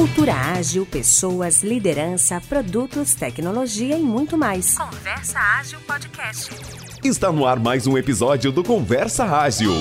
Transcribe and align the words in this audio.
Cultura 0.00 0.32
ágil, 0.32 0.86
pessoas, 0.86 1.62
liderança, 1.62 2.40
produtos, 2.48 3.14
tecnologia 3.14 3.98
e 3.98 4.00
muito 4.00 4.38
mais. 4.38 4.74
Conversa 4.74 5.38
Ágil 5.38 5.78
Podcast. 5.80 6.50
Está 7.04 7.30
no 7.30 7.44
ar 7.44 7.60
mais 7.60 7.86
um 7.86 7.98
episódio 7.98 8.50
do 8.50 8.64
Conversa 8.64 9.26
Ágil, 9.26 9.74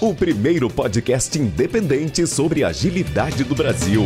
o 0.00 0.14
primeiro 0.14 0.70
podcast 0.70 1.36
independente 1.36 2.28
sobre 2.28 2.62
agilidade 2.62 3.42
do 3.42 3.56
Brasil. 3.56 4.04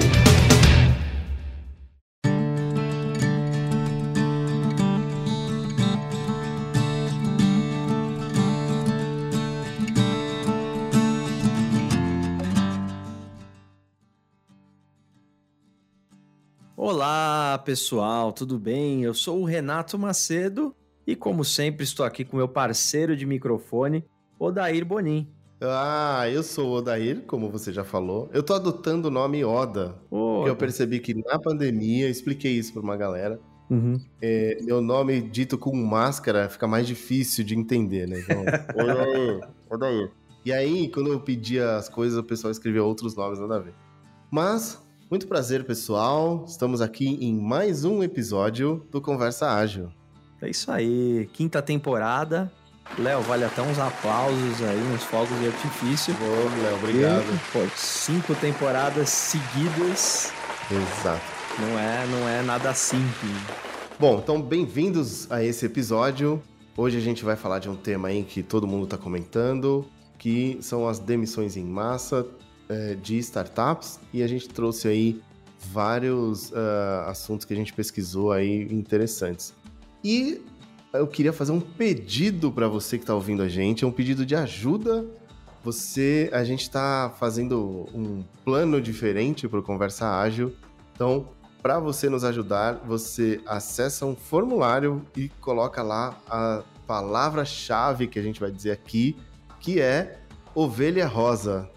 Pessoal, 17.65 18.33
tudo 18.33 18.59
bem? 18.59 19.03
Eu 19.03 19.15
sou 19.15 19.41
o 19.41 19.45
Renato 19.45 19.99
Macedo 19.99 20.75
e, 21.07 21.15
como 21.15 21.45
sempre, 21.45 21.85
estou 21.85 22.05
aqui 22.05 22.25
com 22.25 22.37
meu 22.37 22.49
parceiro 22.49 23.17
de 23.17 23.27
microfone, 23.27 24.05
Odair 24.39 24.85
Bonin. 24.85 25.29
Ah, 25.61 26.25
eu 26.31 26.43
sou 26.43 26.71
o 26.71 26.73
Odair, 26.77 27.23
como 27.27 27.51
você 27.51 27.73
já 27.73 27.85
falou. 27.85 28.31
Eu 28.33 28.43
tô 28.43 28.55
adotando 28.55 29.09
o 29.09 29.11
nome 29.11 29.45
Oda, 29.45 29.95
porque 30.09 30.49
eu 30.49 30.57
percebi 30.57 30.99
que 31.01 31.15
na 31.15 31.39
pandemia, 31.39 32.09
expliquei 32.09 32.53
isso 32.53 32.73
para 32.73 32.83
uma 32.83 32.97
galera, 32.97 33.39
Uhum. 33.69 34.01
é, 34.21 34.59
meu 34.63 34.81
nome 34.81 35.21
dito 35.21 35.57
com 35.57 35.73
máscara 35.77 36.49
fica 36.49 36.67
mais 36.67 36.89
difícil 36.89 37.45
de 37.45 37.55
entender, 37.57 38.09
né? 38.09 38.19
Então, 38.21 38.43
Odair, 38.75 39.49
Odair. 39.71 40.11
E 40.45 40.53
aí, 40.53 40.89
quando 40.89 41.13
eu 41.13 41.21
pedia 41.21 41.77
as 41.77 41.89
coisas, 41.89 42.19
o 42.19 42.25
pessoal 42.25 42.51
escrevia 42.51 42.83
outros 42.83 43.15
nomes, 43.15 43.39
nada 43.39 43.57
a 43.57 43.59
ver. 43.61 43.75
Mas, 44.31 44.83
muito 45.11 45.27
prazer, 45.27 45.65
pessoal. 45.65 46.45
Estamos 46.47 46.81
aqui 46.81 47.19
em 47.21 47.35
mais 47.35 47.85
um 47.85 48.01
episódio 48.01 48.87
do 48.93 49.01
Conversa 49.01 49.51
Ágil. 49.51 49.91
É 50.41 50.49
isso 50.49 50.71
aí, 50.71 51.29
quinta 51.33 51.61
temporada. 51.61 52.51
Léo, 52.97 53.21
vale 53.23 53.45
até 53.45 53.61
uns 53.61 53.81
aplausos 53.81 54.63
aí, 54.63 54.81
uns 54.95 55.03
fogos 55.03 55.37
de 55.41 55.49
artifício. 55.49 56.15
Ô, 56.15 56.63
Léo, 56.63 56.77
obrigado. 56.77 57.41
Pô, 57.53 57.59
cinco 57.77 58.37
temporadas 58.37 59.09
seguidas 59.09 60.33
Exato. 60.71 61.21
não 61.59 61.77
é, 61.77 62.07
não 62.07 62.29
é 62.29 62.43
nada 62.43 62.73
simples. 62.73 63.33
Bom, 63.99 64.21
então 64.23 64.41
bem-vindos 64.41 65.31
a 65.31 65.43
esse 65.43 65.67
episódio. 65.67 66.41
Hoje 66.77 66.99
a 66.99 67.01
gente 67.01 67.25
vai 67.25 67.35
falar 67.35 67.59
de 67.59 67.69
um 67.69 67.75
tema 67.75 68.09
aí 68.09 68.23
que 68.23 68.45
todo 68.45 68.65
mundo 68.65 68.85
está 68.85 68.97
comentando, 68.97 69.85
que 70.17 70.57
são 70.61 70.87
as 70.87 71.01
demissões 71.01 71.57
em 71.57 71.65
massa 71.65 72.25
eh, 72.71 72.97
de 73.03 73.19
startups. 73.19 73.99
E 74.15 74.23
a 74.23 74.27
gente 74.27 74.49
trouxe 74.49 74.87
aí 74.89 75.21
vários 75.73 76.53
ah, 76.55 77.07
assuntos 77.09 77.45
que 77.45 77.53
a 77.53 77.57
gente 77.57 77.73
pesquisou 77.73 78.33
aí 78.33 78.63
interessantes. 78.73 79.53
E 80.03 80.41
eu 80.93 81.07
queria 81.07 81.33
fazer 81.33 81.53
um 81.53 81.61
pedido 81.61 82.51
para 82.51 82.69
você 82.69 82.97
que 82.97 83.03
está 83.03 83.15
ouvindo 83.15 83.43
a 83.43 83.49
gente, 83.49 83.85
é 83.85 83.87
um 83.87 83.93
pedido 83.93 84.25
de 84.25 84.35
ajuda. 84.35 85.05
Você, 85.63 86.31
a 86.33 86.43
gente 86.43 86.63
está 86.63 87.13
fazendo 87.19 87.89
um 87.93 88.25
plano 88.45 88.81
diferente 88.81 89.47
para 89.47 89.61
Conversa 89.61 90.09
Ágil. 90.09 90.55
Então, 90.95 91.29
para 91.61 91.79
você 91.79 92.09
nos 92.09 92.25
ajudar, 92.25 92.77
você 92.87 93.41
acessa 93.47 94.07
um 94.07 94.17
formulário 94.17 95.05
e 95.15 95.29
coloca 95.41 95.83
lá 95.83 96.19
a 96.29 96.63
palavra-chave 96.87 98.07
que 98.07 98.19
a 98.19 98.23
gente 98.23 98.41
vai 98.41 98.51
dizer 98.51 98.71
aqui, 98.71 99.17
que 99.61 99.81
é 99.81 100.21
ovelha 100.55 101.07
rosa. 101.07 101.69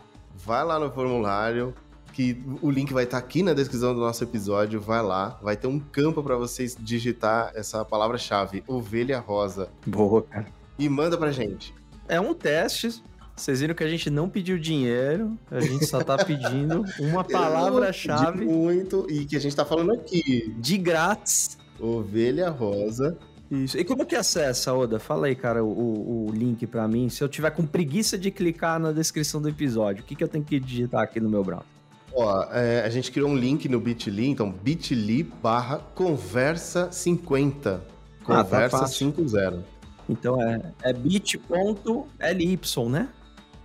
Vai 0.46 0.64
lá 0.64 0.78
no 0.80 0.92
formulário, 0.92 1.74
que 2.12 2.42
o 2.62 2.70
link 2.70 2.94
vai 2.94 3.06
estar 3.06 3.18
aqui 3.18 3.42
na 3.42 3.54
descrição 3.54 3.94
do 3.94 4.00
nosso 4.00 4.24
episódio. 4.24 4.80
Vai 4.80 5.02
lá, 5.02 5.40
vai 5.42 5.56
ter 5.56 5.68
um 5.68 5.80
campo 5.80 6.22
para 6.22 6.36
vocês 6.36 6.76
digitar 6.80 7.52
essa 7.56 7.84
palavra-chave, 7.86 8.64
ovelha 8.68 9.20
rosa, 9.20 9.70
Boa, 9.86 10.22
cara. 10.24 10.48
e 10.78 10.88
manda 10.90 11.18
pra 11.18 11.32
gente. 11.32 11.74
É 12.08 12.20
um 12.20 12.34
teste. 12.34 13.02
Vocês 13.36 13.62
viram 13.62 13.74
que 13.74 13.84
a 13.84 13.90
gente 13.90 14.12
não 14.12 14.30
pediu 14.30 14.60
dinheiro, 14.60 15.36
a 15.50 15.60
gente 15.60 15.88
só 15.88 16.04
tá 16.04 16.24
pedindo 16.24 16.84
uma 17.00 17.24
palavra-chave 17.26 18.46
muito 18.46 19.08
e 19.10 19.26
que 19.26 19.36
a 19.36 19.40
gente 19.40 19.56
tá 19.56 19.66
falando 19.66 19.92
aqui, 19.94 20.54
de 20.60 20.78
grátis. 20.78 21.58
ovelha 21.80 22.50
rosa. 22.52 23.18
Isso. 23.54 23.78
E 23.78 23.84
como 23.84 24.04
que 24.04 24.16
acessa, 24.16 24.74
Oda? 24.74 25.00
Fala 25.00 25.28
aí, 25.28 25.36
cara, 25.36 25.64
o, 25.64 26.28
o 26.28 26.32
link 26.32 26.66
pra 26.66 26.88
mim. 26.88 27.08
Se 27.08 27.24
eu 27.24 27.30
tiver 27.30 27.52
com 27.52 27.68
preguiça 27.68 28.18
de 28.18 28.32
clicar 28.32 28.80
na 28.80 28.92
descrição 28.92 29.40
do 29.40 29.48
episódio, 29.48 30.04
o 30.04 30.06
que, 30.06 30.16
que 30.16 30.24
eu 30.24 30.28
tenho 30.28 30.44
que 30.44 30.60
digitar 30.60 31.04
aqui 31.04 31.20
no 31.20 31.30
meu 31.30 31.44
browser? 31.44 31.68
Ó, 32.16 32.48
é, 32.52 32.84
a 32.84 32.90
gente 32.90 33.12
criou 33.12 33.30
um 33.30 33.36
link 33.36 33.70
no 33.70 33.80
Bitly, 33.80 34.28
então 34.28 34.52
bit.ly 34.52 35.24
barra 35.24 35.78
conversa 35.94 36.92
50. 36.92 37.76
Ah, 37.76 38.26
tá 38.26 38.44
Conversa 38.44 38.78
fácil. 38.80 39.14
50. 39.14 39.64
Então 40.10 40.42
é, 40.42 40.74
é 40.82 40.94
bit.ly, 40.94 42.60
né? 42.90 43.10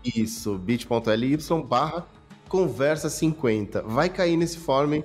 Isso, 0.04 0.58
bit.ly 0.58 1.38
barra 1.66 2.06
conversa 2.46 3.08
50. 3.08 3.82
Vai 3.82 4.10
cair 4.10 4.36
nesse 4.36 4.58
form 4.58 5.00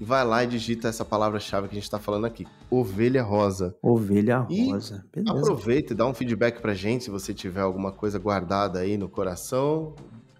e 0.00 0.04
vai 0.04 0.24
lá 0.24 0.44
e 0.44 0.46
digita 0.46 0.88
essa 0.88 1.04
palavra-chave 1.04 1.68
que 1.68 1.76
a 1.76 1.80
gente 1.80 1.90
tá 1.90 1.98
falando 1.98 2.24
aqui. 2.24 2.46
Ovelha 2.70 3.22
rosa. 3.22 3.74
Ovelha 3.82 4.46
E 4.48 4.70
rosa. 4.70 5.04
Beleza. 5.12 5.38
Aproveita 5.38 5.92
e 5.92 5.96
dá 5.96 6.06
um 6.06 6.14
feedback 6.14 6.60
pra 6.60 6.74
gente 6.74 7.04
se 7.04 7.10
você 7.10 7.34
tiver 7.34 7.60
alguma 7.60 7.90
coisa 7.90 8.18
guardada 8.18 8.78
aí 8.78 8.96
no 8.96 9.08
coração. 9.08 9.94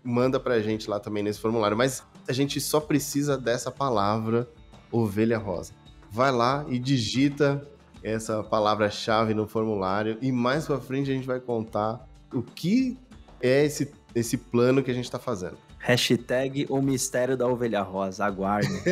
Manda 0.05 0.39
pra 0.39 0.61
gente 0.61 0.89
lá 0.89 1.01
também 1.01 1.23
nesse 1.23 1.41
formulário. 1.41 1.77
Mas 1.77 2.03
a 2.29 2.33
gente 2.33 2.61
só 2.61 2.81
precisa 2.81 3.37
dessa 3.37 3.71
palavra, 3.71 4.49
ovelha 4.93 5.39
rosa. 5.39 5.73
Vai 6.11 6.31
lá 6.31 6.65
e 6.69 6.79
digita 6.79 7.67
essa 8.03 8.43
palavra-chave 8.45 9.35
no 9.35 9.47
formulário 9.47 10.17
e 10.23 10.31
mais 10.31 10.67
pra 10.67 10.79
frente 10.79 11.11
a 11.11 11.15
gente 11.15 11.27
vai 11.27 11.41
contar 11.41 12.07
o 12.33 12.43
que 12.43 12.97
é 13.41 13.65
esse, 13.65 13.93
esse 14.15 14.37
plano 14.37 14.83
que 14.83 14.91
a 14.91 14.95
gente 14.95 15.11
tá 15.11 15.19
fazendo. 15.19 15.57
Hashtag 15.79 16.67
o 16.69 16.83
mistério 16.83 17.37
da 17.37 17.47
ovelha 17.47 17.83
rosa. 17.83 18.25
Aguarde. 18.25 18.69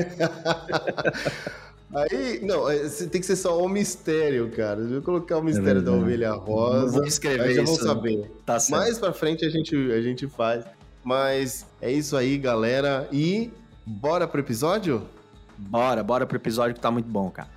Aí, 1.95 2.41
não, 2.43 2.69
é, 2.69 2.89
tem 2.89 3.21
que 3.21 3.27
ser 3.27 3.37
só 3.37 3.63
o 3.63 3.69
mistério, 3.69 4.51
cara. 4.51 4.81
Eu 4.81 4.89
vou 4.89 5.03
colocar 5.03 5.39
o 5.39 5.43
mistério 5.43 5.81
da 5.81 5.93
verdade. 5.93 6.03
ovelha 6.03 6.33
rosa. 6.33 6.93
Vou 6.93 7.05
escrever 7.05 7.45
aí 7.45 7.55
já 7.55 7.63
vão 7.63 7.75
saber. 7.75 8.31
Tá 8.45 8.59
certo. 8.59 8.81
Mais 8.81 8.99
pra 8.99 9.13
frente 9.13 9.45
a 9.47 9.49
gente, 9.49 9.75
a 9.93 10.03
gente 10.03 10.27
faz. 10.27 10.65
Mas 11.03 11.65
é 11.81 11.91
isso 11.91 12.17
aí, 12.17 12.37
galera. 12.37 13.09
E 13.13 13.51
bora 13.87 14.27
pro 14.27 14.41
episódio? 14.41 15.03
Bora, 15.57 16.03
bora 16.03 16.27
pro 16.27 16.37
episódio 16.37 16.75
que 16.75 16.81
tá 16.81 16.91
muito 16.91 17.09
bom, 17.09 17.31
cara. 17.31 17.56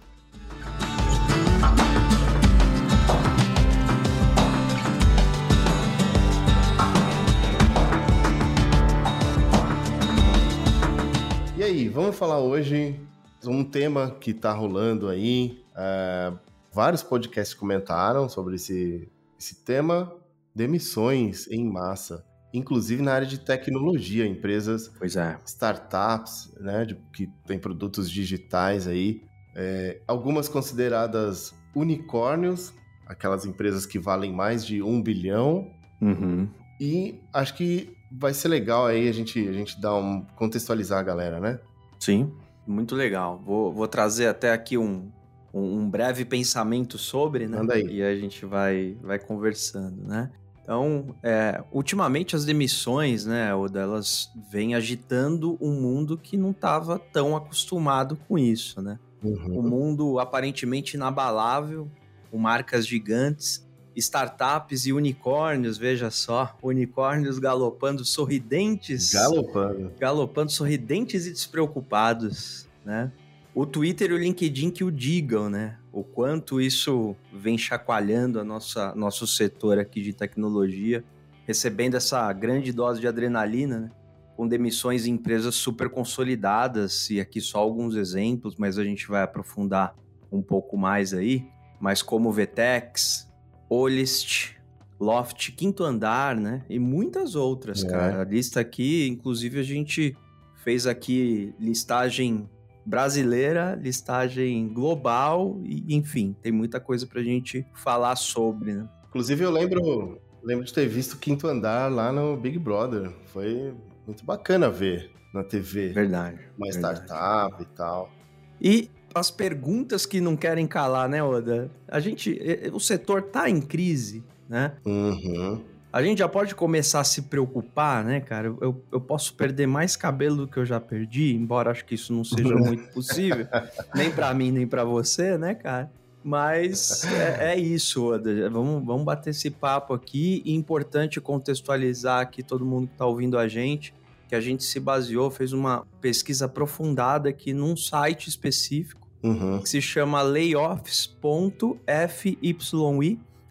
Aí, 11.80 11.90
vamos 11.90 12.16
falar 12.16 12.40
hoje 12.40 13.00
um 13.46 13.64
tema 13.64 14.12
que 14.12 14.34
tá 14.34 14.52
rolando 14.52 15.08
aí. 15.08 15.64
é, 15.76 16.34
vários 16.74 17.02
podcasts 17.02 17.54
comentaram 17.58 18.28
sobre 18.28 18.56
esse, 18.56 19.10
esse 19.40 19.64
tema: 19.64 20.14
demissões 20.54 21.48
em 21.50 21.64
massa. 21.66 22.24
Inclusive 22.54 23.02
na 23.04 23.14
área 23.14 23.28
de 23.28 23.40
tecnologia, 23.40 24.26
empresas 24.26 24.92
é. 25.16 25.38
startups, 25.46 26.52
né, 26.60 26.84
de- 26.84 26.96
que 27.14 27.28
tem 27.46 27.60
produtos 27.60 28.10
digitais 28.10 28.88
aí, 28.88 29.22
é, 29.56 30.02
algumas 30.08 30.50
consideradas 30.50 31.54
unicórnios, 31.76 32.74
aquelas 33.08 33.46
empresas 33.46 33.86
que 33.86 34.00
valem 34.00 34.34
mais 34.34 34.66
de 34.66 34.82
um 34.82 35.02
bilhão, 35.02 35.70
Uhum. 36.02 36.50
e 36.82 37.20
acho 37.34 37.54
que 37.56 37.94
vai 38.12 38.34
ser 38.34 38.48
legal 38.48 38.88
aí 38.88 39.08
a 39.08 39.12
gente, 39.12 39.48
a 39.48 39.54
gente 39.54 39.80
dar 39.80 39.96
um 39.96 40.22
contextualizar 40.36 40.98
a 41.00 41.04
galera, 41.04 41.40
né? 41.40 41.60
Sim, 42.00 42.32
muito 42.66 42.96
legal. 42.96 43.42
Vou, 43.46 43.74
vou 43.74 43.88
trazer 43.88 44.28
até 44.28 44.52
aqui 44.52 44.78
um, 44.78 45.12
um, 45.54 45.80
um 45.80 45.90
breve 45.90 46.24
pensamento 46.26 46.98
sobre, 46.98 47.48
né? 47.48 47.58
Manda 47.58 47.74
aí. 47.74 47.98
E 47.98 48.04
a 48.04 48.16
gente 48.16 48.46
vai, 48.46 48.98
vai 49.02 49.20
conversando, 49.20 50.02
né? 50.04 50.32
Então, 50.62 51.16
é, 51.24 51.64
ultimamente 51.72 52.36
as 52.36 52.46
demissões, 52.46 53.26
né, 53.26 53.56
Oda, 53.56 53.80
elas 53.80 54.30
vêm 54.52 54.76
agitando 54.76 55.58
um 55.60 55.72
mundo 55.72 56.16
que 56.16 56.38
não 56.38 56.52
estava 56.52 57.00
tão 57.00 57.36
acostumado 57.36 58.16
com 58.28 58.38
isso, 58.38 58.80
né? 58.80 59.00
Um 59.24 59.64
mundo 59.64 60.20
aparentemente 60.20 60.96
inabalável, 60.96 61.90
com 62.30 62.38
marcas 62.38 62.86
gigantes, 62.86 63.68
startups 64.00 64.86
e 64.86 64.94
unicórnios, 64.94 65.78
veja 65.78 66.10
só, 66.10 66.58
unicórnios 66.62 67.38
galopando 67.40 68.04
sorridentes 68.04 69.14
Galopando. 69.14 69.92
galopando 70.00 70.52
sorridentes 70.52 71.28
e 71.28 71.32
despreocupados, 71.32 72.68
né? 72.84 73.12
O 73.54 73.66
Twitter 73.66 74.12
e 74.12 74.14
o 74.14 74.18
LinkedIn 74.18 74.72
que 74.72 74.84
o 74.84 74.92
digam, 74.92 75.50
né? 75.50 75.78
O 75.92 76.04
quanto 76.04 76.62
isso 76.62 77.16
vem 77.34 77.58
chacoalhando 77.58 78.40
a 78.40 78.44
nossa 78.44 78.94
nosso 78.96 79.28
setor 79.28 79.80
aqui 79.80 80.02
de 80.02 80.14
tecnologia, 80.14 81.04
recebendo 81.46 81.96
essa 81.96 82.32
grande 82.32 82.72
dose 82.72 83.02
de 83.02 83.08
adrenalina, 83.08 83.80
né? 83.80 83.92
com 84.40 84.48
demissões 84.48 85.06
em 85.06 85.12
empresas 85.12 85.56
super 85.56 85.90
consolidadas, 85.90 87.10
e 87.10 87.20
aqui 87.20 87.42
só 87.42 87.60
alguns 87.60 87.94
exemplos, 87.96 88.56
mas 88.56 88.78
a 88.78 88.86
gente 88.86 89.06
vai 89.06 89.22
aprofundar 89.22 89.94
um 90.32 90.42
pouco 90.42 90.78
mais 90.78 91.14
aí, 91.14 91.46
mas 91.78 92.02
como 92.02 92.32
Vetex, 92.32 93.29
Olist, 93.70 94.56
Loft, 95.00 95.52
Quinto 95.52 95.84
Andar, 95.84 96.36
né? 96.36 96.64
E 96.70 96.80
muitas 96.80 97.36
outras, 97.36 97.84
é. 97.84 97.88
cara. 97.88 98.22
A 98.22 98.26
lista 98.26 98.60
aqui, 98.60 99.08
inclusive, 99.08 99.60
a 99.60 99.64
gente 99.64 100.18
fez 100.64 100.86
aqui 100.86 101.54
listagem 101.60 102.50
brasileira, 102.86 103.80
listagem 103.82 104.68
global, 104.68 105.60
e 105.64 105.96
enfim, 105.96 106.36
tem 106.42 106.52
muita 106.52 106.80
coisa 106.80 107.06
pra 107.06 107.22
gente 107.22 107.66
falar 107.76 108.16
sobre, 108.16 108.74
né? 108.74 108.90
Inclusive, 109.08 109.44
eu 109.44 109.52
lembro, 109.52 110.20
lembro 110.44 110.66
de 110.66 110.74
ter 110.74 110.88
visto 110.88 111.18
Quinto 111.18 111.48
Andar 111.48 111.92
lá 111.92 112.12
no 112.12 112.36
Big 112.36 112.58
Brother. 112.58 113.12
Foi 113.28 113.74
muito 114.06 114.26
bacana 114.26 114.70
ver 114.70 115.12
na 115.34 115.44
TV. 115.44 115.90
Verdade. 115.90 116.40
Uma 116.58 116.72
verdade. 116.72 117.00
startup 117.06 117.62
e 117.62 117.66
tal. 117.76 118.12
E 118.60 118.90
as 119.14 119.32
perguntas 119.32 120.06
que 120.06 120.22
não 120.22 120.36
querem 120.36 120.68
calar, 120.68 121.10
né, 121.10 121.24
Oda? 121.24 121.70
A 121.88 122.00
gente, 122.00 122.40
o 122.74 122.80
setor 122.80 123.24
tá 123.24 123.50
em 123.50 123.62
crise, 123.62 124.24
né? 124.48 124.74
Uhum. 124.86 125.62
A 125.92 126.04
gente 126.04 126.20
já 126.20 126.30
pode 126.30 126.54
começar 126.54 127.00
a 127.00 127.04
se 127.04 127.24
preocupar, 127.24 128.04
né, 128.04 128.20
cara? 128.20 128.48
Eu, 128.62 128.84
eu 128.92 129.02
posso 129.02 129.34
perder 129.34 129.66
mais 129.66 129.96
cabelo 129.96 130.38
do 130.38 130.48
que 130.48 130.58
eu 130.58 130.66
já 130.66 130.80
perdi, 130.80 131.34
embora 131.34 131.72
acho 131.72 131.84
que 131.84 131.96
isso 131.96 132.14
não 132.14 132.24
seja 132.24 132.54
muito 132.56 132.94
possível, 132.94 133.48
nem 133.96 134.12
para 134.12 134.32
mim, 134.34 134.52
nem 134.52 134.68
para 134.68 134.84
você, 134.84 135.38
né, 135.38 135.56
cara? 135.56 135.92
Mas 136.24 137.06
é, 137.06 137.54
é, 137.54 137.60
isso, 137.60 138.06
Oda. 138.06 138.50
Vamos, 138.50 138.86
vamos 138.86 139.04
bater 139.04 139.32
esse 139.32 139.50
papo 139.50 139.94
aqui. 139.94 140.42
E 140.46 140.54
importante 140.54 141.20
contextualizar 141.22 142.22
aqui 142.22 142.44
todo 142.44 142.66
mundo 142.66 142.88
que 142.88 142.94
está 142.94 143.06
ouvindo 143.06 143.38
a 143.38 143.48
gente, 143.48 143.94
que 144.28 144.36
a 144.36 144.42
gente 144.42 144.64
se 144.64 144.80
baseou, 144.80 145.32
fez 145.32 145.54
uma 145.54 145.88
pesquisa 146.02 146.46
aprofundada 146.46 147.30
aqui 147.30 147.54
num 147.54 147.76
site 147.76 148.28
específico 148.28 148.99
uhum. 149.24 149.60
que 149.62 149.70
se 149.70 149.82
chama 149.82 150.22
layoffs.fyi. 150.22 151.20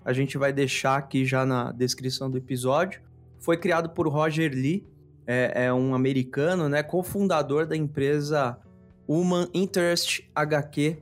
A 0.05 0.13
gente 0.13 0.39
vai 0.39 0.53
deixar 0.53 0.97
aqui 0.97 1.25
já 1.25 1.45
na 1.45 1.73
descrição 1.73 2.31
do 2.31 2.39
episódio. 2.39 3.01
Foi 3.39 3.57
criado 3.57 3.91
por 3.91 4.09
Roger 4.09 4.53
Lee, 4.53 4.85
é, 5.27 5.67
é 5.67 5.73
um 5.73 5.95
americano, 5.95 6.69
né, 6.69 6.83
cofundador 6.83 7.67
da 7.67 7.77
empresa 7.77 8.59
Human 9.07 9.49
Interest 9.53 10.29
HQ, 10.35 10.99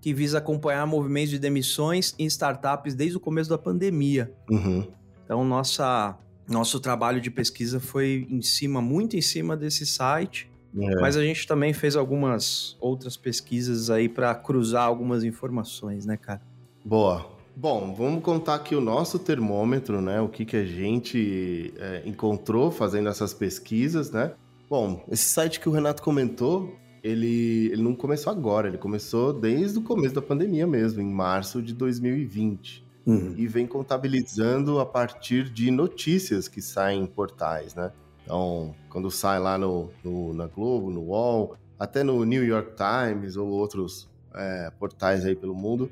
que 0.00 0.14
visa 0.14 0.38
acompanhar 0.38 0.86
movimentos 0.86 1.30
de 1.30 1.38
demissões 1.38 2.14
em 2.18 2.26
startups 2.26 2.94
desde 2.94 3.16
o 3.16 3.20
começo 3.20 3.50
da 3.50 3.58
pandemia. 3.58 4.32
Uhum. 4.48 4.86
Então, 5.24 5.44
nossa 5.44 6.16
nosso 6.48 6.78
trabalho 6.78 7.20
de 7.20 7.30
pesquisa 7.30 7.80
foi 7.80 8.26
em 8.30 8.40
cima, 8.40 8.80
muito 8.80 9.16
em 9.16 9.20
cima 9.20 9.56
desse 9.56 9.84
site. 9.84 10.48
É. 10.76 11.00
Mas 11.00 11.16
a 11.16 11.22
gente 11.22 11.46
também 11.46 11.72
fez 11.72 11.96
algumas 11.96 12.76
outras 12.80 13.16
pesquisas 13.16 13.90
aí 13.90 14.08
para 14.08 14.34
cruzar 14.34 14.84
algumas 14.84 15.24
informações, 15.24 16.04
né, 16.04 16.16
cara? 16.16 16.42
Boa. 16.84 17.34
Bom, 17.54 17.94
vamos 17.94 18.22
contar 18.22 18.56
aqui 18.56 18.74
o 18.74 18.80
nosso 18.80 19.18
termômetro, 19.18 20.02
né? 20.02 20.20
O 20.20 20.28
que, 20.28 20.44
que 20.44 20.56
a 20.56 20.64
gente 20.64 21.72
é, 21.78 22.02
encontrou 22.04 22.70
fazendo 22.70 23.08
essas 23.08 23.32
pesquisas, 23.32 24.10
né? 24.10 24.32
Bom, 24.68 25.02
esse 25.10 25.24
site 25.24 25.58
que 25.58 25.68
o 25.68 25.72
Renato 25.72 26.02
comentou, 26.02 26.76
ele, 27.02 27.70
ele 27.72 27.82
não 27.82 27.94
começou 27.94 28.30
agora, 28.30 28.68
ele 28.68 28.76
começou 28.76 29.32
desde 29.32 29.78
o 29.78 29.82
começo 29.82 30.14
da 30.14 30.20
pandemia 30.20 30.66
mesmo, 30.66 31.00
em 31.00 31.10
março 31.10 31.62
de 31.62 31.72
2020 31.72 32.84
uhum. 33.06 33.34
e 33.36 33.46
vem 33.46 33.66
contabilizando 33.66 34.80
a 34.80 34.84
partir 34.84 35.48
de 35.48 35.70
notícias 35.70 36.48
que 36.48 36.60
saem 36.60 37.02
em 37.02 37.06
portais, 37.06 37.74
né? 37.74 37.92
Então, 38.26 38.74
quando 38.90 39.08
sai 39.08 39.38
lá 39.38 39.56
no, 39.56 39.88
no 40.02 40.34
na 40.34 40.48
Globo, 40.48 40.90
no 40.90 41.00
UOL, 41.02 41.56
até 41.78 42.02
no 42.02 42.24
New 42.24 42.44
York 42.44 42.72
Times 42.74 43.36
ou 43.36 43.48
outros 43.48 44.10
é, 44.34 44.72
portais 44.80 45.24
aí 45.24 45.36
pelo 45.36 45.54
mundo, 45.54 45.88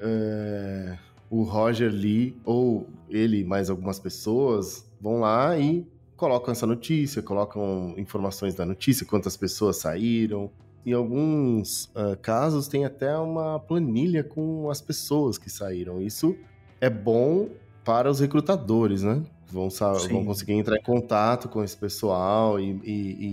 é, 0.00 0.96
o 1.28 1.42
Roger 1.42 1.90
Lee 1.90 2.40
ou 2.44 2.86
ele 3.10 3.42
mais 3.42 3.68
algumas 3.68 3.98
pessoas 3.98 4.88
vão 5.00 5.18
lá 5.18 5.58
e 5.58 5.84
colocam 6.16 6.52
essa 6.52 6.68
notícia, 6.68 7.20
colocam 7.20 7.94
informações 7.96 8.54
da 8.54 8.64
notícia, 8.64 9.04
quantas 9.04 9.36
pessoas 9.36 9.78
saíram. 9.78 10.52
Em 10.86 10.92
alguns 10.92 11.86
uh, 11.96 12.16
casos 12.22 12.68
tem 12.68 12.84
até 12.84 13.16
uma 13.18 13.58
planilha 13.58 14.22
com 14.22 14.70
as 14.70 14.80
pessoas 14.80 15.36
que 15.36 15.50
saíram. 15.50 16.00
Isso 16.00 16.36
é 16.80 16.88
bom 16.88 17.48
para 17.84 18.08
os 18.08 18.20
recrutadores, 18.20 19.02
né? 19.02 19.24
Vão, 19.52 19.68
vão 19.68 20.24
conseguir 20.24 20.54
entrar 20.54 20.76
em 20.76 20.82
contato 20.82 21.48
com 21.48 21.62
esse 21.62 21.76
pessoal 21.76 22.58
e, 22.58 22.70
e, 22.82 22.92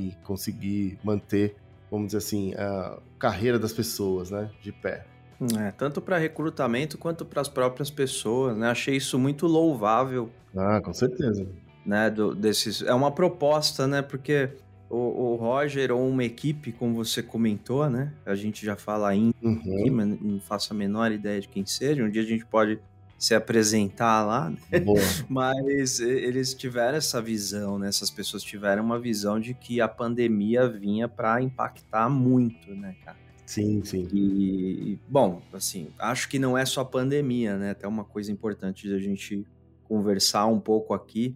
e 0.10 0.18
conseguir 0.26 1.00
manter, 1.04 1.56
vamos 1.90 2.08
dizer 2.08 2.18
assim, 2.18 2.54
a 2.56 2.98
carreira 3.18 3.58
das 3.58 3.72
pessoas, 3.72 4.30
né? 4.30 4.50
De 4.62 4.72
pé. 4.72 5.06
É, 5.58 5.72
tanto 5.72 6.02
para 6.02 6.18
recrutamento 6.18 6.98
quanto 6.98 7.24
para 7.24 7.42
as 7.42 7.48
próprias 7.48 7.90
pessoas, 7.90 8.58
né? 8.58 8.70
Achei 8.70 8.98
isso 8.98 9.18
muito 9.18 9.48
louvável. 9.48 10.30
Ah, 10.56 10.82
com 10.82 10.94
certeza. 10.94 11.48
Né, 11.86 12.10
do, 12.10 12.36
desses, 12.36 12.82
é 12.82 12.94
uma 12.94 13.10
proposta, 13.10 13.88
né? 13.88 14.02
Porque 14.02 14.50
o, 14.90 14.98
o, 14.98 15.36
Roger 15.36 15.92
ou 15.92 16.08
uma 16.08 16.24
equipe, 16.26 16.74
como 16.74 16.94
você 16.94 17.24
comentou, 17.24 17.90
né? 17.90 18.12
A 18.26 18.36
gente 18.36 18.66
já 18.66 18.76
fala 18.76 19.16
em 19.16 19.34
uhum. 19.42 19.92
mas 19.92 20.22
não 20.22 20.40
faço 20.42 20.74
a 20.74 20.76
menor 20.76 21.12
ideia 21.12 21.40
de 21.40 21.48
quem 21.48 21.66
seja. 21.66 22.04
Um 22.04 22.10
dia 22.10 22.22
a 22.22 22.26
gente 22.26 22.46
pode 22.46 22.78
se 23.20 23.36
apresentar 23.36 24.26
lá, 24.26 24.50
né? 24.50 24.58
mas 25.28 26.00
eles 26.00 26.54
tiveram 26.54 26.98
essa 26.98 27.22
visão, 27.22 27.78
né? 27.78 27.90
Essas 27.90 28.10
pessoas 28.10 28.42
tiveram 28.42 28.82
uma 28.82 28.98
visão 28.98 29.38
de 29.42 29.54
que 29.54 29.82
a 29.82 29.90
pandemia 29.90 30.68
vinha 30.70 31.06
para 31.10 31.42
impactar 31.42 32.10
muito, 32.10 32.74
né, 32.74 32.96
cara? 33.04 33.18
Sim, 33.46 33.84
sim. 33.84 34.08
E, 34.14 34.98
bom, 35.10 35.42
assim, 35.52 35.90
acho 36.00 36.30
que 36.30 36.40
não 36.40 36.58
é 36.58 36.66
só 36.66 36.82
a 36.82 36.86
pandemia, 36.86 37.58
né? 37.58 37.72
Até 37.72 37.86
uma 37.86 38.06
coisa 38.06 38.32
importante 38.32 38.88
de 38.88 38.96
a 38.96 39.00
gente 39.00 39.46
conversar 39.84 40.46
um 40.46 40.60
pouco 40.60 40.94
aqui. 40.94 41.36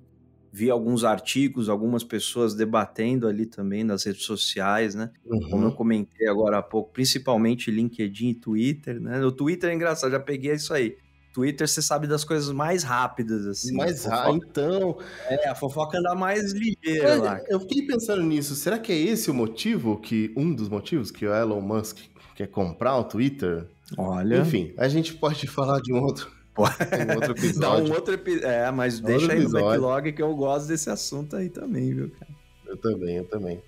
Vi 0.54 0.70
alguns 0.70 1.04
artigos, 1.04 1.68
algumas 1.68 2.04
pessoas 2.04 2.54
debatendo 2.54 3.28
ali 3.28 3.46
também 3.46 3.84
nas 3.84 4.06
redes 4.06 4.24
sociais, 4.24 4.96
né? 4.96 5.10
Uhum. 5.26 5.50
Como 5.50 5.66
eu 5.66 5.72
comentei 5.72 6.28
agora 6.28 6.60
há 6.60 6.62
pouco, 6.62 6.94
principalmente 6.94 7.72
LinkedIn 7.72 8.30
e 8.30 8.36
Twitter, 8.36 9.02
né? 9.02 9.20
No 9.20 9.32
Twitter 9.32 9.72
é 9.72 9.74
engraçado, 9.74 10.12
já 10.12 10.20
peguei 10.20 10.54
isso 10.54 10.74
aí 10.74 10.96
Twitter 11.34 11.68
você 11.68 11.82
sabe 11.82 12.06
das 12.06 12.24
coisas 12.24 12.52
mais 12.52 12.84
rápidas, 12.84 13.48
assim. 13.48 13.76
Mais 13.76 14.06
rápido, 14.06 14.46
então. 14.48 14.98
É, 15.28 15.50
a 15.50 15.56
fofoca 15.56 15.98
anda 15.98 16.14
mais 16.14 16.54
ligeira 16.54 17.16
lá. 17.16 17.42
Eu 17.50 17.60
fiquei 17.60 17.88
pensando 17.88 18.22
nisso. 18.22 18.56
Será 18.56 18.78
que 18.78 18.92
é 18.92 18.96
esse 18.96 19.32
o 19.32 19.34
motivo 19.34 19.98
que. 19.98 20.32
Um 20.38 20.54
dos 20.54 20.70
motivos 20.70 21.10
que 21.10 21.26
o 21.26 21.34
Elon 21.34 21.60
Musk 21.60 21.98
quer 22.36 22.48
comprar 22.48 22.96
o 22.98 23.04
Twitter? 23.04 23.66
Olha. 23.98 24.38
Enfim, 24.42 24.74
a 24.78 24.88
gente 24.88 25.16
pode 25.16 25.48
falar 25.48 25.82
de 25.82 25.92
um 25.92 26.02
outro. 26.04 26.32
um 26.56 27.16
outro 27.16 27.32
episódio. 27.32 27.60
Dá 27.60 27.76
um 27.78 27.96
outro 27.96 28.14
episódio. 28.14 28.48
É, 28.48 28.72
mas 28.72 29.00
deixa 29.00 29.34
aí 29.34 29.40
no 29.40 29.50
backlog 29.50 30.14
que 30.14 30.22
eu 30.22 30.36
gosto 30.36 30.68
desse 30.68 30.90
assunto 30.92 31.36
aí 31.36 31.50
também, 31.50 31.96
viu, 31.96 32.12
cara? 32.12 32.32
Eu 32.68 32.78
também, 32.78 33.18
eu 33.18 33.26
também. 33.26 33.62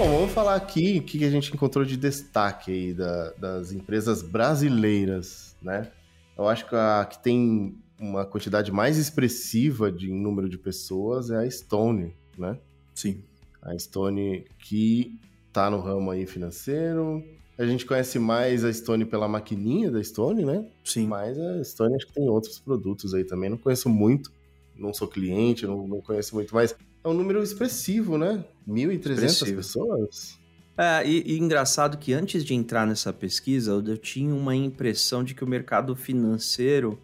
Bom, 0.00 0.12
vamos 0.12 0.32
falar 0.32 0.54
aqui 0.54 0.96
o 0.96 1.02
que 1.02 1.22
a 1.26 1.30
gente 1.30 1.52
encontrou 1.52 1.84
de 1.84 1.94
destaque 1.94 2.72
aí 2.72 2.94
da, 2.94 3.32
das 3.32 3.70
empresas 3.70 4.22
brasileiras, 4.22 5.54
né? 5.60 5.92
Eu 6.38 6.48
acho 6.48 6.66
que 6.66 6.74
a 6.74 7.04
que 7.04 7.22
tem 7.22 7.76
uma 7.98 8.24
quantidade 8.24 8.72
mais 8.72 8.96
expressiva 8.96 9.92
de 9.92 10.10
número 10.10 10.48
de 10.48 10.56
pessoas 10.56 11.30
é 11.30 11.36
a 11.36 11.50
Stone, 11.50 12.14
né? 12.38 12.56
Sim. 12.94 13.22
A 13.60 13.78
Stone 13.78 14.46
que 14.58 15.20
tá 15.52 15.70
no 15.70 15.80
ramo 15.80 16.10
aí 16.10 16.24
financeiro. 16.24 17.22
A 17.58 17.66
gente 17.66 17.84
conhece 17.84 18.18
mais 18.18 18.64
a 18.64 18.72
Stone 18.72 19.04
pela 19.04 19.28
maquininha 19.28 19.90
da 19.90 20.02
Stone, 20.02 20.46
né? 20.46 20.64
Sim. 20.82 21.08
Mas 21.08 21.38
a 21.38 21.62
Stone 21.62 21.94
acho 21.96 22.06
que 22.06 22.14
tem 22.14 22.26
outros 22.26 22.58
produtos 22.58 23.12
aí 23.12 23.24
também. 23.24 23.50
Não 23.50 23.58
conheço 23.58 23.90
muito, 23.90 24.32
não 24.74 24.94
sou 24.94 25.06
cliente, 25.06 25.66
não, 25.66 25.86
não 25.86 26.00
conheço 26.00 26.34
muito, 26.34 26.54
mas 26.54 26.74
é 27.02 27.08
um 27.08 27.14
número 27.14 27.42
expressivo, 27.42 28.18
né? 28.18 28.44
1.300 28.68 29.54
pessoas? 29.56 30.38
É, 30.76 31.06
e, 31.06 31.34
e, 31.34 31.38
engraçado 31.38 31.98
que 31.98 32.12
antes 32.12 32.44
de 32.44 32.54
entrar 32.54 32.86
nessa 32.86 33.12
pesquisa, 33.12 33.72
eu 33.72 33.98
tinha 33.98 34.34
uma 34.34 34.54
impressão 34.54 35.22
de 35.22 35.34
que 35.34 35.44
o 35.44 35.46
mercado 35.46 35.94
financeiro 35.94 36.98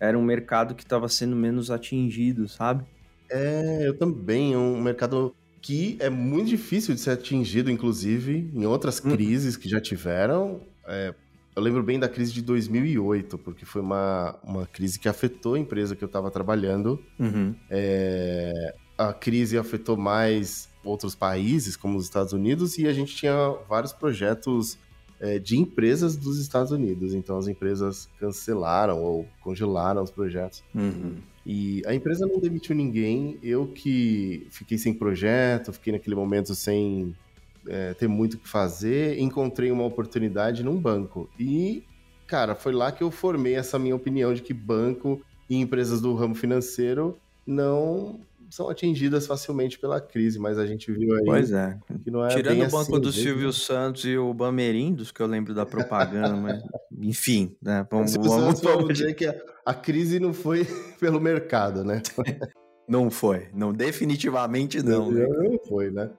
era 0.00 0.18
um 0.18 0.22
mercado 0.22 0.74
que 0.74 0.82
estava 0.82 1.08
sendo 1.08 1.36
menos 1.36 1.70
atingido, 1.70 2.48
sabe? 2.48 2.84
É, 3.30 3.86
eu 3.86 3.96
também. 3.96 4.54
É 4.54 4.58
um 4.58 4.80
mercado 4.80 5.34
que 5.60 5.96
é 6.00 6.08
muito 6.08 6.48
difícil 6.48 6.94
de 6.94 7.00
ser 7.00 7.10
atingido, 7.10 7.70
inclusive, 7.70 8.50
em 8.52 8.66
outras 8.66 9.00
hum. 9.04 9.10
crises 9.10 9.56
que 9.56 9.68
já 9.68 9.80
tiveram. 9.80 10.62
É, 10.86 11.14
eu 11.54 11.62
lembro 11.62 11.82
bem 11.82 11.98
da 11.98 12.08
crise 12.08 12.32
de 12.32 12.42
2008, 12.42 13.38
porque 13.38 13.64
foi 13.64 13.82
uma, 13.82 14.38
uma 14.42 14.66
crise 14.66 14.98
que 14.98 15.08
afetou 15.08 15.54
a 15.54 15.58
empresa 15.58 15.94
que 15.94 16.02
eu 16.02 16.06
estava 16.06 16.30
trabalhando. 16.30 17.04
Uhum. 17.18 17.54
É, 17.68 18.74
a 19.00 19.14
crise 19.14 19.56
afetou 19.56 19.96
mais 19.96 20.68
outros 20.84 21.14
países, 21.14 21.74
como 21.74 21.96
os 21.96 22.04
Estados 22.04 22.34
Unidos, 22.34 22.76
e 22.76 22.86
a 22.86 22.92
gente 22.92 23.16
tinha 23.16 23.56
vários 23.66 23.94
projetos 23.94 24.78
é, 25.18 25.38
de 25.38 25.56
empresas 25.58 26.16
dos 26.16 26.38
Estados 26.38 26.70
Unidos. 26.70 27.14
Então 27.14 27.38
as 27.38 27.48
empresas 27.48 28.10
cancelaram 28.18 29.02
ou 29.02 29.26
congelaram 29.40 30.02
os 30.02 30.10
projetos. 30.10 30.62
Uhum. 30.74 31.16
E 31.46 31.82
a 31.86 31.94
empresa 31.94 32.26
não 32.26 32.38
demitiu 32.38 32.76
ninguém. 32.76 33.38
Eu 33.42 33.66
que 33.68 34.46
fiquei 34.50 34.76
sem 34.76 34.92
projeto, 34.92 35.72
fiquei 35.72 35.94
naquele 35.94 36.14
momento 36.14 36.54
sem 36.54 37.16
é, 37.66 37.94
ter 37.94 38.06
muito 38.06 38.34
o 38.34 38.38
que 38.38 38.48
fazer, 38.48 39.18
encontrei 39.18 39.70
uma 39.70 39.84
oportunidade 39.84 40.62
num 40.62 40.78
banco. 40.78 41.28
E, 41.38 41.82
cara, 42.26 42.54
foi 42.54 42.72
lá 42.72 42.92
que 42.92 43.02
eu 43.02 43.10
formei 43.10 43.54
essa 43.54 43.78
minha 43.78 43.96
opinião 43.96 44.34
de 44.34 44.42
que 44.42 44.52
banco 44.52 45.22
e 45.48 45.56
empresas 45.56 46.02
do 46.02 46.14
ramo 46.14 46.34
financeiro 46.34 47.18
não 47.46 48.20
são 48.50 48.68
atingidas 48.68 49.26
facilmente 49.26 49.78
pela 49.78 50.00
crise, 50.00 50.38
mas 50.38 50.58
a 50.58 50.66
gente 50.66 50.90
viu 50.92 51.14
aí 51.14 51.24
Pois 51.24 51.52
é. 51.52 51.78
que 52.02 52.10
não 52.10 52.24
é 52.24 52.28
Tirando 52.28 52.56
bem 52.58 52.66
o 52.66 52.70
banco 52.70 52.92
assim, 52.92 53.00
do 53.00 53.12
Silvio 53.12 53.52
Santos 53.52 54.04
e 54.04 54.18
o 54.18 54.34
Bamerindos, 54.34 55.10
que 55.12 55.20
eu 55.22 55.26
lembro 55.26 55.54
da 55.54 55.64
propaganda, 55.64 56.34
mas 56.36 56.60
enfim, 57.00 57.56
né? 57.62 57.86
Vamos, 57.90 58.14
vamos, 58.14 58.30
vamos 58.34 58.60
vamos- 58.62 58.98
dizer 58.98 59.14
que 59.14 59.26
a, 59.26 59.34
a 59.64 59.72
crise 59.74 60.18
não 60.20 60.34
foi 60.34 60.66
pelo 61.00 61.20
mercado, 61.20 61.84
né? 61.84 62.02
Não 62.88 63.10
foi. 63.10 63.48
Não, 63.54 63.72
definitivamente 63.72 64.82
não. 64.82 65.10
né? 65.10 65.26
Não 65.28 65.58
foi, 65.68 65.90
né? 65.90 66.10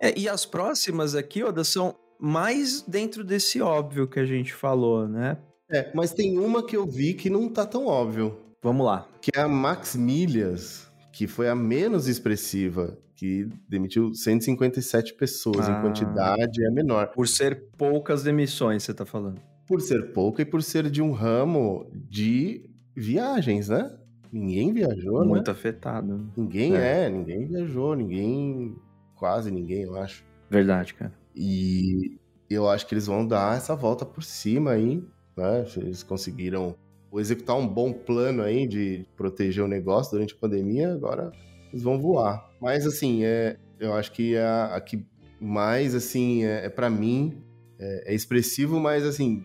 É, 0.00 0.18
e 0.18 0.28
as 0.28 0.46
próximas 0.46 1.14
aqui, 1.14 1.42
Oda, 1.42 1.64
são 1.64 1.94
mais 2.18 2.82
dentro 2.82 3.24
desse 3.24 3.60
óbvio 3.60 4.06
que 4.06 4.20
a 4.20 4.24
gente 4.24 4.52
falou, 4.54 5.08
né? 5.08 5.36
É, 5.70 5.90
mas 5.94 6.12
tem 6.12 6.38
uma 6.38 6.64
que 6.64 6.76
eu 6.76 6.86
vi 6.86 7.14
que 7.14 7.30
não 7.30 7.48
tá 7.48 7.64
tão 7.66 7.86
óbvio, 7.86 8.36
Vamos 8.62 8.84
lá. 8.86 9.06
que 9.22 9.30
é 9.34 9.40
a 9.40 9.48
Max 9.48 9.94
Milhas, 9.94 10.89
que 11.20 11.26
foi 11.26 11.50
a 11.50 11.54
menos 11.54 12.08
expressiva, 12.08 12.96
que 13.14 13.46
demitiu 13.68 14.14
157 14.14 15.12
pessoas 15.12 15.68
Ah. 15.68 15.72
em 15.78 15.82
quantidade, 15.82 16.64
é 16.64 16.70
menor. 16.70 17.08
Por 17.08 17.28
ser 17.28 17.64
poucas 17.76 18.22
demissões, 18.22 18.82
você 18.84 18.94
tá 18.94 19.04
falando. 19.04 19.38
Por 19.66 19.82
ser 19.82 20.14
pouca 20.14 20.40
e 20.40 20.46
por 20.46 20.62
ser 20.62 20.88
de 20.90 21.02
um 21.02 21.12
ramo 21.12 21.90
de 22.08 22.70
viagens, 22.96 23.68
né? 23.68 23.94
Ninguém 24.32 24.72
viajou, 24.72 25.20
né? 25.20 25.26
Muito 25.26 25.50
afetado. 25.50 26.16
né? 26.16 26.24
Ninguém 26.34 26.74
É. 26.74 27.04
é, 27.04 27.10
ninguém 27.10 27.44
viajou, 27.44 27.94
ninguém, 27.94 28.74
quase 29.14 29.50
ninguém, 29.50 29.82
eu 29.82 29.96
acho. 29.96 30.24
Verdade, 30.48 30.94
cara. 30.94 31.12
E 31.36 32.16
eu 32.48 32.66
acho 32.66 32.86
que 32.86 32.94
eles 32.94 33.06
vão 33.06 33.26
dar 33.26 33.58
essa 33.58 33.76
volta 33.76 34.06
por 34.06 34.24
cima 34.24 34.70
aí, 34.70 35.04
né? 35.36 35.66
Eles 35.76 36.02
conseguiram 36.02 36.74
executar 37.18 37.56
um 37.56 37.66
bom 37.66 37.92
plano 37.92 38.42
aí 38.42 38.66
de 38.66 39.06
proteger 39.16 39.64
o 39.64 39.68
negócio 39.68 40.12
durante 40.12 40.34
a 40.34 40.36
pandemia, 40.36 40.92
agora 40.92 41.32
eles 41.70 41.82
vão 41.82 41.98
voar. 41.98 42.48
Mas 42.60 42.86
assim, 42.86 43.24
é, 43.24 43.56
eu 43.78 43.94
acho 43.94 44.12
que 44.12 44.36
a, 44.36 44.76
a 44.76 44.80
que 44.80 45.04
mais 45.40 45.94
assim 45.94 46.44
é, 46.44 46.66
é 46.66 46.68
para 46.68 46.90
mim 46.90 47.42
é, 47.78 48.12
é 48.12 48.14
expressivo, 48.14 48.78
mas 48.78 49.04
assim 49.04 49.44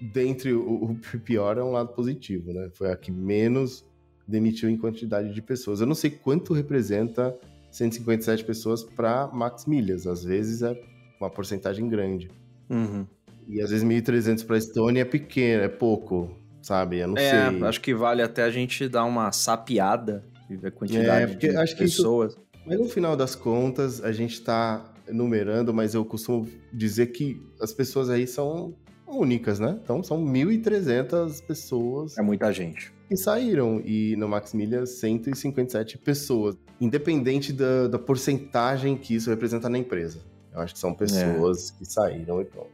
dentre 0.00 0.52
o, 0.52 0.84
o 0.84 0.96
pior 1.24 1.58
é 1.58 1.62
um 1.62 1.72
lado 1.72 1.92
positivo, 1.92 2.52
né? 2.52 2.70
Foi 2.74 2.92
a 2.92 2.96
que 2.96 3.10
menos 3.10 3.84
demitiu 4.26 4.68
em 4.68 4.76
quantidade 4.76 5.34
de 5.34 5.42
pessoas. 5.42 5.80
Eu 5.80 5.86
não 5.86 5.94
sei 5.94 6.10
quanto 6.10 6.54
representa 6.54 7.36
157 7.70 8.44
pessoas 8.44 8.82
para 8.82 9.28
Max 9.28 9.66
Milhas. 9.66 10.06
Às 10.06 10.24
vezes 10.24 10.62
é 10.62 10.80
uma 11.20 11.30
porcentagem 11.30 11.88
grande. 11.88 12.30
Uhum. 12.68 13.06
E 13.48 13.60
às 13.60 13.70
vezes 13.70 13.84
1.300 13.84 14.46
para 14.46 14.56
Estônia 14.56 15.02
é 15.02 15.04
pequeno, 15.04 15.64
é 15.64 15.68
pouco, 15.68 16.36
sabe? 16.62 16.98
Eu 16.98 17.08
não 17.08 17.16
É, 17.18 17.50
sei. 17.50 17.62
acho 17.64 17.80
que 17.80 17.94
vale 17.94 18.22
até 18.22 18.42
a 18.42 18.50
gente 18.50 18.88
dar 18.88 19.04
uma 19.04 19.30
sapeada 19.32 20.24
e 20.48 20.56
ver 20.56 20.68
a 20.68 20.70
quantidade 20.70 21.22
É, 21.22 21.26
de 21.26 21.36
que 21.36 21.46
isso- 21.48 21.76
pessoas. 21.76 22.36
Mas 22.66 22.78
no 22.78 22.88
final 22.88 23.16
das 23.16 23.34
contas, 23.34 24.02
a 24.04 24.12
gente 24.12 24.34
está 24.34 24.84
numerando, 25.10 25.72
mas 25.74 25.94
eu 25.94 26.04
costumo 26.04 26.46
dizer 26.72 27.06
que 27.08 27.40
as 27.60 27.72
pessoas 27.72 28.10
aí 28.10 28.26
são 28.26 28.74
únicas, 29.08 29.58
né? 29.58 29.76
Então 29.82 30.02
são 30.04 30.18
1.300 30.24 31.40
pessoas 31.40 32.16
É 32.16 32.22
muita 32.22 32.52
gente. 32.52 32.92
que 33.08 33.16
saíram. 33.16 33.80
E 33.84 34.14
no 34.16 34.28
Max 34.28 34.54
Milhas, 34.54 34.90
157 35.00 35.98
pessoas. 35.98 36.56
Independente 36.80 37.52
da, 37.52 37.88
da 37.88 37.98
porcentagem 37.98 38.96
que 38.96 39.14
isso 39.14 39.28
representa 39.30 39.68
na 39.68 39.78
empresa. 39.78 40.20
Eu 40.52 40.60
acho 40.60 40.74
que 40.74 40.80
são 40.80 40.94
pessoas 40.94 41.70
que 41.72 41.84
saíram 41.84 42.40
e 42.40 42.44
pronto. 42.44 42.70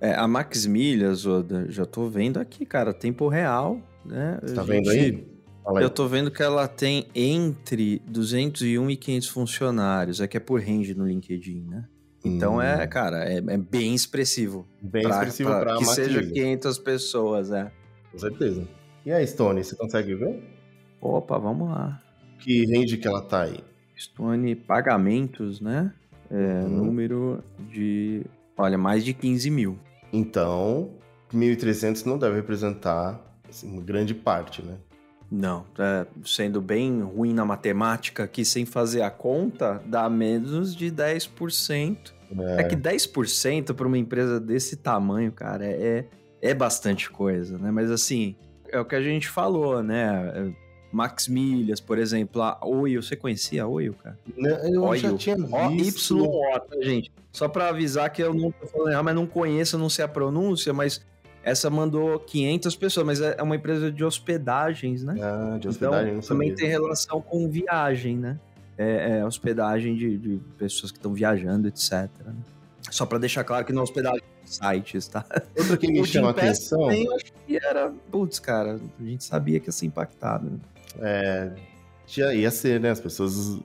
É, 0.00 0.14
a 0.14 0.26
Max 0.28 0.66
Milhas, 0.66 1.24
já 1.68 1.86
tô 1.86 2.08
vendo 2.08 2.38
aqui, 2.38 2.66
cara, 2.66 2.92
tempo 2.92 3.28
real, 3.28 3.80
né? 4.04 4.38
Você 4.42 4.54
tá 4.54 4.62
vendo 4.62 4.90
gente- 4.92 5.16
aí? 5.16 5.36
Fala 5.64 5.80
aí. 5.80 5.84
Eu 5.84 5.90
tô 5.90 6.06
vendo 6.06 6.30
que 6.30 6.42
ela 6.42 6.68
tem 6.68 7.06
entre 7.14 8.00
201 8.06 8.90
e 8.90 8.96
500 8.96 9.28
funcionários. 9.28 10.20
É 10.20 10.28
que 10.28 10.36
é 10.36 10.40
por 10.40 10.60
range 10.60 10.94
no 10.94 11.06
LinkedIn, 11.06 11.62
né? 11.68 11.84
Então 12.24 12.56
Hum, 12.56 12.62
é, 12.62 12.86
cara, 12.86 13.24
é, 13.24 13.38
é 13.38 13.56
bem 13.56 13.94
expressivo. 13.94 14.66
bem 14.82 15.02
Pra- 15.02 15.12
expressivo 15.12 15.50
pra 15.50 15.60
para 15.60 15.76
Que 15.78 15.84
seja 15.86 16.18
Milhas, 16.20 16.32
500 16.32 16.78
pessoas, 16.78 17.50
é. 17.50 17.70
Com 18.12 18.18
certeza. 18.18 18.68
E 19.04 19.10
a 19.12 19.24
Stone, 19.26 19.62
você 19.64 19.74
consegue 19.76 20.14
ver? 20.14 20.42
Opa, 21.00 21.38
vamos 21.38 21.68
lá. 21.70 22.00
Que 22.40 22.64
range 22.66 22.96
que 22.96 23.06
ela 23.08 23.22
tá 23.22 23.42
aí? 23.42 23.58
Stone 23.96 24.54
pagamentos, 24.56 25.60
né? 25.60 25.92
É, 26.30 26.62
Uhum. 26.64 26.68
Número 26.84 27.42
de. 27.70 28.22
Olha, 28.56 28.78
mais 28.78 29.04
de 29.04 29.12
15 29.12 29.50
mil. 29.50 29.78
Então, 30.12 30.90
1.300 31.32 32.04
não 32.06 32.18
deve 32.18 32.36
representar 32.36 33.20
assim, 33.48 33.70
uma 33.70 33.82
grande 33.82 34.14
parte, 34.14 34.62
né? 34.62 34.76
Não, 35.30 35.66
é, 35.78 36.06
sendo 36.24 36.60
bem 36.60 37.02
ruim 37.02 37.34
na 37.34 37.44
matemática 37.44 38.24
aqui, 38.24 38.44
sem 38.44 38.64
fazer 38.64 39.02
a 39.02 39.10
conta, 39.10 39.82
dá 39.84 40.08
menos 40.08 40.74
de 40.74 40.90
10%. 40.90 42.14
É, 42.58 42.64
que 42.64 42.76
10% 42.76 43.74
para 43.74 43.86
uma 43.86 43.98
empresa 43.98 44.40
desse 44.40 44.76
tamanho, 44.76 45.32
cara, 45.32 45.64
é, 45.66 46.06
é 46.40 46.54
bastante 46.54 47.10
coisa, 47.10 47.58
né? 47.58 47.70
Mas 47.70 47.90
assim, 47.90 48.36
é 48.68 48.78
o 48.80 48.84
que 48.84 48.94
a 48.94 49.02
gente 49.02 49.28
falou, 49.28 49.82
né? 49.82 50.32
É, 50.34 50.66
Max 50.92 51.28
Milhas, 51.28 51.80
por 51.80 51.98
exemplo, 51.98 52.42
a 52.42 52.58
Oio, 52.64 53.02
você 53.02 53.16
conhecia 53.16 53.64
a 53.64 53.66
Oio, 53.66 53.94
cara? 53.94 54.18
Né, 54.36 54.50
Eu 54.64 54.96
já 54.96 55.08
Oio. 55.08 55.18
tinha 55.18 55.36
visto. 55.36 56.16
O-Y-O, 56.16 56.60
tá, 56.60 56.76
gente? 56.82 57.12
Só 57.36 57.48
para 57.48 57.68
avisar 57.68 58.08
que 58.08 58.22
eu 58.22 58.32
não 58.32 58.50
tô 58.50 58.66
falando 58.66 58.92
errado, 58.92 59.04
mas 59.04 59.14
não 59.14 59.26
conheço, 59.26 59.76
não 59.76 59.90
sei 59.90 60.06
a 60.06 60.08
pronúncia, 60.08 60.72
mas 60.72 61.02
essa 61.42 61.68
mandou 61.68 62.18
500 62.18 62.74
pessoas, 62.76 63.04
mas 63.04 63.20
é 63.20 63.42
uma 63.42 63.54
empresa 63.54 63.92
de 63.92 64.02
hospedagens, 64.02 65.04
né? 65.04 65.16
Ah, 65.20 65.58
de 65.58 65.68
hospedagem, 65.68 66.12
não 66.12 66.18
então, 66.20 66.28
também 66.28 66.54
tem 66.54 66.66
relação 66.66 67.20
com 67.20 67.46
viagem, 67.46 68.16
né? 68.16 68.38
É, 68.78 69.18
é, 69.18 69.24
hospedagem 69.26 69.94
de, 69.96 70.16
de 70.16 70.40
pessoas 70.56 70.90
que 70.90 70.96
estão 70.96 71.12
viajando, 71.12 71.68
etc. 71.68 72.08
né? 72.24 72.32
Só 72.90 73.04
para 73.04 73.18
deixar 73.18 73.44
claro 73.44 73.66
que 73.66 73.72
não 73.74 73.80
é 73.80 73.84
hospedagem 73.84 74.22
de 74.42 74.54
sites, 74.54 75.06
tá? 75.06 75.22
Outra 75.58 75.76
que 75.76 75.92
me 75.92 76.06
chama 76.06 76.28
a 76.28 76.30
atenção 76.30 76.80
também, 76.80 77.04
eu 77.04 77.14
acho 77.16 77.26
que 77.46 77.58
era, 77.62 77.92
putz, 78.10 78.38
cara, 78.38 78.80
a 78.98 79.04
gente 79.04 79.24
sabia 79.24 79.60
que 79.60 79.68
ia 79.68 79.72
ser 79.72 79.84
impactado. 79.84 80.46
né? 80.46 80.58
é. 81.02 81.52
Já 82.06 82.32
ia 82.32 82.50
ser, 82.50 82.80
né? 82.80 82.92
As 82.92 83.00
pessoas 83.00 83.58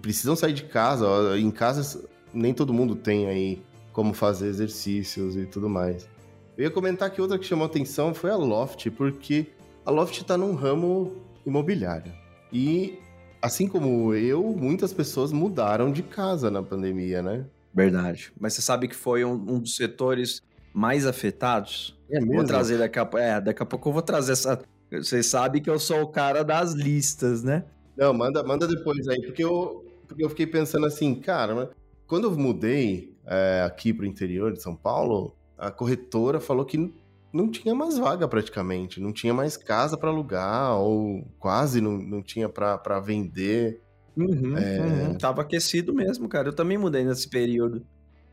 precisam 0.00 0.36
sair 0.36 0.52
de 0.52 0.62
casa. 0.64 1.04
Em 1.36 1.50
casa, 1.50 2.00
nem 2.32 2.52
todo 2.54 2.72
mundo 2.72 2.94
tem 2.94 3.26
aí 3.26 3.62
como 3.92 4.14
fazer 4.14 4.48
exercícios 4.48 5.36
e 5.36 5.46
tudo 5.46 5.68
mais. 5.68 6.08
Eu 6.56 6.64
ia 6.64 6.70
comentar 6.70 7.10
que 7.10 7.20
outra 7.20 7.38
que 7.38 7.46
chamou 7.46 7.66
atenção 7.66 8.12
foi 8.14 8.30
a 8.30 8.36
Loft, 8.36 8.90
porque 8.90 9.48
a 9.84 9.90
Loft 9.90 10.22
tá 10.24 10.36
num 10.36 10.54
ramo 10.54 11.16
imobiliário. 11.46 12.12
E, 12.52 12.98
assim 13.40 13.66
como 13.66 14.14
eu, 14.14 14.42
muitas 14.42 14.92
pessoas 14.92 15.32
mudaram 15.32 15.90
de 15.90 16.02
casa 16.02 16.50
na 16.50 16.62
pandemia, 16.62 17.22
né? 17.22 17.46
Verdade. 17.74 18.32
Mas 18.38 18.54
você 18.54 18.62
sabe 18.62 18.86
que 18.86 18.94
foi 18.94 19.24
um, 19.24 19.32
um 19.32 19.58
dos 19.58 19.76
setores 19.76 20.42
mais 20.74 21.06
afetados? 21.06 21.98
É 22.10 22.20
Vou 22.20 22.44
trazer 22.44 22.78
daqui 22.78 22.98
a 22.98 23.06
pouco. 23.06 23.24
É, 23.24 23.40
daqui 23.40 23.62
a 23.62 23.66
pouco 23.66 23.88
eu 23.88 23.92
vou 23.92 24.02
trazer 24.02 24.32
essa. 24.32 24.62
Vocês 24.90 25.26
sabem 25.26 25.62
que 25.62 25.70
eu 25.70 25.78
sou 25.78 26.02
o 26.02 26.08
cara 26.08 26.44
das 26.44 26.74
listas, 26.74 27.42
né? 27.42 27.64
Não, 27.96 28.12
manda, 28.12 28.42
manda 28.42 28.68
depois 28.68 29.08
aí, 29.08 29.22
porque 29.22 29.42
eu, 29.42 29.86
porque 30.06 30.22
eu 30.22 30.28
fiquei 30.28 30.46
pensando 30.46 30.84
assim, 30.84 31.14
cara, 31.14 31.54
mas 31.54 31.68
quando 32.12 32.24
eu 32.24 32.36
mudei 32.36 33.16
é, 33.24 33.62
aqui 33.64 33.90
pro 33.90 34.04
interior 34.04 34.52
de 34.52 34.60
São 34.60 34.76
Paulo, 34.76 35.34
a 35.56 35.70
corretora 35.70 36.40
falou 36.40 36.62
que 36.62 36.92
não 37.32 37.50
tinha 37.50 37.74
mais 37.74 37.96
vaga 37.96 38.28
praticamente, 38.28 39.00
não 39.00 39.14
tinha 39.14 39.32
mais 39.32 39.56
casa 39.56 39.96
para 39.96 40.10
alugar, 40.10 40.76
ou 40.76 41.26
quase 41.38 41.80
não, 41.80 41.92
não 41.92 42.22
tinha 42.22 42.50
para 42.50 43.00
vender. 43.00 43.80
Uhum, 44.14 44.58
É. 44.58 44.80
uhum. 45.08 45.14
Tava 45.16 45.40
aquecido 45.40 45.94
mesmo, 45.94 46.28
cara. 46.28 46.48
Eu 46.48 46.52
também 46.52 46.76
mudei 46.76 47.02
nesse 47.02 47.30
período. 47.30 47.82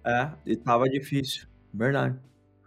É, 0.05 0.29
e 0.45 0.57
tava 0.57 0.89
difícil. 0.89 1.47
Verdade. 1.73 2.19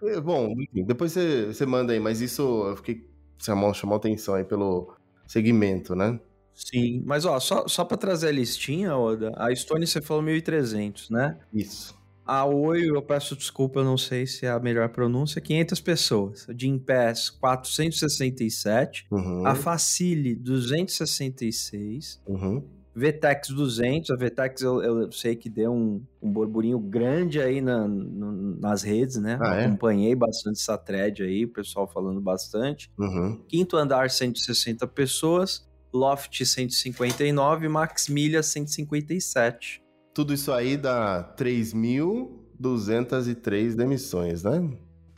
É, 0.03 0.19
Bom, 0.19 0.55
enfim, 0.59 0.83
depois 0.83 1.13
você, 1.13 1.45
você 1.49 1.67
manda 1.67 1.93
aí, 1.93 2.01
mas 2.01 2.23
isso 2.23 2.69
eu 2.69 2.77
fiquei 2.79 3.07
chamou, 3.37 3.75
chamou 3.75 3.99
atenção 3.99 4.35
aí 4.35 4.45
pelo 4.45 4.97
segmento, 5.27 5.95
né? 5.95 6.19
Sim. 6.55 7.03
Mas, 7.05 7.25
ó, 7.25 7.39
só, 7.41 7.67
só 7.67 7.85
pra 7.85 7.97
trazer 7.97 8.29
a 8.29 8.33
listinha, 8.33 8.97
Oda, 8.97 9.33
a 9.37 9.55
Stone 9.55 9.87
você 9.87 10.01
falou 10.01 10.23
1.300, 10.23 11.11
né? 11.11 11.39
Isso. 11.53 12.01
A 12.25 12.45
Oi, 12.45 12.89
eu 12.89 13.03
peço 13.03 13.35
desculpa, 13.35 13.81
eu 13.81 13.85
não 13.85 13.99
sei 13.99 14.27
se 14.27 14.47
é 14.47 14.51
a 14.51 14.61
melhor 14.61 14.89
pronúncia, 14.91 15.41
500 15.41 15.81
pessoas. 15.81 16.49
A 16.49 16.53
Gympass, 16.57 17.31
467. 17.31 19.07
Uhum, 19.11 19.45
A 19.45 19.55
Facile, 19.55 20.35
266. 20.35 22.21
uhum. 22.27 22.63
VTEX 22.95 23.49
200, 23.49 24.11
a 24.11 24.17
VTEX 24.17 24.61
eu, 24.61 24.83
eu 24.83 25.13
sei 25.13 25.35
que 25.35 25.49
deu 25.49 25.73
um, 25.73 26.05
um 26.21 26.31
burburinho 26.31 26.79
grande 26.79 27.41
aí 27.41 27.61
na, 27.63 27.89
no, 27.89 28.61
nas 28.61 28.83
redes, 28.83 29.17
né? 29.17 29.39
Ah, 29.41 29.55
é? 29.55 29.65
Acompanhei 29.65 30.15
bastante 30.15 30.61
essa 30.61 30.77
thread 30.77 31.23
aí, 31.23 31.47
o 31.47 31.49
pessoal 31.49 31.89
falando 31.89 32.21
bastante. 32.21 32.91
Uhum. 32.99 33.43
Quinto 33.49 33.77
andar, 33.79 34.11
160 34.11 34.87
pessoas. 34.89 35.67
Loft 35.93 36.45
159, 36.45 37.69
Maximilha 37.69 38.43
157. 38.43 39.81
Tudo 40.15 40.35
isso 40.35 40.53
aí 40.53 40.77
dá 40.77 41.35
3.203 41.39 43.75
demissões, 43.75 44.43
né? 44.43 44.71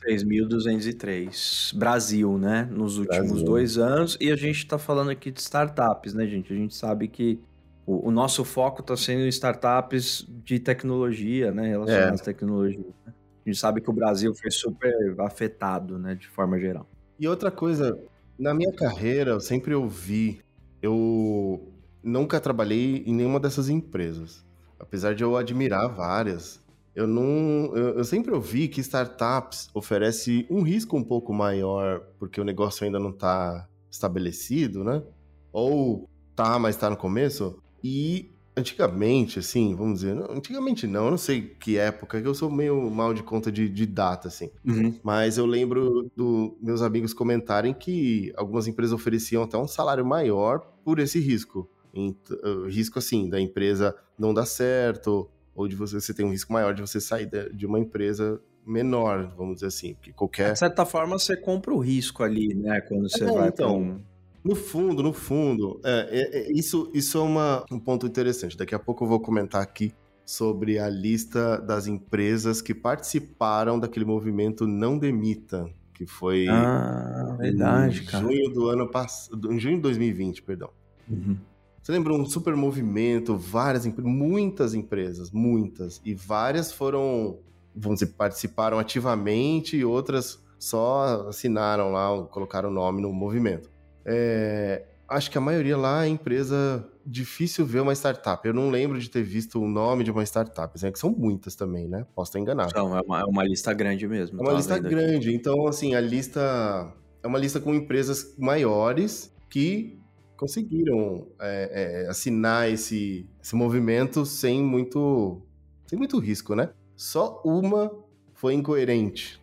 3.203. 0.05 1.77
Brasil, 1.77 2.39
né? 2.39 2.69
Nos 2.71 2.99
últimos 2.99 3.29
Brasil. 3.29 3.47
dois 3.47 3.79
anos. 3.79 4.17
E 4.21 4.31
a 4.31 4.37
gente 4.37 4.59
está 4.59 4.79
falando 4.79 5.11
aqui 5.11 5.31
de 5.31 5.41
startups, 5.41 6.15
né, 6.15 6.27
gente? 6.27 6.53
A 6.53 6.57
gente 6.57 6.75
sabe 6.75 7.09
que 7.09 7.41
o, 7.87 8.09
o 8.09 8.11
nosso 8.11 8.45
foco 8.45 8.81
está 8.81 8.97
sendo 8.97 9.23
em 9.23 9.29
startups 9.29 10.27
de 10.45 10.59
tecnologia, 10.59 11.53
né? 11.53 11.69
Relacionadas 11.69 12.21
é. 12.21 12.23
à 12.23 12.27
tecnologia. 12.27 12.85
Né? 13.07 13.15
A 13.47 13.49
gente 13.49 13.59
sabe 13.59 13.81
que 13.81 13.91
o 13.91 13.93
Brasil 13.93 14.35
foi 14.35 14.51
super 14.51 15.15
afetado, 15.21 15.99
né? 15.99 16.15
De 16.15 16.29
forma 16.29 16.59
geral. 16.59 16.87
E 17.19 17.27
outra 17.27 17.51
coisa, 17.51 17.99
na 18.39 18.55
minha 18.55 18.73
carreira, 18.73 19.33
eu 19.33 19.41
sempre 19.41 19.75
ouvi 19.75 20.41
eu 20.85 21.73
nunca 22.03 22.39
trabalhei 22.39 23.03
em 23.07 23.15
nenhuma 23.15 23.41
dessas 23.41 23.71
empresas. 23.71 24.45
Apesar 24.79 25.15
de 25.15 25.25
eu 25.25 25.35
admirar 25.35 25.89
várias, 25.89 26.61
eu 26.95 27.07
não. 27.07 27.75
Eu, 27.75 27.97
eu, 27.97 28.05
sempre 28.05 28.35
ouvi 28.35 28.69
que 28.69 28.83
startups 28.83 29.71
oferece 29.73 30.47
um 30.51 30.61
risco 30.61 30.95
um 30.95 31.03
pouco 31.03 31.33
maior, 31.33 32.01
porque 32.19 32.39
o 32.39 32.45
negócio 32.45 32.85
ainda 32.85 32.99
não 32.99 33.11
está 33.11 33.67
estabelecido, 33.91 34.85
né? 34.85 35.03
Ou 35.51 36.07
tá, 36.37 36.59
mas 36.59 36.75
está 36.75 36.91
no 36.91 36.99
começo. 36.99 37.59
E 37.83 38.34
antigamente, 38.57 39.39
assim, 39.39 39.75
vamos 39.75 40.01
dizer, 40.01 40.17
antigamente 40.31 40.87
não, 40.87 41.07
eu 41.07 41.11
não 41.11 41.19
sei 41.19 41.43
que 41.43 41.77
época, 41.77 42.21
que 42.21 42.27
eu 42.27 42.35
sou 42.35 42.51
meio 42.51 42.91
mal 42.91 43.13
de 43.13 43.23
conta 43.23 43.51
de, 43.51 43.69
de 43.69 43.87
data, 43.87 44.29
assim. 44.29 44.51
Uhum. 44.65 44.99
Mas 45.03 45.39
eu 45.39 45.47
lembro 45.47 46.11
dos 46.17 46.53
meus 46.63 46.83
amigos 46.83 47.13
comentarem 47.13 47.75
que 47.75 48.33
algumas 48.37 48.67
empresas 48.67 48.93
ofereciam 48.93 49.43
até 49.43 49.57
um 49.59 49.67
salário 49.67 50.05
maior 50.05 50.61
por 50.85 50.99
esse 50.99 51.19
risco. 51.19 51.69
Uh, 51.97 52.67
risco, 52.67 52.99
assim, 52.99 53.29
da 53.29 53.41
empresa 53.41 53.95
não 54.19 54.35
dar 54.35 54.47
certo, 54.47 55.29
ou 55.55 55.69
de 55.69 55.77
você, 55.77 56.01
você 56.01 56.13
tem 56.13 56.27
um 56.27 56.31
risco 56.31 56.53
maior 56.53 56.75
de 56.75 56.81
você 56.81 57.01
sair 57.01 57.29
de 57.53 57.67
uma 57.67 57.79
empresa 57.79 58.41
menor, 58.67 59.33
vamos 59.37 59.57
dizer 59.57 59.67
assim, 59.67 59.95
porque 59.95 60.13
qualquer... 60.13 60.53
De 60.55 60.59
certa 60.59 60.85
forma, 60.87 61.19
você 61.19 61.37
compra 61.37 61.73
o 61.73 61.79
risco 61.79 62.23
ali, 62.23 62.55
né, 62.55 62.81
quando 62.81 63.09
você 63.09 63.25
é, 63.25 63.31
vai 63.31 63.49
então, 63.49 63.79
um 63.79 64.01
no 64.45 64.55
fundo, 64.55 65.03
no 65.03 65.13
fundo, 65.15 65.81
é, 65.83 66.09
é, 66.11 66.39
é, 66.39 66.53
isso, 66.53 66.91
isso 66.93 67.17
é 67.17 67.23
uma, 67.23 67.65
um 67.73 67.79
ponto 67.79 68.07
interessante. 68.07 68.57
Daqui 68.57 68.75
a 68.75 68.79
pouco 68.79 69.05
eu 69.05 69.09
vou 69.09 69.19
comentar 69.19 69.63
aqui 69.63 69.95
sobre 70.27 70.79
a 70.79 70.89
lista 70.89 71.59
das 71.59 71.87
empresas 71.87 72.61
que 72.61 72.75
participaram 72.75 73.81
daquele 73.81 74.05
movimento 74.05 74.67
Não 74.67 74.99
Demita, 74.99 75.67
que 75.95 76.07
foi 76.07 76.47
ah, 76.49 77.37
verdade, 77.39 78.03
em 78.03 78.05
cara. 78.05 78.25
junho 78.25 78.51
do 78.51 78.69
ano 78.69 78.91
passado, 78.91 79.51
em 79.51 79.59
junho 79.59 79.77
de 79.77 79.83
2020, 79.83 80.43
perdão. 80.43 80.69
Uhum. 81.09 81.39
Você 81.83 81.93
lembra 81.93 82.13
um 82.13 82.27
super 82.27 82.55
movimento, 82.55 83.37
várias 83.37 83.87
muitas 83.87 84.75
empresas, 84.75 85.31
muitas, 85.31 86.03
e 86.05 86.15
várias 86.15 86.71
foram, 86.71 87.39
vamos 87.75 88.01
dizer, 88.01 88.13
participaram 88.13 88.79
ativamente 88.79 89.77
e 89.77 89.85
outras 89.85 90.43
só 90.59 91.29
assinaram 91.29 91.93
lá, 91.93 92.25
colocaram 92.27 92.71
o 92.71 92.73
nome 92.73 93.01
no 93.03 93.13
movimento. 93.13 93.74
É, 94.05 94.85
acho 95.09 95.31
que 95.31 95.39
a 95.39 95.41
maioria 95.41 95.77
lá 95.77 96.05
é 96.05 96.09
empresa 96.09 96.87
difícil 97.07 97.67
ver 97.67 97.81
uma 97.81 97.93
startup. 97.93 98.47
Eu 98.47 98.55
não 98.55 98.71
lembro 98.71 98.99
de 98.99 99.11
ter 99.11 99.23
visto 99.23 99.61
o 99.61 99.69
nome 99.69 100.05
de 100.05 100.11
uma 100.11 100.23
startup. 100.25 100.85
É 100.85 100.91
que 100.91 100.99
são 100.99 101.11
muitas 101.11 101.55
também, 101.55 101.87
né? 101.87 102.07
Posso 102.15 102.31
estar 102.31 102.41
enganado. 102.41 102.73
Não, 102.75 102.97
é 102.97 103.01
uma, 103.01 103.21
é 103.21 103.25
uma 103.25 103.45
lista 103.45 103.73
grande 103.73 104.07
mesmo. 104.09 104.41
É 104.41 104.43
uma 104.43 104.53
lista 104.53 104.79
grande. 104.79 105.29
Aqui. 105.29 105.37
Então, 105.37 105.67
assim, 105.67 105.95
a 105.95 106.01
lista 106.01 106.93
é 107.23 107.27
uma 107.27 107.39
lista 107.39 107.61
com 107.61 107.75
empresas 107.75 108.35
maiores 108.39 109.35
que 109.49 109.99
conseguiram 110.37 111.29
é, 111.41 112.05
é, 112.05 112.11
assinar 112.11 112.71
esse, 112.71 113.29
esse 113.43 113.55
movimento 113.55 114.27
sem 114.27 114.63
muito, 114.63 115.43
sem 115.87 115.99
muito 115.99 116.19
risco, 116.19 116.55
né? 116.55 116.71
Só 116.97 117.41
uma 117.45 117.91
foi 118.35 118.55
incoerente. 118.55 119.41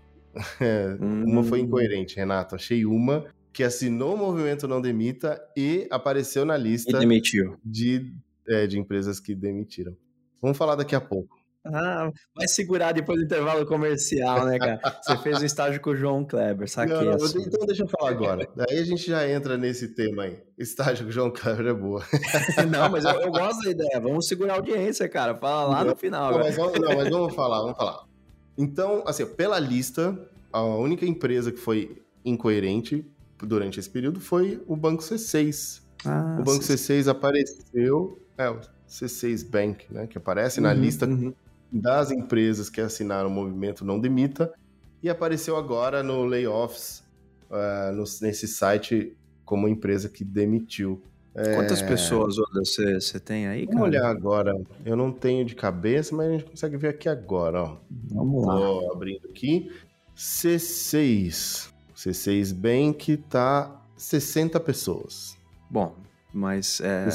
hum. 1.00 1.24
Uma 1.32 1.44
foi 1.44 1.62
hum. 1.62 1.66
incoerente, 1.66 2.16
Renato. 2.16 2.56
Achei 2.56 2.86
uma 2.86 3.26
que 3.54 3.64
assinou 3.64 4.16
o 4.16 4.18
movimento 4.18 4.68
Não 4.68 4.82
Demita 4.82 5.42
e 5.56 5.88
apareceu 5.92 6.46
na 6.46 6.56
lista 6.56 7.00
de, 7.64 8.14
é, 8.48 8.66
de 8.68 8.80
empresas 8.80 9.20
que 9.20 9.36
demitiram. 9.36 9.96
Vamos 10.42 10.58
falar 10.58 10.76
daqui 10.76 10.96
a 10.96 11.02
pouco. 11.02 11.42
Ah, 11.64 12.10
vai 12.36 12.48
segurar 12.48 12.92
depois 12.92 13.20
do 13.20 13.26
intervalo 13.26 13.64
comercial, 13.68 14.46
né, 14.48 14.58
cara? 14.58 14.80
Você 15.04 15.18
fez 15.18 15.42
um 15.42 15.46
estágio 15.46 15.80
com 15.80 15.92
o 15.92 15.96
João 15.96 16.26
Kleber, 16.26 16.68
saquei. 16.68 16.96
Não, 16.96 17.04
não, 17.04 17.14
então 17.14 17.66
deixa 17.68 17.84
eu 17.84 17.88
falar 17.88 18.10
agora. 18.10 18.50
Daí 18.56 18.80
a 18.80 18.84
gente 18.84 19.06
já 19.06 19.30
entra 19.30 19.58
nesse 19.58 19.90
tema 19.90 20.24
aí. 20.24 20.40
Estágio 20.58 21.06
com 21.06 21.10
o 21.10 21.14
João 21.14 21.30
Kleber 21.30 21.68
é 21.68 21.74
boa. 21.74 22.04
não, 22.68 22.90
mas 22.90 23.06
eu, 23.06 23.12
eu, 23.12 23.32
gosto 23.32 23.62
da 23.64 23.70
ideia. 23.70 24.00
Vamos 24.00 24.28
segurar 24.28 24.54
a 24.54 24.56
audiência, 24.56 25.08
cara. 25.08 25.36
Fala 25.36 25.70
lá 25.70 25.84
no 25.84 25.96
final. 25.96 26.32
Não, 26.32 26.40
mas 26.40 26.56
vamos, 26.56 26.80
não, 26.80 26.96
mas 26.96 27.10
vamos 27.10 27.36
falar, 27.36 27.62
vamos 27.62 27.78
falar. 27.78 28.06
Então, 28.58 29.04
assim, 29.06 29.26
pela 29.28 29.60
lista, 29.60 30.18
a 30.52 30.64
única 30.64 31.06
empresa 31.06 31.52
que 31.52 31.60
foi 31.60 32.02
incoerente 32.26 33.06
durante 33.46 33.80
esse 33.80 33.90
período 33.90 34.20
foi 34.20 34.62
o 34.68 34.76
Banco 34.76 35.04
C6. 35.04 35.82
Ah, 36.06 36.38
o 36.40 36.44
Banco 36.44 36.64
C6 36.64 37.08
apareceu, 37.08 38.20
é, 38.38 38.50
o 38.50 38.60
C6 38.88 39.48
Bank, 39.48 39.86
né, 39.92 40.08
que 40.08 40.18
aparece 40.18 40.60
uhum, 40.60 40.66
na 40.66 40.74
lista 40.74 41.06
uhum. 41.06 41.34
das 41.72 42.12
empresas 42.12 42.70
que 42.70 42.82
assinaram 42.82 43.30
o 43.30 43.32
movimento 43.32 43.86
Não 43.86 44.00
Demita, 44.00 44.52
e 45.02 45.10
apareceu 45.10 45.56
agora 45.56 46.04
no 46.04 46.26
Layoffs, 46.26 47.04
uh, 47.50 47.92
no, 47.94 48.04
nesse 48.22 48.48
site, 48.48 49.16
como 49.46 49.68
empresa 49.68 50.10
que 50.10 50.24
demitiu. 50.24 51.02
Quantas 51.34 51.82
é... 51.82 51.88
pessoas 51.88 52.36
você, 52.54 52.96
você 52.96 53.20
tem 53.20 53.48
aí, 53.48 53.66
Vamos 53.66 53.84
olhar 53.84 54.06
agora. 54.06 54.54
Eu 54.86 54.98
não 54.98 55.14
tenho 55.14 55.46
de 55.46 55.56
cabeça, 55.56 56.14
mas 56.14 56.28
a 56.28 56.32
gente 56.34 56.44
consegue 56.44 56.76
ver 56.76 56.90
aqui 56.90 57.08
agora, 57.08 57.64
ó. 57.64 57.78
Vamos 57.90 58.46
lá. 58.46 58.58
Tô 58.58 58.92
abrindo 58.92 59.28
aqui. 59.30 59.72
C6. 60.16 61.71
C6 62.02 62.54
Bank 62.54 63.16
tá 63.30 63.80
60 63.96 64.60
pessoas. 64.60 65.38
Bom, 65.70 65.96
mas 66.34 66.82
é. 66.82 67.08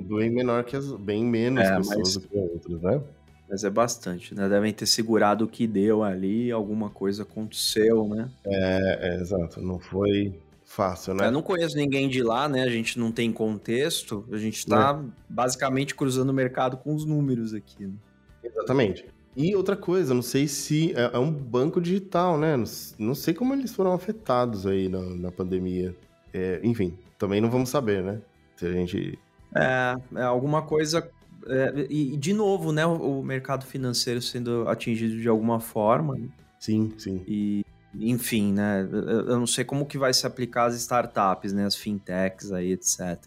bem 0.00 0.30
menor 0.30 0.64
que 0.64 0.76
as. 0.76 0.90
Bem 0.92 1.24
menos 1.24 1.62
é, 1.62 1.76
pessoas 1.76 1.98
mas... 1.98 2.14
do 2.14 2.20
que 2.28 2.38
outras, 2.38 2.80
né? 2.80 3.02
Mas 3.50 3.64
é 3.64 3.70
bastante, 3.70 4.34
né? 4.34 4.48
Devem 4.48 4.72
ter 4.72 4.86
segurado 4.86 5.44
o 5.44 5.48
que 5.48 5.66
deu 5.66 6.02
ali, 6.02 6.50
alguma 6.50 6.90
coisa 6.90 7.22
aconteceu, 7.22 8.06
né? 8.08 8.30
É, 8.46 9.10
é 9.10 9.20
exato. 9.20 9.60
Não 9.60 9.78
foi 9.78 10.38
fácil, 10.64 11.14
né? 11.14 11.26
Eu 11.26 11.32
não 11.32 11.42
conheço 11.42 11.76
ninguém 11.76 12.08
de 12.08 12.22
lá, 12.22 12.48
né? 12.48 12.62
A 12.62 12.70
gente 12.70 12.98
não 12.98 13.10
tem 13.10 13.32
contexto. 13.32 14.26
A 14.30 14.36
gente 14.36 14.66
tá 14.66 15.02
é. 15.02 15.10
basicamente 15.28 15.94
cruzando 15.94 16.30
o 16.30 16.34
mercado 16.34 16.76
com 16.76 16.94
os 16.94 17.04
números 17.04 17.54
aqui. 17.54 17.86
Né? 17.86 17.94
Exatamente. 18.42 19.06
E 19.38 19.54
outra 19.54 19.76
coisa, 19.76 20.12
não 20.12 20.20
sei 20.20 20.48
se 20.48 20.92
é, 20.96 21.12
é 21.14 21.18
um 21.18 21.30
banco 21.30 21.80
digital, 21.80 22.36
né? 22.36 22.56
Não, 22.56 22.64
não, 22.98 23.14
sei 23.14 23.32
como 23.32 23.54
eles 23.54 23.72
foram 23.72 23.92
afetados 23.92 24.66
aí 24.66 24.88
na, 24.88 25.00
na 25.00 25.30
pandemia. 25.30 25.94
É, 26.34 26.58
enfim, 26.64 26.98
também 27.16 27.40
não 27.40 27.48
vamos 27.48 27.68
saber, 27.68 28.02
né? 28.02 28.20
Se 28.56 28.66
a 28.66 28.72
gente. 28.72 29.16
É, 29.54 29.94
é 30.16 30.22
alguma 30.24 30.62
coisa. 30.62 31.08
É, 31.46 31.86
e, 31.88 32.16
de 32.16 32.32
novo, 32.32 32.72
né? 32.72 32.84
O, 32.84 33.20
o, 33.20 33.22
mercado 33.22 33.64
financeiro 33.64 34.20
sendo 34.20 34.68
atingido 34.68 35.20
de 35.20 35.28
alguma 35.28 35.60
forma. 35.60 36.18
Sim, 36.58 36.92
sim. 36.98 37.22
E, 37.24 37.64
enfim, 37.94 38.52
né? 38.52 38.88
Eu 38.90 39.38
não 39.38 39.46
sei 39.46 39.64
como 39.64 39.86
que 39.86 39.96
vai 39.96 40.12
se 40.12 40.26
aplicar 40.26 40.64
as 40.64 40.74
startups, 40.74 41.52
né? 41.52 41.64
As 41.64 41.76
fintechs 41.76 42.50
aí, 42.50 42.72
etc. 42.72 43.24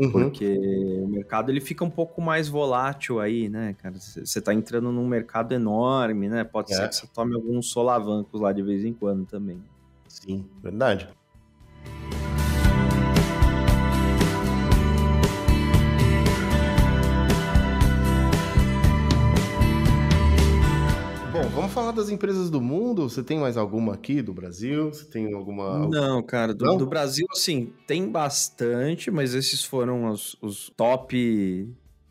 Uhum. 0.00 0.12
Porque 0.12 0.56
o 1.02 1.06
mercado 1.08 1.50
ele 1.50 1.60
fica 1.60 1.84
um 1.84 1.90
pouco 1.90 2.22
mais 2.22 2.48
volátil 2.48 3.20
aí, 3.20 3.50
né, 3.50 3.74
cara? 3.74 3.96
Você 3.98 4.40
tá 4.40 4.54
entrando 4.54 4.90
num 4.90 5.06
mercado 5.06 5.52
enorme, 5.52 6.26
né? 6.26 6.42
Pode 6.42 6.72
é. 6.72 6.76
ser 6.76 6.88
que 6.88 6.96
você 6.96 7.06
tome 7.06 7.34
alguns 7.34 7.70
solavancos 7.70 8.40
lá 8.40 8.50
de 8.50 8.62
vez 8.62 8.82
em 8.82 8.94
quando 8.94 9.26
também. 9.26 9.62
Sim, 10.08 10.46
verdade. 10.62 11.06
Vamos 21.70 21.74
falar 21.74 21.92
das 21.92 22.10
empresas 22.10 22.50
do 22.50 22.60
mundo. 22.60 23.08
Você 23.08 23.22
tem 23.22 23.38
mais 23.38 23.56
alguma 23.56 23.94
aqui 23.94 24.20
do 24.20 24.34
Brasil? 24.34 24.92
Você 24.92 25.04
tem 25.04 25.32
alguma. 25.32 25.86
Não, 25.88 26.22
cara, 26.22 26.52
do, 26.52 26.64
Não? 26.64 26.76
do 26.76 26.86
Brasil, 26.86 27.26
assim, 27.30 27.72
tem 27.86 28.08
bastante, 28.08 29.10
mas 29.10 29.34
esses 29.34 29.64
foram 29.64 30.06
os, 30.10 30.36
os 30.42 30.70
top 30.76 31.68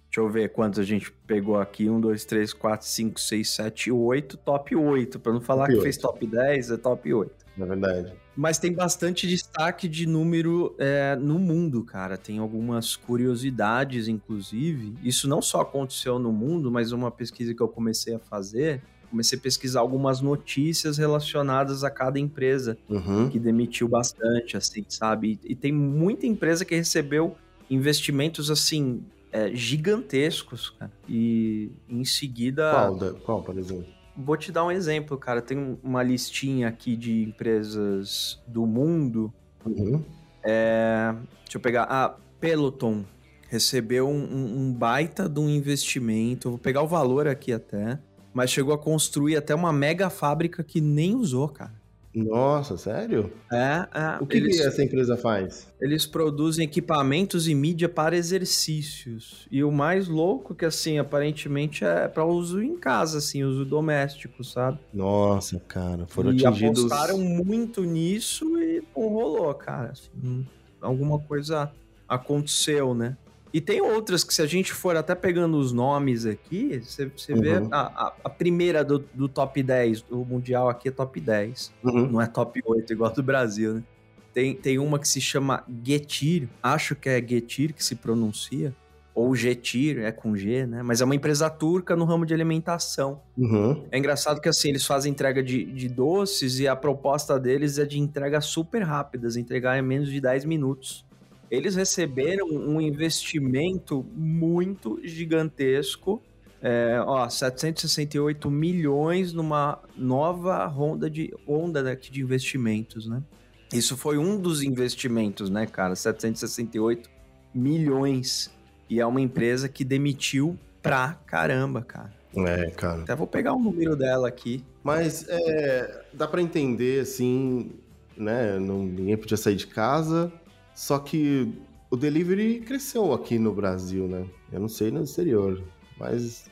Deixa 0.09 0.21
eu 0.21 0.29
ver 0.29 0.51
quantos 0.51 0.79
a 0.79 0.83
gente 0.83 1.11
pegou 1.27 1.59
aqui. 1.59 1.87
Um, 1.87 2.01
dois, 2.01 2.25
três, 2.25 2.51
quatro, 2.51 2.87
cinco, 2.87 3.19
seis, 3.19 3.51
sete, 3.51 3.91
oito. 3.91 4.37
Top 4.37 4.75
8. 4.75 5.19
Pra 5.19 5.31
não 5.31 5.39
falar 5.39 5.65
top 5.65 5.73
que 5.73 5.77
8. 5.77 5.83
fez 5.83 5.97
top 5.97 6.25
10, 6.25 6.71
é 6.71 6.77
top 6.77 7.13
8. 7.13 7.31
Na 7.55 7.65
verdade. 7.67 8.13
Mas 8.35 8.57
tem 8.57 8.73
bastante 8.73 9.27
destaque 9.27 9.87
de 9.87 10.07
número 10.07 10.75
é, 10.79 11.15
no 11.15 11.37
mundo, 11.37 11.83
cara. 11.83 12.17
Tem 12.17 12.39
algumas 12.39 12.95
curiosidades, 12.95 14.07
inclusive. 14.07 14.95
Isso 15.03 15.27
não 15.27 15.43
só 15.43 15.61
aconteceu 15.61 16.17
no 16.17 16.31
mundo, 16.31 16.71
mas 16.71 16.91
uma 16.91 17.11
pesquisa 17.11 17.53
que 17.53 17.61
eu 17.61 17.67
comecei 17.67 18.15
a 18.15 18.19
fazer. 18.19 18.81
Comecei 19.09 19.37
a 19.37 19.41
pesquisar 19.41 19.79
algumas 19.79 20.21
notícias 20.21 20.97
relacionadas 20.97 21.83
a 21.83 21.89
cada 21.89 22.19
empresa 22.19 22.77
uhum. 22.87 23.29
que 23.29 23.39
demitiu 23.39 23.87
bastante, 23.87 24.55
assim, 24.55 24.85
sabe? 24.87 25.39
E, 25.43 25.51
e 25.51 25.55
tem 25.55 25.71
muita 25.71 26.27
empresa 26.27 26.63
que 26.63 26.75
recebeu 26.75 27.35
investimentos, 27.69 28.51
assim, 28.51 29.03
é, 29.31 29.53
gigantescos, 29.53 30.71
cara. 30.71 30.91
E 31.07 31.71
em 31.87 32.03
seguida. 32.03 32.71
Qual, 32.71 33.13
qual, 33.15 33.43
por 33.43 33.57
exemplo? 33.57 33.85
Vou 34.15 34.35
te 34.35 34.51
dar 34.51 34.65
um 34.65 34.71
exemplo, 34.71 35.17
cara. 35.17 35.41
Tem 35.41 35.77
uma 35.83 36.03
listinha 36.03 36.67
aqui 36.67 36.95
de 36.95 37.23
empresas 37.23 38.41
do 38.47 38.65
mundo. 38.65 39.33
Uhum. 39.65 40.03
É, 40.43 41.13
deixa 41.43 41.57
eu 41.57 41.61
pegar. 41.61 41.83
Ah, 41.89 42.15
Peloton 42.39 43.05
recebeu 43.47 44.07
um, 44.07 44.23
um, 44.23 44.59
um 44.59 44.73
baita 44.73 45.27
de 45.27 45.39
um 45.39 45.49
investimento. 45.49 46.49
Vou 46.49 46.59
pegar 46.59 46.81
o 46.81 46.87
valor 46.87 47.27
aqui 47.27 47.51
até. 47.53 47.99
Mas 48.33 48.51
chegou 48.51 48.73
a 48.73 48.77
construir 48.77 49.35
até 49.35 49.53
uma 49.55 49.73
mega 49.73 50.09
fábrica 50.09 50.63
que 50.63 50.79
nem 50.79 51.15
usou, 51.15 51.49
cara. 51.49 51.79
Nossa, 52.13 52.75
sério? 52.75 53.31
É, 53.51 53.87
é. 53.93 54.17
O 54.19 54.25
que, 54.25 54.37
eles, 54.37 54.57
que 54.57 54.63
essa 54.65 54.83
empresa 54.83 55.15
faz? 55.15 55.67
Eles 55.79 56.07
produzem 56.07 56.65
equipamentos 56.65 57.47
e 57.47 57.53
mídia 57.53 57.87
para 57.87 58.17
exercícios. 58.17 59.47
E 59.51 59.63
o 59.63 59.71
mais 59.71 60.07
louco 60.07 60.55
que, 60.55 60.65
assim, 60.65 60.97
aparentemente 60.97 61.85
é 61.85 62.07
para 62.07 62.25
uso 62.25 62.63
em 62.63 62.75
casa, 62.75 63.19
assim, 63.19 63.43
uso 63.43 63.63
doméstico, 63.63 64.43
sabe? 64.43 64.79
Nossa, 64.91 65.59
cara, 65.67 66.07
foram 66.07 66.33
e 66.33 66.45
atingidos... 66.45 66.85
apostaram 66.85 67.19
muito 67.19 67.83
nisso 67.83 68.59
e 68.59 68.81
pô, 68.81 69.07
rolou, 69.07 69.53
cara. 69.53 69.91
Assim, 69.91 70.45
alguma 70.81 71.19
coisa 71.19 71.71
aconteceu, 72.07 72.95
né? 72.95 73.15
E 73.51 73.59
tem 73.59 73.81
outras 73.81 74.23
que, 74.23 74.33
se 74.33 74.41
a 74.41 74.45
gente 74.45 74.73
for 74.73 74.95
até 74.95 75.15
pegando 75.15 75.57
os 75.57 75.71
nomes 75.71 76.25
aqui, 76.25 76.79
você, 76.83 77.05
você 77.15 77.33
uhum. 77.33 77.41
vê 77.41 77.53
a, 77.71 77.79
a, 77.79 78.13
a, 78.23 78.29
primeira 78.29 78.83
do, 78.83 78.99
do, 79.13 79.27
top 79.27 79.61
10, 79.61 80.03
do 80.03 80.23
Mundial 80.23 80.69
aqui 80.69 80.89
é 80.89 80.91
top 80.91 81.19
10. 81.19 81.73
Uhum. 81.83 82.11
Não 82.11 82.21
é 82.21 82.27
top 82.27 82.61
8, 82.63 82.93
igual 82.93 83.11
do 83.11 83.23
Brasil, 83.23 83.75
né? 83.75 83.83
Tem, 84.31 84.53
tem 84.55 84.77
uma 84.77 84.99
que 84.99 85.07
se 85.07 85.19
chama 85.19 85.63
Getir, 85.83 86.47
acho 86.61 86.95
que 86.95 87.09
é 87.09 87.19
Getir 87.19 87.73
que 87.73 87.83
se 87.83 87.95
pronuncia, 87.95 88.73
ou 89.15 89.35
Getir, 89.35 89.97
é 89.99 90.11
com 90.11 90.37
G, 90.37 90.67
né? 90.67 90.83
Mas 90.83 91.01
é 91.01 91.05
uma 91.05 91.15
empresa 91.15 91.49
turca 91.49 91.95
no 91.95 92.05
ramo 92.05 92.27
de 92.27 92.33
alimentação. 92.35 93.19
Uhum. 93.35 93.87
É 93.91 93.97
engraçado 93.97 94.39
que 94.39 94.47
assim, 94.47 94.69
eles 94.69 94.85
fazem 94.85 95.11
entrega 95.11 95.41
de, 95.41 95.65
de 95.65 95.89
doces 95.89 96.59
e 96.59 96.67
a 96.67 96.75
proposta 96.75 97.39
deles 97.39 97.79
é 97.79 97.85
de 97.85 97.99
entrega 97.99 98.39
super 98.39 98.83
rápidas, 98.83 99.35
entregar 99.35 99.79
em 99.79 99.81
menos 99.81 100.09
de 100.09 100.21
10 100.21 100.45
minutos 100.45 101.08
eles 101.49 101.75
receberam 101.75 102.47
um 102.47 102.79
investimento 102.79 104.05
muito 104.15 104.99
gigantesco. 105.03 106.21
É, 106.61 107.01
ó, 107.05 107.27
768 107.29 108.51
milhões 108.51 109.31
numa 109.31 109.79
nova 109.95 110.65
ronda 110.65 111.09
de 111.09 111.33
onda 111.47 111.89
aqui 111.91 112.11
de 112.11 112.21
investimentos, 112.21 113.07
né? 113.07 113.23
Isso 113.71 113.95
foi 113.95 114.17
um 114.17 114.39
dos 114.39 114.61
investimentos, 114.61 115.49
né, 115.49 115.65
cara? 115.65 115.95
768 115.95 117.09
milhões. 117.53 118.51
E 118.89 118.99
é 118.99 119.05
uma 119.05 119.21
empresa 119.21 119.69
que 119.69 119.83
demitiu 119.83 120.57
pra 120.81 121.13
caramba, 121.25 121.81
cara. 121.81 122.11
É, 122.35 122.69
cara. 122.71 123.01
Até 123.01 123.15
vou 123.15 123.27
pegar 123.27 123.53
o 123.53 123.59
número 123.59 123.95
dela 123.95 124.27
aqui. 124.27 124.63
Mas 124.83 125.25
é, 125.27 126.03
dá 126.13 126.27
para 126.27 126.41
entender, 126.41 127.01
assim, 127.01 127.71
né? 128.17 128.57
Não, 128.59 128.83
ninguém 128.83 129.17
podia 129.17 129.37
sair 129.37 129.55
de 129.55 129.67
casa. 129.67 130.31
Só 130.79 130.97
que 130.97 131.61
o 131.91 131.97
delivery 131.97 132.61
cresceu 132.61 133.11
aqui 133.11 133.37
no 133.37 133.53
Brasil, 133.53 134.07
né? 134.07 134.25
Eu 134.49 134.61
não 134.61 134.69
sei 134.69 134.89
no 134.89 135.03
exterior, 135.03 135.61
mas 135.99 136.49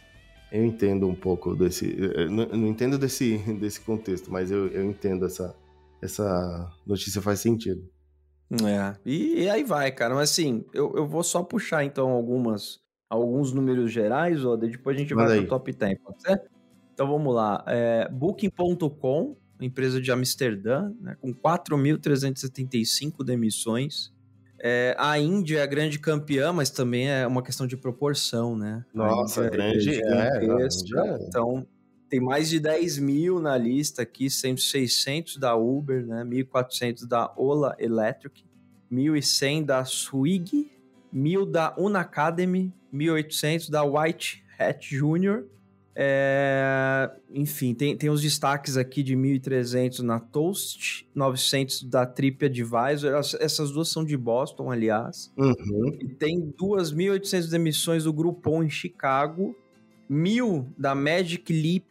eu 0.52 0.66
entendo 0.66 1.08
um 1.08 1.16
pouco 1.16 1.56
desse. 1.56 1.96
Não, 2.30 2.46
não 2.46 2.68
entendo 2.68 2.98
desse, 2.98 3.38
desse 3.58 3.80
contexto, 3.80 4.30
mas 4.30 4.52
eu, 4.52 4.68
eu 4.68 4.84
entendo 4.84 5.26
essa, 5.26 5.56
essa 6.02 6.70
notícia 6.86 7.22
faz 7.22 7.40
sentido. 7.40 7.90
É, 8.52 8.98
e, 9.06 9.44
e, 9.44 9.50
aí 9.50 9.63
vai, 9.63 9.90
cara. 9.94 10.13
Mas 10.13 10.32
assim, 10.32 10.66
eu, 10.74 10.94
eu 10.98 11.08
vou 11.08 11.24
só 11.24 11.42
puxar 11.42 11.86
então 11.86 12.10
algumas, 12.10 12.82
alguns 13.10 13.54
números 13.54 13.94
gerais, 13.94 14.44
ó, 14.44 14.58
depois 14.58 14.98
a 14.98 15.00
gente 15.00 15.16
Manda 15.16 15.30
vai 15.30 15.40
pro 15.40 15.48
top 15.48 15.72
10, 15.72 16.00
pode 16.04 16.22
ser? 16.22 16.42
Então 16.94 17.08
vamos 17.08 17.34
lá. 17.34 17.63
É, 17.66 18.10
Booking.com, 18.10 19.38
empresa 19.62 20.02
de 20.02 20.12
Amsterdã, 20.12 20.92
né, 21.00 21.16
com 21.22 21.34
4.375 21.34 23.24
demissões. 23.24 24.16
É, 24.60 24.96
a 24.98 25.20
Índia 25.20 25.60
é 25.60 25.62
a 25.62 25.67
grande 25.67 26.00
campeã, 26.00 26.52
mas 26.52 26.70
também 26.70 27.10
é 27.10 27.28
uma 27.28 27.43
questão 27.43 27.67
de 27.67 27.78
proporção, 27.78 28.58
né? 28.58 28.84
Nossa, 28.93 29.46
é 29.46 29.50
grande. 29.50 30.02
É, 30.02 30.43
é, 30.43 31.28
então, 31.28 31.67
tem 32.10 32.20
mais 32.20 32.50
de 32.50 32.60
10 32.60 32.98
mil 33.00 33.39
na 33.39 33.58
lista 33.58 34.02
aqui, 34.02 34.30
sendo 34.30 34.60
600 34.60 35.38
da 35.38 35.56
Uber, 35.56 36.06
né? 36.06 36.24
1.400 36.24 37.08
da 37.08 37.32
Ola 37.36 37.76
Electric, 37.78 38.43
1.100 38.91 39.65
da 39.65 39.86
Swig, 39.86 40.72
1.000 41.13 41.52
da 41.52 41.76
Unacademy, 41.78 42.74
1.800 42.93 43.70
da 43.70 43.84
White 43.84 44.43
Hat 44.58 44.96
Junior, 44.96 45.46
é, 46.00 47.10
enfim, 47.32 47.74
tem, 47.74 47.98
tem 47.98 48.08
os 48.08 48.22
destaques 48.22 48.78
aqui 48.78 49.02
de 49.02 49.16
1.300 49.16 50.02
na 50.02 50.20
Toast, 50.20 51.10
900 51.16 51.82
da 51.90 52.06
TripAdvisor. 52.06 53.14
Essas 53.40 53.72
duas 53.72 53.90
são 53.90 54.06
de 54.06 54.16
Boston, 54.16 54.70
aliás. 54.70 55.34
Uhum. 55.36 55.98
E 56.00 56.08
tem 56.08 56.54
2.800 56.56 57.52
emissões 57.52 58.04
do 58.04 58.14
Groupon 58.14 58.62
em 58.62 58.70
Chicago, 58.70 59.56
1.000 60.08 60.68
da 60.78 60.94
Magic 60.94 61.52
Leap 61.52 61.88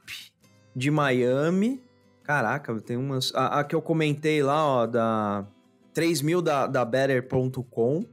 de 0.75 0.89
Miami. 0.89 1.83
Caraca, 2.23 2.81
tem 2.81 2.97
umas. 2.97 3.35
A, 3.35 3.59
a 3.59 3.65
que 3.65 3.75
eu 3.75 3.83
comentei 3.83 4.41
lá, 4.41 4.65
ó, 4.65 4.87
da 4.87 5.49
3.000 5.93 6.43
da, 6.43 6.69
da 6.69 6.85
Better.com. 6.85 8.05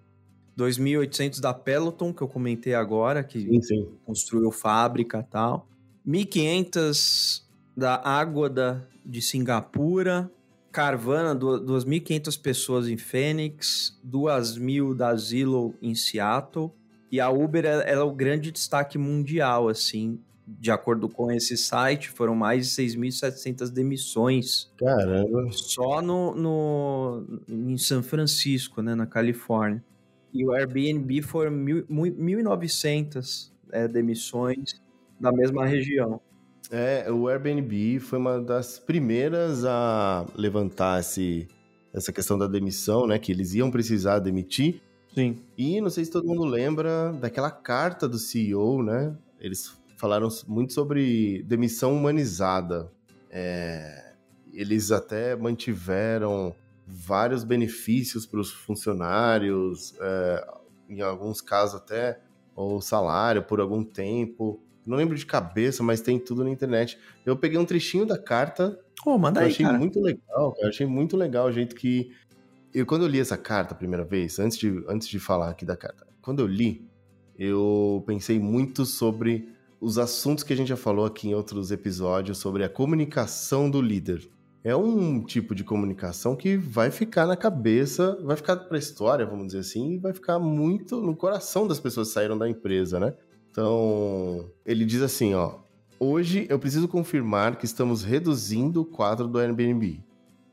2.800 0.58 1.40
da 1.40 1.54
Peloton, 1.54 2.14
que 2.14 2.22
eu 2.22 2.28
comentei 2.28 2.76
agora, 2.76 3.24
que 3.24 3.40
sim, 3.42 3.62
sim. 3.62 3.90
construiu 4.06 4.52
fábrica 4.52 5.20
e 5.20 5.32
tal. 5.32 5.68
1.500 6.08 7.44
da 7.76 8.02
Água 8.04 8.50
da, 8.50 8.82
de 9.06 9.22
Singapura, 9.22 10.32
Carvana, 10.72 11.36
2.500 11.36 12.42
pessoas 12.42 12.88
em 12.88 12.98
Phoenix, 12.98 14.00
2.000 14.06 14.96
da 14.96 15.16
Zillow 15.16 15.76
em 15.82 15.94
Seattle, 15.94 16.72
e 17.12 17.20
a 17.20 17.30
Uber 17.30 17.66
é, 17.66 17.92
é, 17.92 18.00
o 18.00 18.12
grande 18.12 18.52
destaque 18.52 18.98
mundial, 18.98 19.70
assim, 19.70 20.20
de 20.48 20.72
acordo 20.72 21.08
com 21.08 21.32
esse 21.32 21.56
site, 21.56 22.10
foram 22.10 22.36
mais 22.36 22.68
de 22.68 22.84
6.700 22.84 23.70
demissões. 23.70 24.72
Caramba! 24.78 25.48
Só 25.52 26.02
no, 26.02 26.34
no, 26.34 27.42
em 27.48 27.78
São 27.78 28.02
Francisco, 28.02 28.82
né, 28.82 28.96
na 28.96 29.06
Califórnia. 29.06 29.84
E 30.34 30.44
o 30.44 30.52
Airbnb 30.52 31.22
foram 31.22 31.52
1.900 31.52 33.52
é, 33.72 33.88
demissões 33.88 34.82
da 35.20 35.32
mesma 35.32 35.66
região. 35.66 36.20
É, 36.72 37.12
o 37.12 37.28
Airbnb 37.28 38.00
foi 38.00 38.18
uma 38.18 38.42
das 38.42 38.80
primeiras 38.80 39.64
a 39.66 40.26
levantar 40.36 41.00
esse, 41.00 41.48
essa 41.94 42.12
questão 42.12 42.38
da 42.38 42.48
demissão, 42.48 43.06
né? 43.06 43.20
Que 43.20 43.32
eles 43.32 43.54
iam 43.54 43.70
precisar 43.70 44.20
demitir. 44.20 44.82
Sim. 45.14 45.40
E 45.58 45.80
não 45.80 45.90
sei 45.90 46.06
se 46.06 46.12
todo 46.12 46.28
mundo 46.28 46.44
lembra 46.44 47.14
daquela 47.14 47.52
carta 47.52 48.08
do 48.08 48.18
CEO, 48.18 48.82
né? 48.82 49.16
Eles 49.40 49.78
falaram 49.98 50.28
muito 50.48 50.74
sobre 50.74 51.44
demissão 51.44 51.96
humanizada. 51.96 52.92
É, 53.30 54.14
eles 54.52 54.92
até 54.92 55.36
mantiveram 55.36 56.56
vários 56.86 57.44
benefícios 57.44 58.26
para 58.26 58.40
os 58.40 58.52
funcionários, 58.52 59.96
é, 60.00 60.48
em 60.90 61.02
alguns 61.02 61.42
casos 61.42 61.76
até 61.76 62.20
o 62.56 62.82
salário 62.82 63.44
por 63.44 63.60
algum 63.60 63.84
tempo. 63.84 64.62
Não 64.86 64.98
lembro 64.98 65.16
de 65.16 65.26
cabeça, 65.26 65.82
mas 65.82 66.02
tem 66.02 66.20
tudo 66.20 66.44
na 66.44 66.50
internet. 66.50 66.98
Eu 67.26 67.38
peguei 67.38 67.58
um 67.58 67.66
trechinho 67.66 68.06
da 68.06 68.18
carta. 68.18 68.80
Oh, 69.06 69.18
manda 69.18 69.42
eu 69.42 69.46
aí, 69.46 69.52
achei 69.52 69.66
cara. 69.66 69.78
muito 69.78 70.02
legal, 70.02 70.52
cara. 70.52 70.66
Eu 70.66 70.70
achei 70.70 70.86
muito 70.86 71.18
legal 71.18 71.48
o 71.48 71.52
jeito 71.52 71.76
que. 71.76 72.12
Eu, 72.74 72.86
quando 72.86 73.04
eu 73.04 73.08
li 73.08 73.20
essa 73.20 73.38
carta 73.38 73.74
a 73.74 73.78
primeira 73.78 74.04
vez, 74.04 74.40
antes 74.40 74.58
de, 74.58 74.84
antes 74.88 75.08
de 75.08 75.20
falar 75.20 75.50
aqui 75.50 75.64
da 75.64 75.78
carta, 75.78 76.08
quando 76.22 76.40
eu 76.40 76.48
li, 76.48 76.86
eu 77.38 78.04
pensei 78.06 78.40
muito 78.40 78.86
sobre 78.86 79.48
os 79.80 79.98
assuntos 79.98 80.44
que 80.44 80.54
a 80.54 80.56
gente 80.56 80.70
já 80.70 80.78
falou 80.78 81.06
aqui 81.06 81.30
em 81.30 81.36
outros 81.36 81.72
episódios 81.72 82.38
sobre 82.38 82.64
a 82.64 82.70
comunicação 82.70 83.70
do 83.70 83.82
líder. 83.82 84.28
É 84.64 84.74
um 84.74 85.22
tipo 85.22 85.54
de 85.54 85.64
comunicação 85.64 86.38
que 86.38 86.56
vai 86.56 86.90
ficar 86.90 87.28
na 87.28 87.36
cabeça, 87.36 88.18
vai 88.24 88.38
ficar 88.38 88.56
para 88.56 88.78
a 88.78 88.80
história, 88.80 89.26
vamos 89.26 89.48
dizer 89.48 89.60
assim, 89.60 89.96
e 89.96 89.98
vai 89.98 90.14
ficar 90.14 90.40
muito 90.40 91.02
no 91.02 91.14
coração 91.16 91.68
das 91.68 91.82
pessoas 91.82 92.08
que 92.08 92.14
saíram 92.14 92.38
da 92.38 92.48
empresa, 92.48 92.98
né? 92.98 93.14
Então, 93.54 94.50
ele 94.66 94.84
diz 94.84 95.04
assim, 95.04 95.36
ó: 95.36 95.60
"Hoje 96.00 96.48
eu 96.50 96.58
preciso 96.58 96.88
confirmar 96.88 97.56
que 97.56 97.66
estamos 97.66 98.04
reduzindo 98.04 98.82
o 98.82 98.86
quadro 98.86 99.28
do 99.28 99.38
Airbnb. 99.38 100.04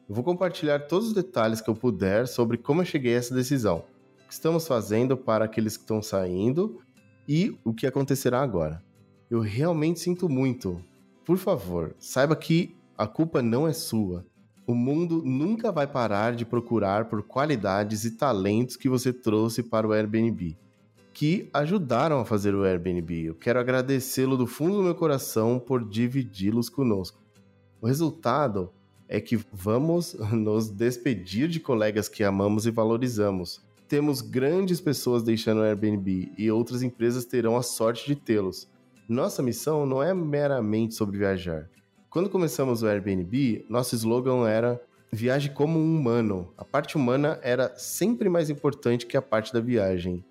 Eu 0.07 0.15
vou 0.15 0.23
compartilhar 0.23 0.81
todos 0.81 1.09
os 1.09 1.15
detalhes 1.15 1.63
que 1.63 1.71
eu 1.71 1.75
puder 1.75 2.29
sobre 2.29 2.59
como 2.59 2.83
eu 2.83 2.85
cheguei 2.85 3.15
a 3.15 3.17
essa 3.17 3.35
decisão, 3.35 3.85
o 4.23 4.29
que 4.29 4.35
estamos 4.35 4.69
fazendo 4.69 5.17
para 5.17 5.47
aqueles 5.47 5.79
que 5.79 5.83
estão 5.83 6.03
saindo 6.03 6.79
e 7.27 7.59
o 7.65 7.73
que 7.73 7.87
acontecerá 7.87 8.43
agora. 8.43 8.85
Eu 9.31 9.41
realmente 9.41 9.99
sinto 9.99 10.29
muito. 10.29 10.79
Por 11.25 11.39
favor, 11.39 11.97
saiba 11.99 12.37
que 12.37 12.77
a 12.99 13.07
culpa 13.07 13.41
não 13.41 13.67
é 13.67 13.73
sua. 13.73 14.27
O 14.67 14.75
mundo 14.75 15.23
nunca 15.25 15.73
vai 15.73 15.87
parar 15.87 16.35
de 16.35 16.45
procurar 16.45 17.07
por 17.07 17.23
qualidades 17.23 18.05
e 18.05 18.11
talentos 18.11 18.77
que 18.77 18.91
você 18.91 19.11
trouxe 19.11 19.63
para 19.63 19.89
o 19.89 19.93
Airbnb, 19.93 20.59
que 21.21 21.51
ajudaram 21.53 22.19
a 22.19 22.25
fazer 22.25 22.55
o 22.55 22.65
Airbnb. 22.65 23.27
Eu 23.27 23.35
quero 23.35 23.61
agradecê-lo 23.61 24.39
do 24.39 24.47
fundo 24.47 24.79
do 24.79 24.83
meu 24.83 24.95
coração 24.95 25.59
por 25.59 25.87
dividi-los 25.87 26.71
conosco. 26.71 27.21
O 27.79 27.87
resultado 27.87 28.73
é 29.07 29.21
que 29.21 29.39
vamos 29.53 30.15
nos 30.33 30.71
despedir 30.71 31.47
de 31.47 31.61
colegas 31.61 32.09
que 32.09 32.25
amamos 32.25 32.65
e 32.65 32.71
valorizamos. 32.71 33.61
Temos 33.87 34.23
grandes 34.23 34.81
pessoas 34.81 35.23
deixando 35.23 35.59
o 35.59 35.63
Airbnb 35.63 36.33
e 36.39 36.51
outras 36.51 36.83
empresas 36.83 37.27
terão 37.27 37.55
a 37.55 37.63
sorte 37.63 38.07
de 38.07 38.17
tê-los. 38.17 38.67
Nossa 39.07 39.43
missão 39.43 39.85
não 39.85 40.03
é 40.03 40.15
meramente 40.15 40.95
sobre 40.95 41.19
viajar. 41.19 41.69
Quando 42.09 42.31
começamos 42.31 42.83
o 42.83 42.87
Airbnb, 42.87 43.67
nosso 43.69 43.95
slogan 43.95 44.49
era 44.49 44.81
Viaje 45.13 45.51
como 45.51 45.77
um 45.77 45.99
humano. 45.99 46.55
A 46.57 46.65
parte 46.65 46.95
humana 46.95 47.41
era 47.43 47.77
sempre 47.77 48.29
mais 48.29 48.49
importante 48.49 49.07
que 49.07 49.17
a 49.17 49.23
parte 49.23 49.53
da 49.53 49.59
viagem. 49.59 50.25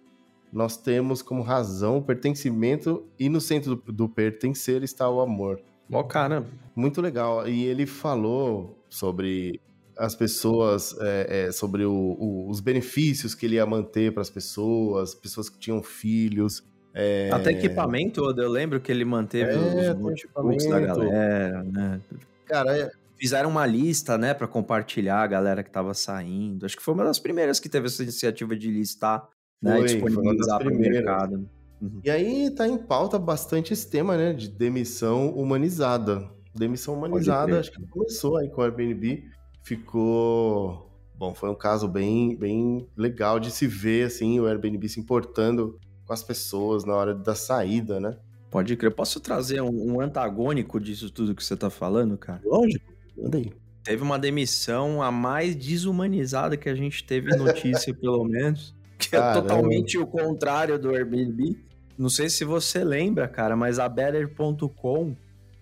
Nós 0.51 0.77
temos 0.77 1.21
como 1.21 1.41
razão 1.41 1.97
o 1.97 2.01
pertencimento 2.01 3.05
e 3.19 3.29
no 3.29 3.39
centro 3.39 3.75
do, 3.75 3.91
do 3.91 4.09
pertencer 4.09 4.83
está 4.83 5.09
o 5.09 5.21
amor. 5.21 5.61
Ó, 5.91 6.03
cara. 6.03 6.45
Muito 6.75 7.01
legal. 7.01 7.47
E 7.47 7.65
ele 7.65 7.85
falou 7.85 8.77
sobre 8.89 9.59
as 9.97 10.15
pessoas, 10.15 10.95
é, 10.99 11.47
é, 11.47 11.51
sobre 11.51 11.83
o, 11.85 11.93
o, 11.93 12.49
os 12.49 12.59
benefícios 12.59 13.35
que 13.35 13.45
ele 13.45 13.55
ia 13.55 13.65
manter 13.65 14.13
para 14.13 14.21
as 14.21 14.29
pessoas, 14.29 15.13
pessoas 15.13 15.49
que 15.49 15.59
tinham 15.59 15.83
filhos. 15.83 16.63
É... 16.93 17.29
Até 17.31 17.51
equipamento, 17.51 18.21
eu 18.21 18.49
lembro 18.49 18.79
que 18.79 18.91
ele 18.91 19.05
manteve 19.05 19.51
É, 19.51 19.91
os 19.91 19.99
notebooks 19.99 20.67
da 20.67 20.79
galera, 20.79 21.63
né? 21.63 22.01
Cara, 22.45 22.75
é, 22.77 22.91
Fizeram 23.19 23.49
uma 23.49 23.65
lista, 23.65 24.17
né, 24.17 24.33
para 24.33 24.47
compartilhar 24.47 25.21
a 25.21 25.27
galera 25.27 25.61
que 25.61 25.69
tava 25.69 25.93
saindo. 25.93 26.65
Acho 26.65 26.77
que 26.77 26.81
foi 26.81 26.93
uma 26.93 27.03
das 27.03 27.19
primeiras 27.19 27.59
que 27.59 27.67
teve 27.67 27.87
essa 27.87 28.01
iniciativa 28.01 28.55
de 28.55 28.71
listar, 28.71 29.27
né, 29.61 29.79
e 29.81 29.83
disponibilizar 29.85 30.59
para 30.59 30.71
o 30.71 30.75
mercado. 30.75 31.49
Uhum. 31.81 32.01
E 32.03 32.09
aí 32.09 32.51
tá 32.51 32.67
em 32.67 32.77
pauta 32.77 33.17
bastante 33.17 33.73
esse 33.73 33.89
tema, 33.89 34.17
né, 34.17 34.33
de 34.33 34.49
demissão 34.49 35.29
humanizada. 35.29 36.29
Demissão 36.53 36.95
humanizada, 36.95 37.59
acho 37.59 37.71
que 37.71 37.87
começou 37.87 38.37
aí 38.37 38.49
com 38.49 38.61
o 38.61 38.63
Airbnb, 38.63 39.23
ficou... 39.63 40.87
Bom, 41.15 41.33
foi 41.33 41.49
um 41.49 41.55
caso 41.55 41.87
bem, 41.87 42.35
bem 42.37 42.87
legal 42.95 43.39
de 43.39 43.51
se 43.51 43.67
ver, 43.67 44.07
assim, 44.07 44.39
o 44.39 44.45
Airbnb 44.45 44.87
se 44.87 44.99
importando 44.99 45.77
com 46.05 46.13
as 46.13 46.23
pessoas 46.23 46.85
na 46.85 46.95
hora 46.95 47.13
da 47.13 47.35
saída, 47.35 47.99
né? 47.99 48.17
Pode 48.49 48.75
crer. 48.75 48.91
Posso 48.91 49.19
trazer 49.19 49.61
um, 49.61 49.93
um 49.93 50.01
antagônico 50.01 50.79
disso 50.79 51.11
tudo 51.11 51.35
que 51.35 51.43
você 51.43 51.55
tá 51.55 51.69
falando, 51.69 52.17
cara? 52.17 52.41
Lógico, 52.43 52.91
manda 53.15 53.37
aí. 53.37 53.51
Teve 53.83 54.01
uma 54.01 54.17
demissão 54.17 55.01
a 55.01 55.11
mais 55.11 55.55
desumanizada 55.55 56.57
que 56.57 56.67
a 56.67 56.75
gente 56.75 57.03
teve 57.03 57.35
notícia, 57.35 57.93
pelo 57.99 58.23
menos. 58.23 58.75
Que 58.99 59.15
é 59.15 59.19
Caramba. 59.19 59.41
totalmente 59.41 59.97
o 59.97 60.05
contrário 60.05 60.77
do 60.77 60.89
Airbnb. 60.91 61.57
Não 61.97 62.09
sei 62.09 62.29
se 62.29 62.43
você 62.45 62.83
lembra, 62.83 63.27
cara, 63.27 63.55
mas 63.55 63.79
a 63.79 63.89
Better.com 63.89 65.15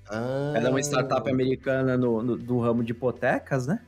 Ah, 0.10 0.54
Ela 0.56 0.67
é 0.67 0.69
uma 0.69 0.80
startup 0.82 1.30
americana 1.30 1.97
no, 1.97 2.21
no- 2.23 2.38
do 2.38 2.60
ramo 2.60 2.84
de 2.84 2.91
hipotecas, 2.91 3.67
né? 3.67 3.80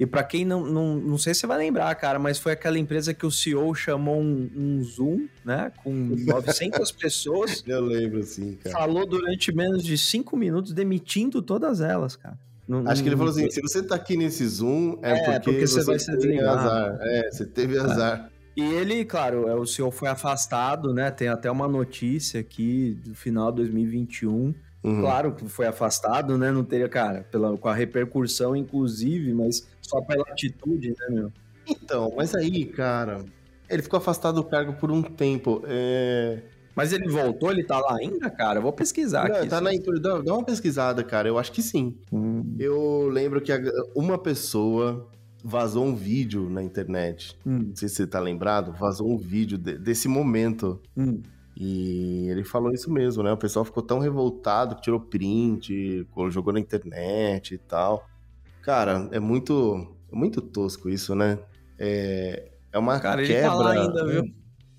E 0.00 0.06
pra 0.06 0.22
quem 0.22 0.44
não, 0.44 0.64
não, 0.64 0.96
não 0.96 1.18
sei 1.18 1.34
se 1.34 1.40
você 1.40 1.46
vai 1.46 1.58
lembrar, 1.58 1.92
cara, 1.96 2.18
mas 2.20 2.38
foi 2.38 2.52
aquela 2.52 2.78
empresa 2.78 3.12
que 3.14 3.26
o 3.26 3.30
CEO 3.32 3.74
chamou 3.74 4.20
um, 4.20 4.48
um 4.56 4.82
Zoom, 4.84 5.26
né? 5.44 5.72
Com 5.82 5.92
900 5.92 6.90
pessoas, 6.92 7.64
Eu 7.66 7.80
lembro, 7.80 8.22
sim, 8.22 8.56
cara. 8.62 8.76
falou 8.76 9.04
durante 9.06 9.52
menos 9.54 9.82
de 9.82 9.96
5 9.98 10.36
minutos, 10.36 10.72
demitindo 10.72 11.40
todas 11.42 11.80
elas, 11.80 12.14
cara. 12.16 12.38
Não- 12.66 12.86
Acho 12.88 13.02
que 13.02 13.08
ele 13.08 13.16
falou 13.16 13.30
assim: 13.32 13.50
se 13.50 13.60
você 13.62 13.82
tá 13.82 13.94
aqui 13.96 14.16
nesse 14.16 14.46
Zoom, 14.46 14.98
é, 15.02 15.12
É, 15.12 15.24
porque, 15.24 15.40
porque 15.52 15.66
você 15.66 15.80
você, 15.80 15.84
vai 15.86 15.98
ser 15.98 16.16
teve 16.18 16.40
azar. 16.40 16.98
É, 17.00 17.30
você 17.30 17.46
teve 17.46 17.78
azar. 17.78 18.30
E 18.58 18.74
ele, 18.74 19.04
claro, 19.04 19.48
é, 19.48 19.54
o 19.54 19.64
CEO 19.64 19.88
foi 19.92 20.08
afastado, 20.08 20.92
né? 20.92 21.12
Tem 21.12 21.28
até 21.28 21.48
uma 21.48 21.68
notícia 21.68 22.40
aqui 22.40 22.98
do 23.04 23.14
final 23.14 23.52
de 23.52 23.58
2021. 23.58 24.52
Uhum. 24.82 25.00
Claro 25.00 25.32
que 25.32 25.48
foi 25.48 25.64
afastado, 25.68 26.36
né? 26.36 26.50
Não 26.50 26.64
teria, 26.64 26.88
cara, 26.88 27.24
pela, 27.30 27.56
com 27.56 27.68
a 27.68 27.74
repercussão, 27.74 28.56
inclusive, 28.56 29.32
mas 29.32 29.64
só 29.80 30.00
pela 30.00 30.24
atitude, 30.24 30.88
né, 30.88 31.06
meu? 31.08 31.32
Então, 31.68 32.12
mas 32.16 32.34
aí, 32.34 32.64
cara, 32.64 33.24
ele 33.70 33.80
ficou 33.80 33.98
afastado 33.98 34.34
do 34.34 34.44
cargo 34.44 34.72
por 34.72 34.90
um 34.90 35.02
tempo. 35.02 35.62
É... 35.64 36.40
Mas 36.74 36.92
ele 36.92 37.08
voltou, 37.08 37.52
ele 37.52 37.62
tá 37.62 37.78
lá 37.78 37.96
ainda, 37.96 38.28
cara? 38.28 38.58
Eu 38.58 38.62
vou 38.62 38.72
pesquisar 38.72 39.28
Não, 39.28 39.36
aqui. 39.36 39.48
tá 39.48 39.60
na 39.60 39.70
dá, 40.00 40.18
dá 40.18 40.34
uma 40.34 40.44
pesquisada, 40.44 41.04
cara. 41.04 41.28
Eu 41.28 41.38
acho 41.38 41.52
que 41.52 41.62
sim. 41.62 41.96
Hum, 42.12 42.56
Eu 42.58 43.08
lembro 43.08 43.40
que 43.40 43.52
uma 43.94 44.18
pessoa 44.18 45.08
vazou 45.48 45.84
um 45.84 45.94
vídeo 45.94 46.48
na 46.50 46.62
internet. 46.62 47.36
hum, 47.46 47.68
Não 47.68 47.76
sei 47.76 47.88
se 47.88 47.96
você 47.96 48.06
tá 48.06 48.20
lembrado. 48.20 48.72
Vazou 48.72 49.10
um 49.10 49.16
vídeo 49.16 49.56
de- 49.58 49.78
desse 49.78 50.06
momento. 50.08 50.80
hum. 50.96 51.20
E 51.60 52.28
ele 52.28 52.44
falou 52.44 52.72
isso 52.72 52.88
mesmo, 52.88 53.20
né? 53.24 53.32
O 53.32 53.36
pessoal 53.36 53.64
ficou 53.64 53.82
tão 53.82 53.98
revoltado 53.98 54.76
que 54.76 54.82
tirou 54.82 55.00
print, 55.00 56.06
jogou 56.30 56.52
na 56.52 56.60
internet 56.60 57.54
e 57.54 57.58
tal. 57.58 58.08
Cara, 58.62 59.08
é 59.10 59.18
muito, 59.18 59.88
é 60.12 60.14
muito 60.14 60.40
tosco 60.40 60.88
isso, 60.88 61.16
né? 61.16 61.36
É, 61.76 62.48
é 62.72 62.78
uma 62.78 63.00
Cara, 63.00 63.20
ele 63.22 63.32
quebra. 63.34 63.48
tá 63.50 63.54
lá 63.56 63.70
ainda, 63.72 64.06
viu? 64.06 64.22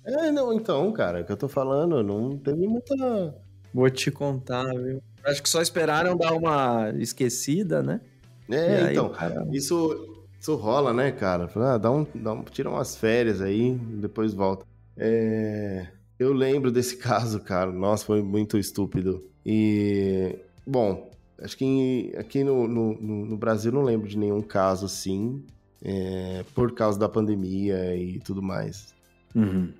É, 0.06 0.30
não, 0.32 0.54
então, 0.54 0.90
cara, 0.92 1.18
é 1.18 1.22
o 1.22 1.26
que 1.26 1.32
eu 1.32 1.36
tô 1.36 1.48
falando, 1.48 2.02
não 2.02 2.38
teve 2.38 2.66
muita. 2.66 3.34
Vou 3.74 3.90
te 3.90 4.10
contar, 4.10 4.64
viu? 4.74 5.02
Acho 5.22 5.42
que 5.42 5.50
só 5.50 5.60
esperaram 5.60 6.16
dar 6.16 6.32
uma 6.32 6.90
esquecida, 6.98 7.82
né? 7.82 8.00
É, 8.48 8.84
aí 8.84 8.92
então, 8.92 9.10
cara- 9.10 9.46
isso, 9.52 10.19
isso 10.40 10.56
rola, 10.56 10.92
né, 10.92 11.12
cara? 11.12 11.50
Ah, 11.54 11.76
dá 11.76 11.90
um, 11.90 12.06
dá 12.14 12.32
um, 12.32 12.42
tira 12.42 12.70
umas 12.70 12.96
férias 12.96 13.40
aí, 13.42 13.72
depois 13.74 14.32
volta. 14.32 14.64
É, 14.96 15.86
eu 16.18 16.32
lembro 16.32 16.70
desse 16.72 16.96
caso, 16.98 17.40
cara. 17.40 17.70
Nossa, 17.70 18.04
foi 18.06 18.22
muito 18.22 18.56
estúpido. 18.56 19.22
E, 19.44 20.36
bom, 20.66 21.10
acho 21.42 21.56
que 21.56 21.64
em- 21.64 22.12
aqui 22.16 22.42
no, 22.42 22.66
no, 22.66 22.94
no- 23.00 23.26
no 23.26 23.36
Brasil 23.36 23.70
não 23.70 23.82
lembro 23.82 24.08
de 24.08 24.16
nenhum 24.18 24.40
caso 24.40 24.86
assim, 24.86 25.44
é, 25.82 26.44
por 26.54 26.72
causa 26.72 26.98
da 26.98 27.08
pandemia 27.08 27.94
e 27.96 28.18
tudo 28.20 28.42
mais. 28.42 28.94
Uhum. 29.34 29.72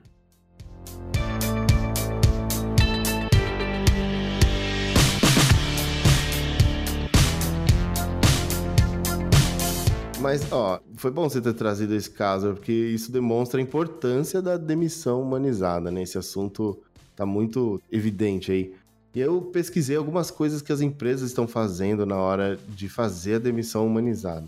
Mas, 10.20 10.52
ó, 10.52 10.80
foi 10.96 11.10
bom 11.10 11.28
você 11.28 11.40
ter 11.40 11.54
trazido 11.54 11.94
esse 11.94 12.10
caso, 12.10 12.52
porque 12.54 12.72
isso 12.72 13.10
demonstra 13.10 13.58
a 13.58 13.62
importância 13.62 14.42
da 14.42 14.56
demissão 14.56 15.22
humanizada, 15.22 15.90
né? 15.90 16.02
Esse 16.02 16.18
assunto 16.18 16.78
tá 17.16 17.24
muito 17.24 17.80
evidente 17.90 18.52
aí. 18.52 18.74
E 19.14 19.20
eu 19.20 19.40
pesquisei 19.40 19.96
algumas 19.96 20.30
coisas 20.30 20.60
que 20.60 20.72
as 20.72 20.80
empresas 20.82 21.30
estão 21.30 21.48
fazendo 21.48 22.04
na 22.04 22.16
hora 22.16 22.58
de 22.68 22.88
fazer 22.88 23.36
a 23.36 23.38
demissão 23.38 23.86
humanizada. 23.86 24.46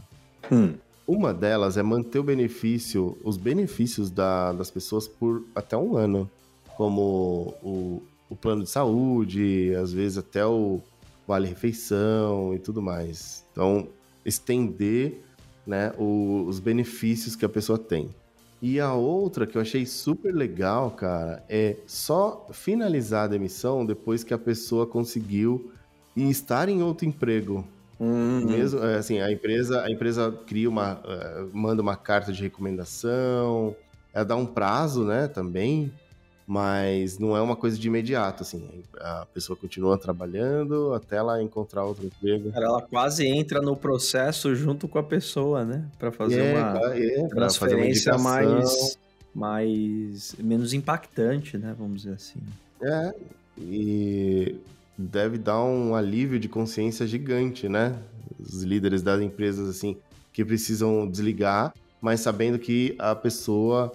Hum. 0.50 0.74
Uma 1.06 1.32
delas 1.32 1.76
é 1.76 1.82
manter 1.82 2.18
o 2.18 2.22
benefício, 2.22 3.16
os 3.24 3.36
benefícios 3.36 4.10
da- 4.10 4.52
das 4.52 4.70
pessoas 4.70 5.08
por 5.08 5.42
até 5.54 5.76
um 5.76 5.96
ano, 5.96 6.30
como 6.76 7.54
o, 7.62 8.02
o 8.30 8.36
plano 8.36 8.62
de 8.62 8.70
saúde, 8.70 9.74
às 9.74 9.92
vezes 9.92 10.18
até 10.18 10.46
o 10.46 10.80
vale 11.26 11.48
refeição 11.48 12.54
e 12.54 12.58
tudo 12.58 12.80
mais. 12.80 13.44
Então, 13.52 13.88
estender 14.24 15.20
né, 15.66 15.92
o- 15.98 16.44
os 16.46 16.58
benefícios 16.60 17.36
que 17.36 17.44
a 17.44 17.48
pessoa 17.48 17.78
tem. 17.78 18.10
E 18.60 18.78
a 18.78 18.92
outra 18.94 19.46
que 19.46 19.56
eu 19.58 19.62
achei 19.62 19.84
super 19.84 20.32
legal, 20.32 20.92
cara, 20.92 21.42
é 21.48 21.76
só 21.86 22.46
finalizar 22.52 23.24
a 23.24 23.28
demissão 23.28 23.84
depois 23.84 24.22
que 24.22 24.32
a 24.32 24.38
pessoa 24.38 24.86
conseguiu 24.86 25.72
estar 26.16 26.68
em 26.68 26.82
outro 26.82 27.06
emprego. 27.06 27.66
Hum. 27.98 28.44
Mesmo, 28.44 28.80
é, 28.84 28.96
assim, 28.96 29.20
a 29.20 29.30
empresa, 29.32 29.82
a 29.82 29.90
empresa 29.90 30.32
cria 30.46 30.68
uma, 30.68 31.00
eh, 31.04 31.44
manda 31.52 31.82
uma 31.82 31.96
carta 31.96 32.32
de 32.32 32.42
recomendação, 32.42 33.74
ela 34.12 34.24
dá 34.24 34.36
um 34.36 34.46
prazo, 34.46 35.04
né, 35.04 35.26
também, 35.28 35.92
mas 36.52 37.18
não 37.18 37.34
é 37.34 37.40
uma 37.40 37.56
coisa 37.56 37.78
de 37.78 37.88
imediato, 37.88 38.42
assim, 38.42 38.62
a 39.00 39.24
pessoa 39.32 39.56
continua 39.56 39.96
trabalhando 39.96 40.92
até 40.92 41.16
ela 41.16 41.42
encontrar 41.42 41.82
outro 41.82 42.04
emprego. 42.04 42.52
Cara, 42.52 42.66
ela 42.66 42.82
quase 42.82 43.26
entra 43.26 43.62
no 43.62 43.74
processo 43.74 44.54
junto 44.54 44.86
com 44.86 44.98
a 44.98 45.02
pessoa, 45.02 45.64
né? 45.64 45.86
Pra 45.98 46.12
fazer 46.12 46.42
é, 46.42 46.50
é, 46.50 46.54
fazer 46.54 47.16
uma 47.16 47.28
transferência 47.30 48.18
mais, 48.18 48.98
mais 49.34 50.36
menos 50.38 50.74
impactante, 50.74 51.56
né? 51.56 51.74
Vamos 51.78 52.02
dizer 52.02 52.16
assim. 52.16 52.40
É, 52.82 53.14
E 53.56 54.54
deve 54.98 55.38
dar 55.38 55.64
um 55.64 55.94
alívio 55.94 56.38
de 56.38 56.50
consciência 56.50 57.06
gigante, 57.06 57.66
né? 57.66 57.96
Os 58.38 58.62
líderes 58.62 59.00
das 59.00 59.22
empresas, 59.22 59.70
assim, 59.70 59.96
que 60.34 60.44
precisam 60.44 61.08
desligar, 61.08 61.72
mas 61.98 62.20
sabendo 62.20 62.58
que 62.58 62.94
a 62.98 63.14
pessoa 63.14 63.90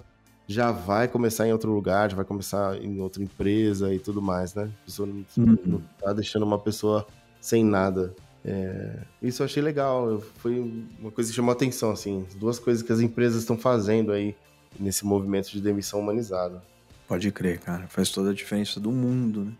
já 0.48 0.72
vai 0.72 1.06
começar 1.06 1.46
em 1.46 1.52
outro 1.52 1.70
lugar, 1.70 2.08
já 2.10 2.16
vai 2.16 2.24
começar 2.24 2.82
em 2.82 2.98
outra 3.00 3.22
empresa 3.22 3.92
e 3.92 3.98
tudo 3.98 4.22
mais, 4.22 4.54
né? 4.54 4.70
A 4.82 4.84
pessoa 4.86 5.06
não, 5.06 5.24
uhum. 5.36 5.58
não 5.66 5.82
tá 6.00 6.14
deixando 6.14 6.44
uma 6.44 6.58
pessoa 6.58 7.06
sem 7.38 7.62
nada. 7.62 8.14
É, 8.42 9.00
isso 9.22 9.42
eu 9.42 9.44
achei 9.44 9.62
legal, 9.62 10.22
foi 10.38 10.58
uma 10.98 11.10
coisa 11.10 11.28
que 11.28 11.36
chamou 11.36 11.52
atenção, 11.52 11.90
assim, 11.90 12.24
duas 12.36 12.58
coisas 12.58 12.82
que 12.82 12.90
as 12.90 13.00
empresas 13.00 13.40
estão 13.40 13.58
fazendo 13.58 14.10
aí 14.10 14.34
nesse 14.80 15.04
movimento 15.04 15.50
de 15.50 15.60
demissão 15.60 16.00
humanizada. 16.00 16.62
Pode 17.06 17.30
crer, 17.30 17.58
cara, 17.60 17.86
faz 17.88 18.10
toda 18.10 18.30
a 18.30 18.34
diferença 18.34 18.80
do 18.80 18.90
mundo, 18.90 19.44
né? 19.44 19.52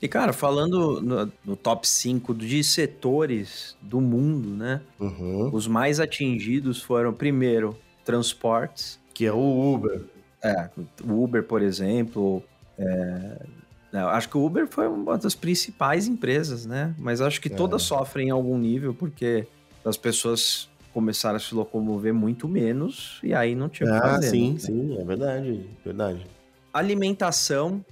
E, 0.00 0.06
cara, 0.06 0.32
falando 0.32 1.00
no, 1.00 1.32
no 1.44 1.56
top 1.56 1.88
5 1.88 2.32
de 2.32 2.62
setores 2.62 3.76
do 3.82 4.00
mundo, 4.00 4.50
né? 4.50 4.80
Uhum. 5.00 5.50
Os 5.52 5.66
mais 5.66 5.98
atingidos 5.98 6.80
foram, 6.80 7.12
primeiro, 7.12 7.76
transportes. 8.04 9.00
Que 9.12 9.26
é 9.26 9.32
o 9.32 9.74
Uber. 9.74 10.04
É, 10.42 10.68
o 11.04 11.22
Uber, 11.22 11.42
por 11.42 11.62
exemplo. 11.62 12.42
É, 12.78 13.38
acho 13.92 14.28
que 14.28 14.36
o 14.36 14.44
Uber 14.44 14.66
foi 14.66 14.86
uma 14.86 15.18
das 15.18 15.34
principais 15.34 16.06
empresas, 16.06 16.66
né? 16.66 16.94
Mas 16.98 17.20
acho 17.20 17.40
que 17.40 17.52
é. 17.52 17.54
todas 17.54 17.82
sofrem 17.82 18.28
em 18.28 18.30
algum 18.30 18.58
nível, 18.58 18.94
porque 18.94 19.46
as 19.84 19.96
pessoas 19.96 20.68
começaram 20.92 21.36
a 21.36 21.40
se 21.40 21.54
locomover 21.54 22.12
muito 22.12 22.48
menos 22.48 23.20
e 23.22 23.32
aí 23.34 23.54
não 23.54 23.68
tinha 23.68 23.88
o 23.88 23.94
ah, 23.94 24.00
que 24.00 24.08
fazer. 24.08 24.30
Sim, 24.30 24.52
né? 24.52 24.58
sim, 24.58 24.98
é 24.98 25.04
verdade, 25.04 25.70
verdade. 25.84 26.26
Alimentação, 26.72 27.84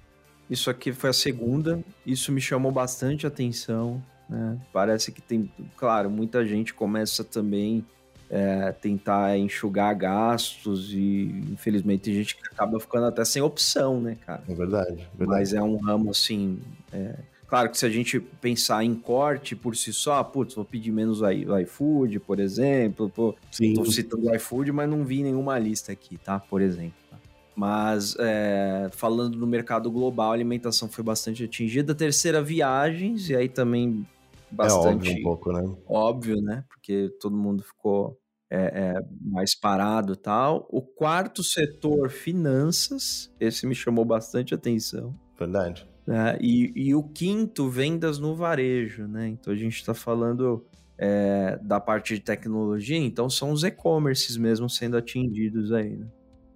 isso 0.51 0.71
aqui 0.71 0.93
foi 0.93 1.11
a 1.11 1.13
segunda, 1.13 1.83
isso 2.05 2.31
me 2.33 2.41
chamou 2.41 2.71
bastante 2.71 3.27
atenção, 3.27 4.03
né? 4.29 4.59
Parece 4.73 5.13
que 5.13 5.23
tem, 5.23 5.51
claro, 5.77 6.11
muita 6.11 6.45
gente 6.45 6.75
começa 6.75 7.25
também 7.25 7.85
é, 8.31 8.73
tentar 8.73 9.39
enxugar 9.39 9.95
gastos 9.95 10.93
e 10.93 11.45
infelizmente 11.53 12.03
tem 12.03 12.15
gente 12.15 12.37
que 12.37 12.43
acaba 12.47 12.79
ficando 12.81 13.07
até 13.07 13.25
sem 13.25 13.41
opção, 13.41 14.01
né, 14.01 14.17
cara? 14.27 14.43
É 14.49 14.55
verdade. 14.55 14.97
verdade. 15.15 15.41
Mas 15.41 15.53
é 15.53 15.63
um 15.63 15.77
ramo 15.77 16.11
assim. 16.11 16.59
É... 16.93 17.15
Claro 17.47 17.71
que 17.71 17.79
se 17.79 17.87
a 17.87 17.89
gente 17.89 18.19
pensar 18.19 18.83
em 18.83 18.93
corte 18.95 19.55
por 19.55 19.77
si 19.77 19.93
só, 19.93 20.23
putz, 20.25 20.55
vou 20.55 20.65
pedir 20.65 20.91
menos 20.91 21.21
o 21.23 21.59
iFood, 21.61 22.19
por 22.19 22.41
exemplo. 22.41 23.09
Pô, 23.09 23.37
Sim. 23.53 23.75
Tô 23.75 23.85
citando 23.85 24.29
o 24.29 24.35
iFood, 24.35 24.73
mas 24.73 24.91
não 24.91 25.05
vi 25.05 25.23
nenhuma 25.23 25.57
lista 25.57 25.93
aqui, 25.93 26.19
tá? 26.19 26.41
Por 26.41 26.61
exemplo. 26.61 26.97
Tá? 27.09 27.17
Mas 27.55 28.17
é, 28.19 28.89
falando 28.91 29.39
no 29.39 29.47
mercado 29.47 29.89
global, 29.93 30.33
a 30.33 30.35
alimentação 30.35 30.89
foi 30.89 31.05
bastante 31.05 31.45
atingida. 31.45 31.95
Terceira, 31.95 32.43
viagens, 32.43 33.31
e 33.31 33.37
aí 33.37 33.49
também 33.49 34.05
bastante. 34.51 34.87
É 34.87 34.91
óbvio 34.91 35.19
um 35.19 35.23
pouco, 35.23 35.53
né? 35.53 35.77
Óbvio, 35.87 36.41
né? 36.41 36.65
Porque 36.69 37.11
todo 37.21 37.37
mundo 37.37 37.63
ficou 37.63 38.19
é, 38.51 38.59
é, 38.59 39.01
mais 39.21 39.55
parado 39.55 40.15
e 40.15 40.17
tal. 40.17 40.67
O 40.71 40.81
quarto 40.81 41.43
setor, 41.43 42.11
finanças, 42.11 43.33
esse 43.41 43.67
me 43.67 43.75
chamou 43.75 44.05
bastante 44.05 44.55
atenção. 44.55 45.15
Verdade. 45.39 45.87
É, 46.09 46.39
e, 46.41 46.73
e, 46.77 46.95
o 46.95 47.03
quinto, 47.03 47.69
vendas 47.69 48.19
no 48.19 48.35
varejo, 48.35 49.09
né? 49.09 49.29
Então 49.29 49.53
a 49.53 49.57
gente 49.57 49.77
está 49.77 49.93
falando 49.93 50.65
é, 50.97 51.59
da 51.63 51.81
parte 51.81 52.15
de 52.15 52.21
tecnologia, 52.21 52.97
então 52.97 53.29
são 53.29 53.51
os 53.51 53.65
e-commerces 53.65 54.37
mesmo 54.37 54.71
sendo 54.71 54.97
atingidos 54.97 55.73
aí, 55.73 55.97
né? 55.97 56.07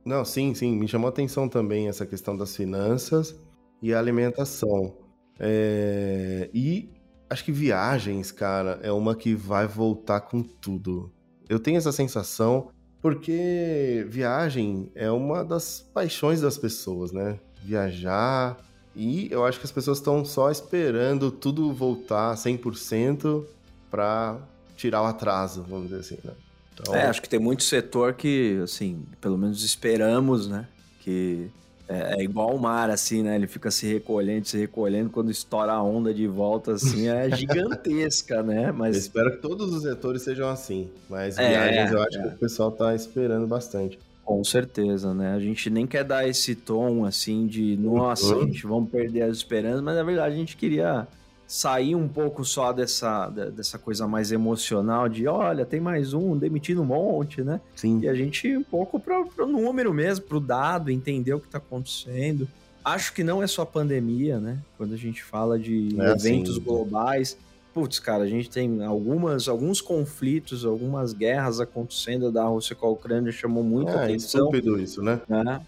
Não, 0.05 0.24
sim, 0.24 0.55
sim. 0.55 0.76
Me 0.76 0.88
chamou 0.88 1.09
atenção 1.09 1.48
também 1.48 1.88
essa 1.88 2.07
questão 2.07 2.37
das 2.37 2.57
finanças 2.57 3.38
e 3.83 3.92
a 3.92 3.98
alimentação. 3.98 4.96
É... 5.38 6.48
E 6.55 6.88
acho 7.30 7.44
que 7.44 7.52
viagens, 7.52 8.32
cara, 8.32 8.80
é 8.82 8.90
uma 8.90 9.14
que 9.14 9.34
vai 9.34 9.66
voltar 9.66 10.20
com 10.20 10.42
tudo. 10.42 11.10
Eu 11.48 11.60
tenho 11.60 11.78
essa 11.78 11.92
sensação 11.92 12.68
porque 13.00 14.04
viagem 14.08 14.90
é 14.94 15.10
uma 15.10 15.44
das 15.44 15.88
paixões 15.94 16.40
das 16.40 16.58
pessoas, 16.58 17.12
né? 17.12 17.38
Viajar. 17.64 18.58
E 18.94 19.28
eu 19.30 19.44
acho 19.44 19.58
que 19.58 19.64
as 19.64 19.72
pessoas 19.72 19.98
estão 19.98 20.24
só 20.24 20.50
esperando 20.50 21.30
tudo 21.30 21.72
voltar 21.72 22.34
100% 22.34 23.44
para 23.90 24.38
tirar 24.76 25.02
o 25.02 25.06
atraso, 25.06 25.64
vamos 25.68 25.88
dizer 25.88 26.00
assim, 26.00 26.18
né? 26.24 26.32
Então... 26.72 26.94
É, 26.94 27.06
acho 27.06 27.22
que 27.22 27.28
tem 27.28 27.38
muito 27.38 27.62
setor 27.62 28.14
que, 28.14 28.60
assim, 28.62 29.04
pelo 29.20 29.38
menos 29.38 29.62
esperamos, 29.62 30.48
né? 30.48 30.66
Que 31.00 31.50
é, 31.90 32.20
é, 32.20 32.22
igual 32.22 32.55
o 32.55 32.59
mar, 32.59 32.88
assim, 32.88 33.20
né? 33.20 33.35
Ele 33.35 33.48
fica 33.48 33.68
se 33.68 33.85
recolhendo, 33.85 34.46
se 34.46 34.57
recolhendo. 34.57 35.11
Quando 35.11 35.29
estoura 35.29 35.72
a 35.72 35.83
onda 35.83 36.14
de 36.14 36.26
volta, 36.29 36.72
assim, 36.72 37.09
é 37.09 37.29
gigantesca, 37.37 38.44
né? 38.44 38.70
Mas... 38.70 38.94
Eu 38.94 39.00
espero 39.00 39.31
que 39.33 39.38
todos 39.38 39.74
os 39.74 39.83
setores 39.83 40.22
sejam 40.22 40.48
assim. 40.48 40.88
Mas 41.09 41.37
é, 41.37 41.48
viagens 41.48 41.90
eu 41.90 42.00
acho 42.00 42.18
é. 42.18 42.22
que 42.22 42.29
o 42.29 42.38
pessoal 42.38 42.70
tá 42.70 42.94
esperando 42.94 43.44
bastante. 43.48 43.98
Com 44.24 44.44
certeza, 44.44 45.12
né? 45.12 45.35
A 45.35 45.40
gente 45.40 45.68
nem 45.68 45.85
quer 45.85 46.05
dar 46.05 46.29
esse 46.29 46.55
tom, 46.55 47.05
assim, 47.05 47.48
de 47.48 47.76
nossa, 47.76 48.37
uhum. 48.37 48.42
a 48.42 48.44
gente 48.44 48.64
vamos 48.64 48.88
perder 48.88 49.22
as 49.22 49.38
esperanças, 49.38 49.81
mas 49.81 49.96
na 49.96 50.05
verdade 50.05 50.37
a 50.37 50.38
gente 50.38 50.57
queria 50.57 51.09
sair 51.50 51.96
um 51.96 52.06
pouco 52.06 52.44
só 52.44 52.72
dessa, 52.72 53.28
dessa 53.28 53.76
coisa 53.76 54.06
mais 54.06 54.30
emocional 54.30 55.08
de 55.08 55.26
olha, 55.26 55.66
tem 55.66 55.80
mais 55.80 56.14
um, 56.14 56.38
demitindo 56.38 56.80
um 56.80 56.84
monte, 56.84 57.42
né? 57.42 57.60
Sim. 57.74 57.98
E 58.00 58.08
a 58.08 58.14
gente 58.14 58.56
um 58.56 58.62
pouco 58.62 59.00
pro, 59.00 59.26
pro 59.26 59.48
número 59.48 59.92
mesmo, 59.92 60.26
pro 60.26 60.38
dado, 60.38 60.92
entender 60.92 61.34
o 61.34 61.40
que 61.40 61.48
tá 61.48 61.58
acontecendo. 61.58 62.46
Acho 62.84 63.12
que 63.12 63.24
não 63.24 63.42
é 63.42 63.48
só 63.48 63.64
pandemia, 63.64 64.38
né? 64.38 64.58
Quando 64.78 64.94
a 64.94 64.96
gente 64.96 65.24
fala 65.24 65.58
de 65.58 65.88
é, 66.00 66.12
eventos 66.12 66.54
sim. 66.54 66.60
globais. 66.60 67.36
Putz, 67.74 67.98
cara, 67.98 68.22
a 68.22 68.28
gente 68.28 68.48
tem 68.48 68.84
algumas, 68.84 69.48
alguns 69.48 69.80
conflitos, 69.80 70.64
algumas 70.64 71.12
guerras 71.12 71.58
acontecendo 71.58 72.30
da 72.30 72.44
Rússia 72.44 72.76
com 72.76 72.86
a 72.86 72.90
Ucrânia, 72.90 73.32
chamou 73.32 73.64
muito 73.64 73.90
é, 73.90 74.04
atenção. 74.04 74.42
É 74.42 74.44
estúpido 74.44 74.80
isso, 74.80 75.02
né? 75.02 75.20
né? 75.28 75.60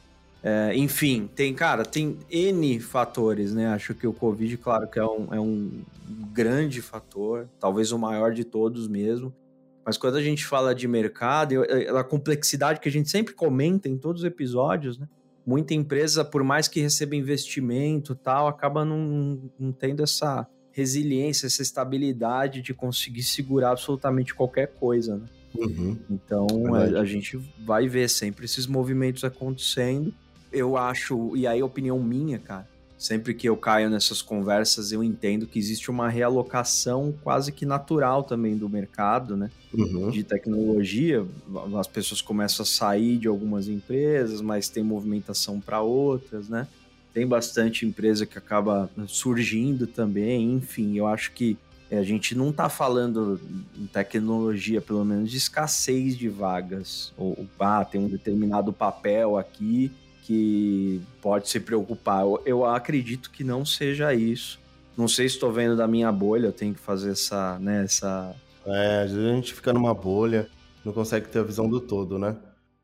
É, 0.42 0.76
enfim, 0.76 1.30
tem, 1.34 1.54
cara, 1.54 1.84
tem 1.84 2.18
N 2.28 2.80
fatores, 2.80 3.54
né? 3.54 3.68
Acho 3.68 3.94
que 3.94 4.06
o 4.06 4.12
Covid, 4.12 4.56
claro, 4.56 4.88
que 4.88 4.98
é 4.98 5.04
um, 5.04 5.32
é 5.32 5.40
um 5.40 5.82
grande 6.32 6.82
fator, 6.82 7.48
talvez 7.60 7.92
o 7.92 7.98
maior 7.98 8.32
de 8.32 8.42
todos 8.42 8.88
mesmo. 8.88 9.32
Mas 9.84 9.96
quando 9.96 10.16
a 10.16 10.22
gente 10.22 10.44
fala 10.44 10.74
de 10.74 10.88
mercado, 10.88 11.62
a 11.96 12.04
complexidade 12.04 12.80
que 12.80 12.88
a 12.88 12.92
gente 12.92 13.08
sempre 13.08 13.34
comenta 13.34 13.88
em 13.88 13.96
todos 13.96 14.22
os 14.22 14.26
episódios, 14.26 14.98
né? 14.98 15.08
Muita 15.44 15.74
empresa, 15.74 16.24
por 16.24 16.44
mais 16.44 16.68
que 16.68 16.80
receba 16.80 17.16
investimento 17.16 18.14
tal, 18.14 18.46
acaba 18.46 18.84
não, 18.84 19.50
não 19.58 19.72
tendo 19.72 20.02
essa 20.02 20.46
resiliência, 20.70 21.46
essa 21.46 21.62
estabilidade 21.62 22.62
de 22.62 22.72
conseguir 22.72 23.24
segurar 23.24 23.72
absolutamente 23.72 24.34
qualquer 24.34 24.68
coisa, 24.68 25.16
né? 25.16 25.26
Uhum. 25.54 25.98
Então 26.10 26.46
a, 26.74 27.00
a, 27.00 27.04
gente 27.04 27.36
vai 27.58 27.86
ver 27.86 28.08
sempre 28.08 28.46
esses 28.46 28.66
movimentos 28.66 29.22
acontecendo 29.22 30.14
eu 30.52 30.76
acho, 30.76 31.36
e 31.36 31.46
aí 31.46 31.60
a 31.60 31.64
opinião 31.64 31.98
minha, 31.98 32.38
cara, 32.38 32.68
sempre 33.02 33.34
que 33.34 33.48
eu 33.48 33.56
caio 33.56 33.90
nessas 33.90 34.22
conversas, 34.22 34.92
eu 34.92 35.02
entendo 35.02 35.46
que 35.46 35.58
existe 35.58 35.90
uma 35.90 36.08
realocação 36.08 37.12
quase 37.22 37.50
que 37.50 37.66
natural 37.66 38.22
também 38.22 38.56
do 38.56 38.68
mercado, 38.68 39.36
né? 39.36 39.50
Uhum. 39.74 40.10
De 40.10 40.22
tecnologia. 40.22 41.26
As 41.78 41.88
pessoas 41.88 42.22
começam 42.22 42.62
a 42.62 42.66
sair 42.66 43.18
de 43.18 43.26
algumas 43.26 43.66
empresas, 43.66 44.40
mas 44.40 44.68
tem 44.68 44.84
movimentação 44.84 45.60
para 45.60 45.80
outras, 45.80 46.48
né? 46.48 46.68
Tem 47.12 47.26
bastante 47.26 47.84
empresa 47.84 48.24
que 48.24 48.38
acaba 48.38 48.88
surgindo 49.08 49.86
também. 49.86 50.52
Enfim, 50.52 50.96
eu 50.96 51.06
acho 51.06 51.32
que 51.32 51.58
eh, 51.90 51.98
a 51.98 52.04
gente 52.04 52.36
não 52.36 52.50
está 52.50 52.68
falando 52.68 53.40
em 53.76 53.86
tecnologia, 53.86 54.80
pelo 54.80 55.04
menos, 55.04 55.30
de 55.30 55.36
escassez 55.36 56.16
de 56.16 56.28
vagas. 56.28 57.12
Ou, 57.18 57.46
ah, 57.58 57.84
tem 57.84 58.00
um 58.00 58.08
determinado 58.08 58.72
papel 58.72 59.36
aqui 59.36 59.90
que 60.22 61.02
pode 61.20 61.48
se 61.48 61.60
preocupar. 61.60 62.22
Eu, 62.22 62.42
eu 62.46 62.64
acredito 62.64 63.30
que 63.30 63.44
não 63.44 63.64
seja 63.64 64.14
isso. 64.14 64.58
Não 64.96 65.08
sei 65.08 65.28
se 65.28 65.34
estou 65.34 65.52
vendo 65.52 65.76
da 65.76 65.86
minha 65.86 66.10
bolha, 66.10 66.46
eu 66.46 66.52
tenho 66.52 66.74
que 66.74 66.80
fazer 66.80 67.12
essa, 67.12 67.58
né, 67.58 67.84
essa... 67.84 68.34
É, 68.64 69.02
às 69.02 69.12
vezes 69.12 69.30
a 69.30 69.34
gente 69.34 69.54
fica 69.54 69.72
numa 69.72 69.92
bolha, 69.92 70.48
não 70.84 70.92
consegue 70.92 71.28
ter 71.28 71.40
a 71.40 71.42
visão 71.42 71.68
do 71.68 71.80
todo, 71.80 72.18
né? 72.18 72.36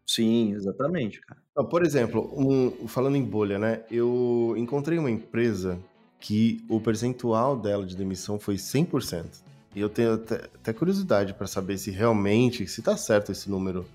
Sim, 0.06 0.54
exatamente, 0.54 1.20
cara. 1.20 1.40
Por 1.68 1.84
exemplo, 1.84 2.32
um, 2.34 2.88
falando 2.88 3.16
em 3.16 3.22
bolha, 3.22 3.58
né? 3.58 3.82
Eu 3.90 4.54
encontrei 4.56 4.98
uma 4.98 5.10
empresa 5.10 5.78
que 6.18 6.64
o 6.68 6.80
percentual 6.80 7.56
dela 7.56 7.84
de 7.84 7.96
demissão 7.96 8.38
foi 8.38 8.54
100%. 8.56 9.42
E 9.74 9.80
eu 9.80 9.88
tenho 9.88 10.14
até, 10.14 10.36
até 10.36 10.72
curiosidade 10.72 11.34
para 11.34 11.46
saber 11.46 11.78
se 11.78 11.90
realmente, 11.90 12.66
se 12.66 12.80
tá 12.82 12.96
certo 12.96 13.32
esse 13.32 13.50
número. 13.50 13.86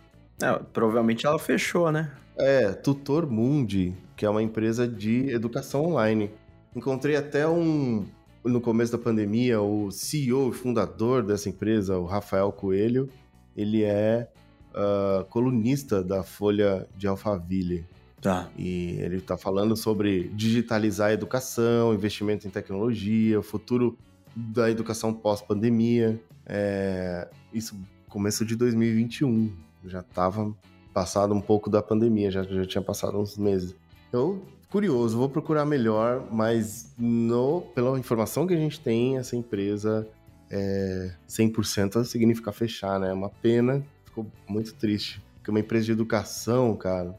É, 0.41 0.59
provavelmente 0.71 1.25
ela 1.25 1.39
fechou, 1.39 1.91
né? 1.91 2.11
É, 2.37 2.71
Tutor 2.71 3.29
Mundi, 3.29 3.93
que 4.15 4.25
é 4.25 4.29
uma 4.29 4.41
empresa 4.41 4.87
de 4.87 5.29
educação 5.29 5.85
online. 5.85 6.31
Encontrei 6.75 7.15
até 7.15 7.47
um, 7.47 8.05
no 8.43 8.59
começo 8.59 8.91
da 8.91 8.97
pandemia, 8.97 9.61
o 9.61 9.91
CEO 9.91 10.49
e 10.49 10.53
fundador 10.53 11.23
dessa 11.23 11.49
empresa, 11.49 11.97
o 11.97 12.05
Rafael 12.05 12.51
Coelho, 12.51 13.09
ele 13.55 13.83
é 13.83 14.27
uh, 14.73 15.23
colunista 15.25 16.03
da 16.03 16.23
Folha 16.23 16.87
de 16.97 17.07
Alphaville. 17.07 17.85
Tá. 18.19 18.49
E 18.57 18.97
ele 18.99 19.17
está 19.17 19.37
falando 19.37 19.75
sobre 19.75 20.29
digitalizar 20.29 21.09
a 21.09 21.13
educação, 21.13 21.93
investimento 21.93 22.47
em 22.47 22.49
tecnologia, 22.49 23.39
o 23.39 23.43
futuro 23.43 23.97
da 24.35 24.71
educação 24.71 25.13
pós-pandemia. 25.13 26.19
É, 26.45 27.27
isso 27.53 27.77
começo 28.07 28.45
de 28.45 28.55
2021. 28.55 29.51
Já 29.85 29.99
estava 29.99 30.53
passado 30.93 31.33
um 31.33 31.41
pouco 31.41 31.69
da 31.69 31.81
pandemia, 31.81 32.29
já, 32.29 32.43
já 32.43 32.65
tinha 32.65 32.81
passado 32.81 33.17
uns 33.17 33.37
meses. 33.37 33.75
Eu, 34.11 34.45
curioso, 34.69 35.17
vou 35.17 35.29
procurar 35.29 35.65
melhor, 35.65 36.27
mas 36.31 36.93
no, 36.97 37.61
pela 37.73 37.97
informação 37.97 38.45
que 38.45 38.53
a 38.53 38.57
gente 38.57 38.79
tem, 38.79 39.17
essa 39.17 39.35
empresa 39.35 40.07
é, 40.51 41.13
100% 41.27 42.03
significa 42.05 42.51
fechar, 42.51 42.99
né? 42.99 43.09
É 43.09 43.13
uma 43.13 43.29
pena, 43.29 43.83
ficou 44.05 44.27
muito 44.47 44.73
triste. 44.75 45.21
Porque 45.35 45.49
uma 45.49 45.59
empresa 45.59 45.85
de 45.85 45.91
educação, 45.91 46.75
cara, 46.75 47.17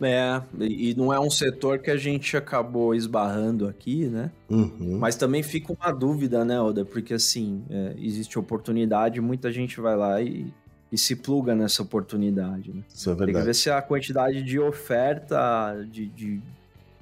é, 0.00 0.42
e 0.60 0.94
não 0.94 1.12
é 1.12 1.18
um 1.18 1.30
setor 1.30 1.78
que 1.78 1.90
a 1.90 1.96
gente 1.96 2.36
acabou 2.36 2.94
esbarrando 2.94 3.66
aqui, 3.66 4.06
né? 4.06 4.30
Uhum. 4.48 4.98
Mas 4.98 5.16
também 5.16 5.42
fica 5.42 5.72
uma 5.72 5.90
dúvida, 5.90 6.44
né, 6.44 6.60
Oda? 6.60 6.84
Porque 6.84 7.14
assim, 7.14 7.64
é, 7.70 7.94
existe 7.98 8.38
oportunidade, 8.38 9.20
muita 9.20 9.50
gente 9.50 9.80
vai 9.80 9.96
lá 9.96 10.20
e, 10.20 10.52
e 10.92 10.96
se 10.98 11.16
pluga 11.16 11.54
nessa 11.54 11.82
oportunidade, 11.82 12.72
né? 12.72 12.82
Isso 12.92 13.10
é 13.10 13.12
verdade. 13.14 13.32
Tem 13.32 13.40
que 13.42 13.46
ver 13.46 13.54
se 13.54 13.70
a 13.70 13.82
quantidade 13.82 14.42
de 14.42 14.58
oferta 14.58 15.84
de, 15.90 16.06
de 16.06 16.40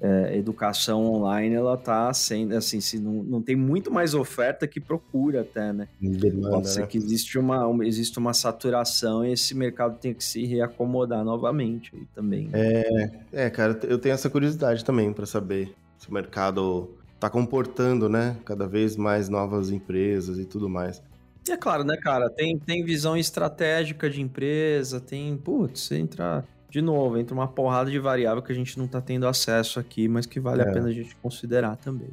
é, 0.01 0.37
educação 0.37 1.05
online, 1.07 1.55
ela 1.55 1.77
tá 1.77 2.13
sendo, 2.13 2.55
assim, 2.57 2.81
se 2.81 2.99
não, 2.99 3.23
não 3.23 3.43
tem 3.43 3.55
muito 3.57 3.91
mais 3.91 4.13
oferta 4.15 4.67
que 4.67 4.81
procura 4.81 5.43
até, 5.43 5.73
né? 5.73 5.89
Demanda, 6.01 6.51
Pode 6.51 6.69
ser 6.71 6.81
né? 6.81 6.87
que 6.87 6.99
existe 6.99 7.39
uma, 7.39 7.67
uma- 7.67 7.87
existe 7.87 8.19
uma 8.19 8.35
saturação 8.35 9.25
e 9.25 9.33
esse 9.33 9.55
mercado 9.55 9.99
tem 9.99 10.13
que 10.13 10.25
se 10.25 10.45
reacomodar 10.45 11.25
novamente 11.25 11.91
aí 11.95 12.03
também. 12.15 12.49
né? 12.49 13.11
É, 13.33 13.49
cara, 13.51 13.79
eu 13.85 13.99
tenho 13.99 14.13
essa 14.15 14.29
curiosidade 14.29 14.85
também 14.85 15.13
para 15.13 15.27
saber 15.27 15.75
se 15.99 16.09
o 16.11 16.13
mercado 16.13 16.91
tá 17.21 17.31
comportando, 17.31 18.09
né, 18.09 18.37
cada 18.45 18.67
vez 18.67 18.97
mais 18.97 19.29
novas 19.31 19.71
empresas 19.71 20.39
e 20.39 20.45
tudo 20.45 20.69
mais. 20.69 21.03
E 21.47 21.53
é 21.53 21.57
claro, 21.59 21.85
né, 21.85 21.97
cara, 21.97 22.31
tem, 22.31 22.59
tem 22.59 22.83
visão 22.85 23.17
estratégica 23.17 24.09
de 24.09 24.21
empresa, 24.21 24.99
tem, 24.99 25.37
putz, 25.37 25.93
entra, 25.93 26.43
de 26.71 26.81
novo, 26.81 27.19
entra 27.19 27.35
uma 27.35 27.47
porrada 27.47 27.91
de 27.91 27.99
variável 27.99 28.43
que 28.43 28.51
a 28.51 28.55
gente 28.55 28.79
não 28.79 28.87
tá 28.89 29.01
tendo 29.01 29.27
acesso 29.27 29.79
aqui, 29.79 30.09
mas 30.09 30.25
que 30.25 30.41
vale 30.41 30.63
a 30.63 30.67
É. 30.67 30.73
pena 30.73 30.89
a 30.89 30.93
gente 30.93 31.15
considerar 31.17 31.77
também. 31.77 32.09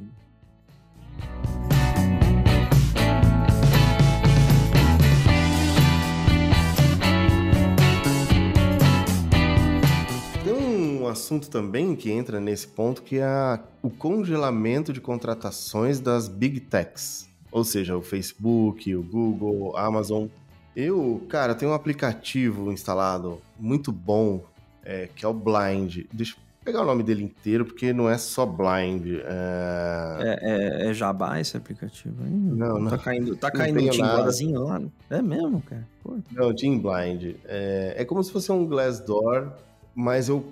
Tem 10.44 10.52
um 10.52 11.06
assunto 11.06 11.48
também 11.48 11.94
que 11.94 12.10
entra 12.10 12.40
nesse 12.40 12.66
ponto 12.66 13.02
que 13.02 13.18
é 13.18 13.24
a- 13.24 13.60
o 13.82 13.90
congelamento 13.90 14.92
de 14.92 15.00
contratações 15.00 16.00
das 16.00 16.28
big 16.28 16.60
techs, 16.60 17.28
ou 17.52 17.62
seja, 17.62 17.96
o 17.96 18.02
Facebook, 18.02 18.94
o 18.96 19.02
Google, 19.02 19.76
a 19.76 19.84
Amazon. 19.86 20.26
Eu, 20.74 21.22
cara, 21.28 21.54
tenho 21.54 21.70
um 21.70 21.74
aplicativo 21.74 22.72
instalado 22.72 23.38
muito 23.60 23.92
bom, 23.92 24.42
é, 24.84 25.08
que 25.14 25.24
é 25.24 25.28
o 25.28 25.34
Blind. 25.34 26.06
Deixa 26.12 26.32
eu 26.34 26.38
pegar 26.64 26.80
o 26.82 26.86
nome 26.86 27.02
dele 27.02 27.22
inteiro, 27.24 27.64
porque 27.66 27.92
não 27.92 28.08
é 28.08 28.16
só 28.16 28.46
Blind. 28.46 29.06
é- 29.22 30.18
É, 30.20 30.38
é, 30.86 30.90
é 30.90 30.94
jabá 30.94 31.38
esse 31.40 31.56
aplicativo 31.56 32.14
aí? 32.24 32.30
Não, 32.30 32.78
não. 32.78 32.90
Tá 32.90 32.96
caindo, 32.98 33.36
tá 33.36 33.50
caindo 33.50 33.80
um 33.80 34.64
lá? 34.64 34.80
É 35.10 35.20
mesmo, 35.20 35.60
cara? 35.62 35.86
Pô, 36.02 36.16
Não, 36.30 36.54
Team 36.54 36.78
Blind. 36.78 37.36
É, 37.44 37.94
é 37.98 38.04
como 38.06 38.22
se 38.24 38.32
fosse 38.32 38.50
um 38.50 38.66
Glassdoor, 38.66 39.52
mas 39.94 40.28
eu, 40.30 40.42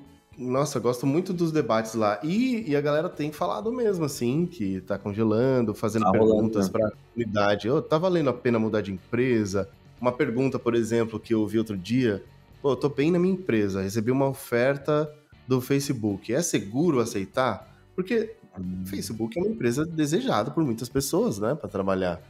nossa, 0.41 0.81
gosto 0.81 1.07
muito 1.07 1.35
dos 1.35 1.53
debates 1.53 1.95
lá. 1.95 2.19
E, 2.23 2.71
e 2.71 2.75
a 2.75 2.81
galera 2.81 3.11
tem 3.11 3.31
falado 3.31 3.71
mesmo, 3.71 4.07
assim, 4.07 4.47
que 4.47 4.81
tá 4.81 4.97
congelando, 4.97 5.75
fazendo 5.75 6.07
Tá 6.07 6.13
perguntas 6.13 6.71
né? 6.71 6.79
pra 6.79 6.91
comunidade. 7.13 7.69
Ô, 7.69 7.83
tá 7.83 7.99
valendo 7.99 8.31
a 8.31 8.33
pena 8.33 8.59
mudar 8.59 8.81
de 8.81 8.91
empresa? 8.91 9.69
Uma 10.01 10.13
pergunta, 10.13 10.59
por 10.59 10.75
exemplo, 10.75 11.21
que 11.21 11.35
eu 11.35 11.47
vi 11.47 11.59
outro 11.59 11.77
dia. 11.77 12.25
Pô, 12.63 12.73
eu 12.73 12.77
tô 12.77 12.89
bem 12.89 13.11
na 13.11 13.19
minha 13.19 13.35
empresa, 13.35 13.83
recebi 13.83 14.11
uma 14.11 14.29
oferta 14.29 15.13
do 15.47 15.61
Facebook. 15.61 16.33
É 16.33 16.41
seguro 16.41 17.01
aceitar? 17.01 17.77
Porque 17.95 18.35
o 18.59 18.87
Facebook 18.87 19.39
é 19.39 19.43
uma 19.43 19.51
empresa 19.51 19.85
desejada 19.85 20.51
por 20.51 20.65
muitas 20.65 20.89
pessoas, 20.89 21.39
né, 21.39 21.55
pra 21.55 21.69
trabalhar. 21.69 22.21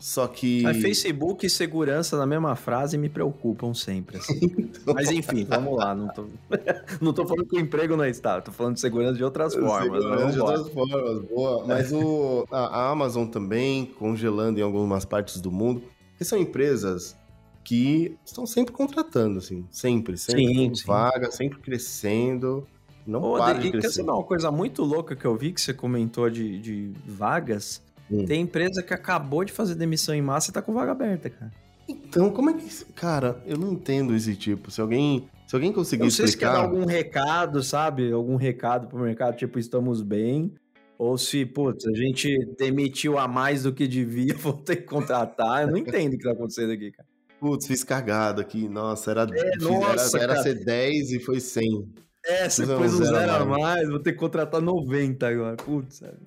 Só 0.00 0.26
que... 0.26 0.62
Mas 0.62 0.78
Facebook 0.78 1.44
e 1.44 1.50
segurança 1.50 2.16
na 2.16 2.24
mesma 2.24 2.56
frase 2.56 2.96
me 2.96 3.10
preocupam 3.10 3.74
sempre. 3.74 4.16
assim. 4.16 4.40
Mas 4.94 5.10
enfim, 5.10 5.44
vamos 5.44 5.76
lá. 5.76 5.94
Não 5.94 6.08
tô, 6.08 6.24
não 7.02 7.12
tô 7.12 7.26
falando 7.26 7.46
que 7.46 7.56
o 7.56 7.60
emprego 7.60 7.98
não 7.98 8.06
está, 8.06 8.40
tô 8.40 8.50
falando 8.50 8.74
de 8.74 8.80
segurança 8.80 9.18
de 9.18 9.22
outras 9.22 9.54
formas. 9.54 9.90
mas 9.90 10.02
Segurança 10.02 10.32
de 10.32 10.40
outras 10.40 10.68
formas, 10.70 11.24
boa. 11.28 11.66
Mas 11.66 11.92
o, 11.92 12.46
a, 12.50 12.90
Amazon 12.90 13.26
também 13.26 13.84
congelando 13.84 14.58
em 14.58 14.62
algumas 14.62 15.04
partes 15.04 15.38
do 15.38 15.52
mundo. 15.52 15.82
Que 16.16 16.24
são 16.24 16.38
empresas 16.38 17.14
que 17.62 18.16
estão 18.24 18.46
sempre 18.46 18.72
contratando, 18.72 19.38
assim. 19.38 19.66
Sempre, 19.70 20.16
sempre. 20.16 20.46
Sim, 20.46 20.74
sim. 20.74 20.86
vaga, 20.86 21.30
sempre 21.30 21.58
crescendo. 21.58 22.66
Não 23.06 23.22
Ô, 23.22 23.36
para 23.36 23.58
de 23.58 23.70
quer 23.70 23.78
crescer. 23.80 23.96
saber 23.96 24.10
uma 24.12 24.22
coisa 24.22 24.50
muito 24.50 24.82
louca 24.82 25.14
que 25.14 25.26
eu 25.26 25.36
vi 25.36 25.52
que 25.52 25.60
você 25.60 25.74
comentou 25.74 26.30
de, 26.30 26.58
de 26.58 26.92
vagas? 27.06 27.82
Hum. 28.10 28.24
Tem 28.24 28.40
empresa 28.42 28.82
que 28.82 28.92
acabou 28.92 29.44
de 29.44 29.52
fazer 29.52 29.74
demissão 29.74 30.14
em 30.14 30.22
massa 30.22 30.50
e 30.50 30.54
tá 30.54 30.60
com 30.60 30.72
vaga 30.72 30.92
aberta, 30.92 31.30
cara. 31.30 31.52
Então, 31.88 32.30
como 32.30 32.50
é 32.50 32.54
que... 32.54 32.64
isso- 32.66 32.86
Cara, 32.94 33.40
eu 33.46 33.56
não 33.56 33.72
entendo 33.72 34.14
esse 34.14 34.34
tipo. 34.36 34.70
Se 34.70 34.80
alguém, 34.80 35.28
se 35.46 35.54
alguém 35.54 35.72
conseguir 35.72 36.10
sei 36.10 36.26
se 36.28 36.36
quer 36.36 36.46
dar 36.46 36.52
explicar... 36.52 36.64
algum 36.64 36.86
recado, 36.86 37.62
sabe? 37.62 38.12
Algum 38.12 38.36
recado 38.36 38.86
pro 38.88 38.98
mercado, 39.00 39.36
tipo, 39.36 39.58
estamos 39.58 40.02
bem. 40.02 40.52
Ou 40.98 41.16
se, 41.16 41.46
putz, 41.46 41.86
a 41.86 41.94
gente 41.94 42.36
demitiu 42.58 43.18
a 43.18 43.26
mais 43.26 43.62
do 43.62 43.72
que 43.72 43.88
devia, 43.88 44.34
vou 44.38 44.52
ter 44.52 44.76
que 44.76 44.82
contratar. 44.82 45.62
Eu 45.62 45.68
não 45.68 45.78
entendo 45.78 46.14
o 46.14 46.18
que 46.18 46.24
tá 46.24 46.32
acontecendo 46.32 46.72
aqui, 46.72 46.90
cara. 46.92 47.08
Putz, 47.40 47.66
fiz 47.66 47.82
cagada 47.82 48.42
aqui. 48.42 48.68
Nossa, 48.68 49.10
era, 49.10 49.22
É, 49.32 49.56
nossa, 49.56 50.18
era, 50.18 50.34
era 50.34 50.42
ser 50.42 50.62
10 50.62 51.12
e 51.12 51.18
foi 51.20 51.40
100. 51.40 51.88
É, 52.26 52.48
você 52.50 52.66
pôs 52.66 52.92
um 52.92 52.98
zero 52.98 53.16
a 53.16 53.20
zero 53.20 53.32
a 53.32 53.44
mais. 53.46 53.62
mais, 53.62 53.88
vou 53.88 53.98
ter 53.98 54.12
que 54.12 54.18
contratar 54.18 54.60
90 54.60 55.26
agora. 55.26 55.56
Putz, 55.56 55.96
sabe? 55.96 56.18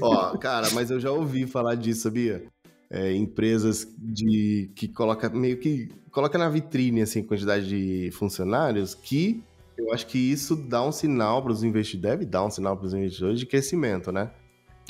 Ó, 0.00 0.36
cara, 0.38 0.70
mas 0.72 0.90
eu 0.90 1.00
já 1.00 1.10
ouvi 1.10 1.46
falar 1.46 1.74
disso, 1.74 2.02
sabia? 2.02 2.44
É, 2.90 3.12
empresas 3.14 3.86
de 3.98 4.70
que 4.76 4.86
coloca 4.86 5.28
meio 5.30 5.58
que 5.58 5.88
coloca 6.10 6.36
na 6.36 6.48
vitrine 6.48 7.00
assim 7.00 7.22
quantidade 7.22 7.66
de 7.66 8.10
funcionários 8.12 8.94
que 8.94 9.42
eu 9.78 9.92
acho 9.92 10.06
que 10.06 10.18
isso 10.18 10.54
dá 10.54 10.84
um 10.84 10.92
sinal 10.92 11.42
para 11.42 11.52
os 11.52 11.64
investidores, 11.64 12.18
deve 12.18 12.26
dar 12.26 12.44
um 12.44 12.50
sinal 12.50 12.76
para 12.76 12.86
os 12.86 12.94
investidores 12.94 13.40
de 13.40 13.46
crescimento, 13.46 14.12
né? 14.12 14.30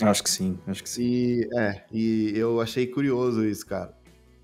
Acho 0.00 0.22
que 0.22 0.30
sim, 0.30 0.58
acho 0.66 0.82
que 0.82 0.88
sim. 0.88 1.02
E 1.02 1.48
é, 1.56 1.84
e 1.92 2.32
eu 2.34 2.60
achei 2.60 2.86
curioso 2.86 3.44
isso, 3.44 3.64
cara. 3.66 3.96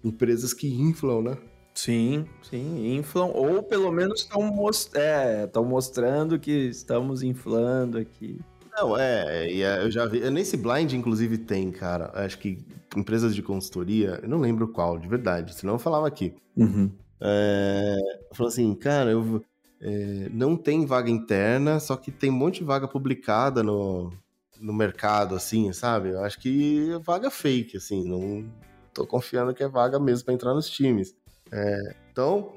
Empresas 0.04 0.54
que 0.54 0.68
inflam, 0.68 1.22
né? 1.22 1.38
Sim, 1.74 2.26
sim, 2.42 2.96
inflam, 2.96 3.30
ou 3.32 3.62
pelo 3.62 3.90
menos 3.92 4.22
estão 4.22 4.42
most 4.42 4.96
é, 4.96 5.48
mostrando 5.56 6.38
que 6.38 6.50
estamos 6.50 7.22
inflando 7.22 7.98
aqui. 7.98 8.38
Não, 8.80 8.96
é, 8.96 9.52
é, 9.52 9.82
eu 9.82 9.90
já 9.90 10.06
vi. 10.06 10.30
Nesse 10.30 10.56
blind, 10.56 10.92
inclusive, 10.92 11.38
tem, 11.38 11.70
cara. 11.70 12.10
Acho 12.14 12.38
que 12.38 12.64
empresas 12.96 13.34
de 13.34 13.42
consultoria, 13.42 14.20
eu 14.22 14.28
não 14.28 14.38
lembro 14.38 14.68
qual, 14.68 14.98
de 14.98 15.08
verdade, 15.08 15.54
senão 15.54 15.74
eu 15.74 15.78
falava 15.78 16.06
aqui. 16.06 16.34
Uhum. 16.56 16.90
É, 17.20 17.96
falou 18.32 18.48
assim, 18.48 18.74
cara, 18.74 19.10
eu, 19.10 19.42
é, 19.80 20.28
não 20.32 20.56
tem 20.56 20.86
vaga 20.86 21.10
interna, 21.10 21.80
só 21.80 21.96
que 21.96 22.10
tem 22.10 22.30
um 22.30 22.34
monte 22.34 22.58
de 22.60 22.64
vaga 22.64 22.86
publicada 22.86 23.62
no, 23.62 24.12
no 24.60 24.72
mercado, 24.72 25.34
assim, 25.34 25.72
sabe? 25.72 26.10
Eu 26.10 26.22
acho 26.22 26.38
que 26.38 26.92
é 26.92 26.98
vaga 26.98 27.30
fake, 27.30 27.76
assim, 27.76 28.08
não 28.08 28.48
tô 28.94 29.06
confiando 29.06 29.54
que 29.54 29.62
é 29.62 29.68
vaga 29.68 29.98
mesmo 29.98 30.24
para 30.24 30.34
entrar 30.34 30.54
nos 30.54 30.70
times. 30.70 31.14
É, 31.50 31.94
então, 32.10 32.52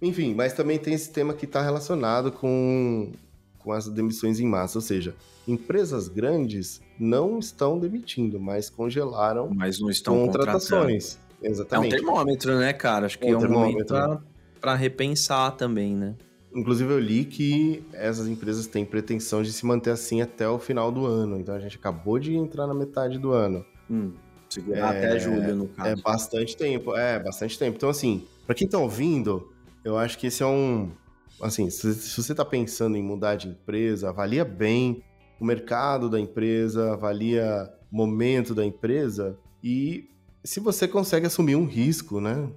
enfim, 0.00 0.34
mas 0.34 0.52
também 0.52 0.78
tem 0.78 0.94
esse 0.94 1.10
tema 1.10 1.34
que 1.34 1.46
está 1.46 1.62
relacionado 1.62 2.30
com, 2.30 3.12
com 3.66 3.72
as 3.72 3.88
demissões 3.88 4.38
em 4.38 4.46
massa, 4.46 4.78
ou 4.78 4.82
seja, 4.82 5.16
empresas 5.46 6.06
grandes 6.06 6.80
não 7.00 7.40
estão 7.40 7.80
demitindo, 7.80 8.38
mas 8.38 8.70
congelaram 8.70 9.50
Mas 9.52 9.80
não 9.80 9.90
estão 9.90 10.24
contratações. 10.24 11.18
É 11.42 11.48
um 11.48 11.50
Exatamente. 11.50 11.90
termômetro, 11.96 12.56
né, 12.60 12.72
cara? 12.72 13.06
Acho 13.06 13.18
que 13.18 13.26
É 13.26 13.36
um 13.36 13.42
é 13.42 13.48
um 13.48 13.50
momento 13.50 14.22
pra 14.60 14.76
repensar 14.76 15.50
também, 15.56 15.96
né? 15.96 16.14
Inclusive, 16.54 16.92
eu 16.92 17.00
li 17.00 17.24
que 17.24 17.82
essas 17.92 18.28
empresas 18.28 18.68
têm 18.68 18.84
pretensão 18.84 19.42
de 19.42 19.52
se 19.52 19.66
manter 19.66 19.90
assim 19.90 20.22
até 20.22 20.48
o 20.48 20.60
final 20.60 20.92
do 20.92 21.04
ano. 21.04 21.36
Então, 21.40 21.52
a 21.52 21.58
gente 21.58 21.76
acabou 21.76 22.20
de 22.20 22.36
entrar 22.36 22.68
na 22.68 22.72
metade 22.74 23.18
do 23.18 23.32
ano. 23.32 23.66
Hum, 23.90 24.12
segurar 24.48 24.94
É, 24.94 25.06
até 25.06 25.18
julho, 25.18 25.56
no 25.56 25.64
É 25.64 25.90
caso. 25.90 26.02
bastante 26.04 26.56
tempo. 26.56 26.96
É, 26.96 27.18
bastante 27.18 27.58
tempo. 27.58 27.76
Então, 27.76 27.88
assim, 27.90 28.24
pra 28.46 28.54
quem 28.54 28.68
tá 28.68 28.78
ouvindo, 28.78 29.52
eu 29.84 29.98
acho 29.98 30.16
que 30.16 30.28
esse 30.28 30.40
é 30.40 30.46
um. 30.46 30.92
Assim, 31.40 31.68
se, 31.70 31.94
se 31.94 32.22
você 32.22 32.34
tá 32.34 32.44
pensando 32.44 32.96
em 32.96 33.02
mudar 33.02 33.36
de 33.36 33.48
empresa, 33.48 34.08
avalia 34.08 34.44
bem 34.44 35.02
o 35.38 35.44
mercado 35.44 36.08
da 36.08 36.18
empresa, 36.18 36.92
avalia 36.92 37.70
o 37.92 37.96
momento 37.96 38.54
da 38.54 38.64
empresa 38.64 39.38
e 39.62 40.08
se 40.46 40.60
você 40.60 40.86
consegue 40.86 41.26
assumir 41.26 41.56
um 41.56 41.66
risco, 41.66 42.20
né? 42.20 42.48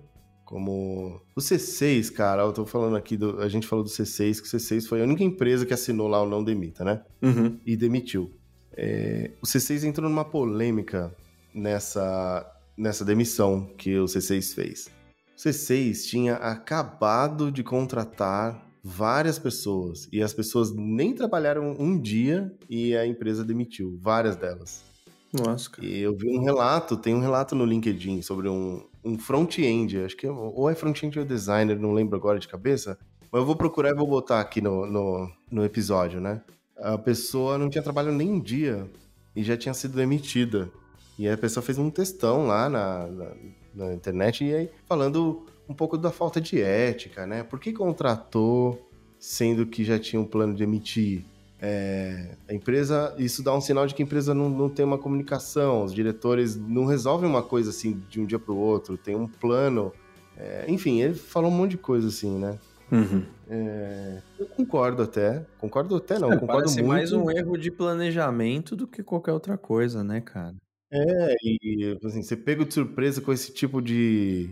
Como 0.45 1.21
o 1.35 1.41
C6, 1.41 2.11
cara, 2.11 2.43
eu 2.43 2.53
tô 2.53 2.65
falando 2.65 2.95
aqui, 2.95 3.17
do, 3.17 3.39
a 3.41 3.49
gente 3.49 3.67
falou 3.67 3.83
do 3.83 3.89
C6, 3.89 4.41
que 4.41 4.47
o 4.47 4.59
C6 4.59 4.87
foi 4.87 5.01
a 5.01 5.03
única 5.03 5.23
empresa 5.23 5.65
que 5.65 5.73
assinou 5.73 6.07
lá 6.07 6.21
o 6.21 6.29
não 6.29 6.43
demita, 6.43 6.83
né? 6.83 7.03
Uhum. 7.21 7.59
E 7.65 7.75
demitiu. 7.75 8.31
É, 8.73 9.31
o 9.41 9.45
C6 9.45 9.83
entrou 9.83 10.09
numa 10.09 10.25
polêmica 10.25 11.13
nessa, 11.53 12.45
nessa 12.77 13.03
demissão 13.03 13.73
que 13.77 13.97
o 13.97 14.05
C6 14.05 14.53
fez. 14.53 14.89
O 15.35 15.39
C6 15.39 16.07
tinha 16.07 16.35
acabado 16.35 17.51
de 17.51 17.63
contratar 17.63 18.68
várias 18.83 19.37
pessoas 19.37 20.07
e 20.11 20.21
as 20.21 20.33
pessoas 20.33 20.73
nem 20.73 21.13
trabalharam 21.13 21.75
um 21.79 21.99
dia 21.99 22.51
e 22.69 22.95
a 22.95 23.05
empresa 23.05 23.43
demitiu 23.43 23.97
várias 24.01 24.35
delas. 24.35 24.83
Nossa, 25.31 25.69
cara. 25.69 25.87
E 25.87 25.99
eu 25.99 26.15
vi 26.15 26.29
um 26.29 26.41
relato, 26.41 26.97
tem 26.97 27.13
um 27.13 27.19
relato 27.19 27.55
no 27.55 27.65
LinkedIn 27.65 28.21
sobre 28.21 28.49
um, 28.49 28.83
um 29.03 29.17
front-end, 29.17 29.99
acho 29.99 30.17
que 30.17 30.25
é, 30.25 30.31
ou 30.31 30.69
é 30.69 30.75
front-end 30.75 31.19
ou 31.19 31.25
designer, 31.25 31.77
não 31.77 31.93
lembro 31.93 32.15
agora 32.15 32.39
de 32.39 32.47
cabeça, 32.47 32.97
mas 33.31 33.39
eu 33.39 33.45
vou 33.45 33.55
procurar 33.55 33.91
e 33.91 33.95
vou 33.95 34.07
botar 34.07 34.39
aqui 34.39 34.59
no, 34.59 34.85
no, 34.87 35.31
no 35.51 35.63
episódio, 35.63 36.19
né? 36.19 36.41
A 36.77 36.97
pessoa 36.97 37.57
não 37.57 37.69
tinha 37.69 37.83
trabalhado 37.83 38.15
nem 38.15 38.31
um 38.31 38.39
dia 38.39 38.89
e 39.35 39.43
já 39.43 39.55
tinha 39.55 39.73
sido 39.73 39.95
demitida. 39.95 40.71
E 41.17 41.27
a 41.27 41.37
pessoa 41.37 41.61
fez 41.61 41.77
um 41.77 41.89
textão 41.89 42.47
lá 42.47 42.69
na, 42.69 43.07
na, 43.07 43.31
na 43.75 43.93
internet 43.93 44.43
e 44.43 44.55
aí 44.55 44.69
falando 44.87 45.45
um 45.69 45.73
pouco 45.73 45.97
da 45.97 46.11
falta 46.11 46.41
de 46.41 46.59
ética, 46.59 47.27
né? 47.27 47.43
Por 47.43 47.59
que 47.59 47.71
contratou 47.71 48.89
sendo 49.19 49.67
que 49.67 49.83
já 49.83 49.99
tinha 49.99 50.19
um 50.19 50.25
plano 50.25 50.55
de 50.55 50.63
emitir? 50.63 51.23
É, 51.61 52.35
a 52.47 52.53
empresa, 52.53 53.13
isso 53.17 53.43
dá 53.43 53.55
um 53.55 53.61
sinal 53.61 53.85
de 53.85 53.93
que 53.93 54.01
a 54.01 54.05
empresa 54.05 54.33
não, 54.33 54.49
não 54.49 54.69
tem 54.69 54.83
uma 54.83 54.97
comunicação, 54.97 55.83
os 55.83 55.93
diretores 55.93 56.55
não 56.55 56.85
resolvem 56.85 57.29
uma 57.29 57.43
coisa 57.43 57.69
assim 57.69 58.01
de 58.09 58.19
um 58.19 58.25
dia 58.25 58.39
para 58.39 58.53
o 58.53 58.57
outro, 58.57 58.97
tem 58.97 59.15
um 59.15 59.27
plano. 59.27 59.93
É, 60.37 60.65
enfim, 60.67 61.01
ele 61.01 61.13
falou 61.13 61.51
um 61.51 61.53
monte 61.53 61.71
de 61.71 61.77
coisa 61.77 62.07
assim, 62.07 62.39
né? 62.39 62.57
Uhum. 62.91 63.23
É, 63.47 64.21
eu 64.39 64.47
concordo 64.47 65.03
até, 65.03 65.45
concordo 65.59 65.95
até 65.97 66.17
não, 66.17 66.31
É, 66.31 66.37
concordo 66.37 66.71
muito. 66.71 66.87
mais 66.87 67.11
um 67.11 67.29
erro 67.29 67.57
de 67.57 67.69
planejamento 67.69 68.75
do 68.75 68.87
que 68.87 69.03
qualquer 69.03 69.33
outra 69.33 69.57
coisa, 69.57 70.03
né, 70.03 70.21
cara? 70.21 70.55
É, 70.91 71.35
e 71.43 71.97
assim, 72.03 72.23
você 72.23 72.35
pega 72.35 72.65
de 72.65 72.73
surpresa 72.73 73.21
com 73.21 73.31
esse 73.31 73.53
tipo 73.53 73.79
de, 73.81 74.49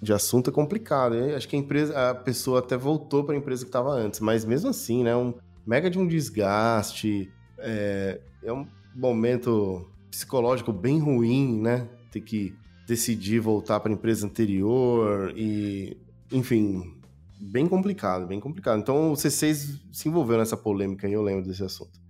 de 0.00 0.12
assunto 0.12 0.50
é 0.50 0.52
complicado. 0.52 1.14
né? 1.14 1.34
Acho 1.34 1.48
que 1.48 1.56
a 1.56 1.58
empresa, 1.58 2.10
a 2.10 2.14
pessoa 2.14 2.60
até 2.60 2.76
voltou 2.76 3.24
para 3.24 3.34
a 3.34 3.38
empresa 3.38 3.64
que 3.64 3.68
estava 3.68 3.90
antes, 3.90 4.20
mas 4.20 4.44
mesmo 4.44 4.70
assim, 4.70 5.02
né, 5.02 5.14
um 5.16 5.34
mega 5.66 5.90
de 5.90 5.98
um 5.98 6.06
desgaste, 6.06 7.30
é, 7.58 8.20
é 8.42 8.52
um 8.52 8.66
momento 8.94 9.86
psicológico 10.10 10.72
bem 10.72 10.98
ruim, 10.98 11.60
né? 11.60 11.88
Ter 12.10 12.20
que 12.20 12.54
decidir 12.86 13.38
voltar 13.38 13.80
para 13.80 13.92
a 13.92 13.94
empresa 13.94 14.26
anterior 14.26 15.32
e, 15.36 15.96
enfim, 16.32 16.94
bem 17.38 17.66
complicado, 17.66 18.26
bem 18.26 18.40
complicado. 18.40 18.78
Então 18.78 19.12
o 19.12 19.14
C6 19.14 19.78
se 19.92 20.08
envolveu 20.08 20.38
nessa 20.38 20.56
polêmica 20.56 21.06
e 21.06 21.12
eu 21.12 21.22
lembro 21.22 21.46
desse 21.46 21.62
assunto. 21.62 22.00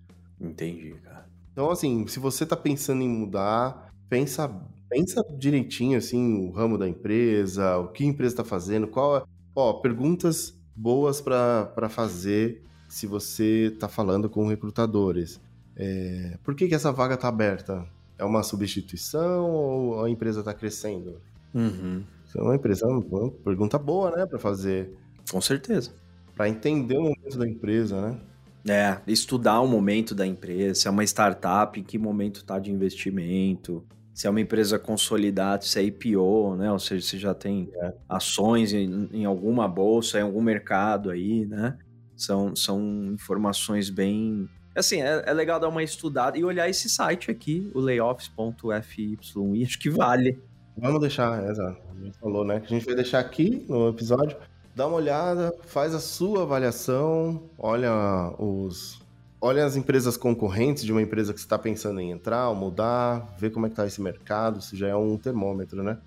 Entendi, 0.41 0.95
cara. 1.03 1.27
Então, 1.53 1.71
assim, 1.71 2.07
se 2.07 2.21
você 2.21 2.47
tá 2.47 2.57
pensando 2.57 3.03
em 3.03 3.09
mudar, 3.09 3.93
pensa, 4.09 4.49
pensa 4.89 5.25
direitinho, 5.37 5.99
assim, 5.99 6.47
o 6.47 6.51
ramo 6.51 6.79
da 6.79 6.89
empresa, 6.89 7.77
o 7.79 7.89
que 7.89 8.05
a 8.05 8.07
empresa 8.07 8.37
tá 8.37 8.45
fazendo, 8.45 8.87
qual 8.87 9.19
é... 9.19 9.23
Ó, 9.55 9.75
perguntas 9.75 10.57
boas 10.75 11.21
para 11.21 11.89
fazer 11.89 12.63
se 12.89 13.07
você 13.07 13.75
tá 13.79 13.89
falando 13.89 14.31
com 14.31 14.47
recrutadores. 14.47 15.41
É, 15.77 16.39
por 16.43 16.55
que, 16.55 16.69
que 16.69 16.75
essa 16.75 16.93
vaga 16.93 17.17
tá 17.17 17.29
aberta? 17.29 17.85
É 18.17 18.25
uma 18.25 18.43
substituição 18.43 19.51
ou 19.51 20.05
a 20.05 20.11
empresa 20.11 20.43
tá 20.43 20.55
crescendo? 20.55 21.21
Uhum. 21.55 22.03
É 22.37 22.41
uma 22.41 22.55
empresa, 22.55 22.87
uma 22.87 23.31
pergunta 23.31 23.79
boa, 23.79 24.11
né, 24.15 24.27
para 24.27 24.39
fazer, 24.39 24.93
Com 25.31 25.41
certeza. 25.41 25.93
para 26.37 26.49
entender 26.49 26.97
o 26.97 27.03
momento 27.03 27.39
da 27.39 27.49
empresa, 27.49 28.01
né? 28.01 28.21
É, 28.69 29.01
estudar 29.07 29.61
o 29.61 29.67
momento 29.67 30.15
da 30.15 30.27
empresa, 30.27 30.75
se 30.75 30.89
é 30.89 30.91
uma 30.91 31.05
startup, 31.05 31.79
em 31.79 31.83
que 31.83 31.97
momento 31.97 32.41
está 32.41 32.59
de 32.59 32.71
investimento, 32.71 33.83
se 34.19 34.27
é 34.27 34.31
uma 34.31 34.41
empresa 34.41 34.81
consolidada, 34.81 35.63
se 35.63 35.79
é 35.79 35.83
IPO, 35.85 36.57
né? 36.57 36.73
Ou 36.73 36.79
seja, 36.81 37.07
se 37.07 37.17
já 37.17 37.33
tem 37.33 37.71
É. 37.81 37.95
ações 38.09 38.73
em, 38.73 39.09
em 39.13 39.25
alguma 39.25 39.69
bolsa, 39.69 40.19
em 40.19 40.23
algum 40.23 40.43
mercado 40.43 41.09
aí, 41.09 41.47
né? 41.47 41.79
São, 42.17 42.57
são 42.57 43.13
informações 43.13 43.91
bem. 43.91 44.49
Assim, 44.75 45.01
é, 45.01 45.23
é 45.25 45.33
legal 45.33 45.61
dar 45.61 45.69
uma 45.69 45.85
estudada 45.85 46.37
e 46.37 46.43
olhar 46.43 46.69
esse 46.69 46.89
site 46.89 47.31
aqui, 47.31 47.71
o 47.73 47.79
layoffs.fyi, 47.79 49.17
acho 49.65 49.79
que 49.79 49.89
vale. 49.89 50.43
Vamos 50.77 51.01
deixar, 51.01 51.49
exato. 51.49 51.81
A 51.97 52.05
gente 52.05 52.19
falou, 52.19 52.45
né? 52.45 52.59
Que 52.59 52.67
a 52.67 52.71
gente 52.71 52.87
vai 52.87 52.97
deixar 52.97 53.21
aqui 53.21 53.65
no 53.69 53.89
episódio. 53.89 54.37
Dá 54.75 54.89
uma 54.89 54.97
olhada, 54.97 55.55
faz 55.67 55.95
a 55.95 56.01
sua 56.01 56.43
avaliação, 56.43 57.49
olha 57.57 58.35
os. 58.37 59.01
Olha 59.41 59.65
as 59.65 59.77
empresas 59.77 60.17
concorrentes 60.17 60.85
de 60.85 60.93
uma 60.93 61.03
empresa 61.03 61.33
que 61.33 61.41
você 61.41 61.45
está 61.47 61.59
pensando 61.59 62.01
em 62.01 62.11
entrar 62.13 62.49
ou 62.51 62.57
mudar, 62.57 63.35
vê 63.39 63.51
como 63.51 63.67
é 63.67 63.71
que 63.71 63.75
tá 63.77 63.87
esse 63.87 64.01
mercado, 64.01 64.61
se 64.63 64.77
já 64.77 64.89
é 64.89 64.97
um 64.97 65.17
termômetro, 65.19 65.83
né? 65.83 66.01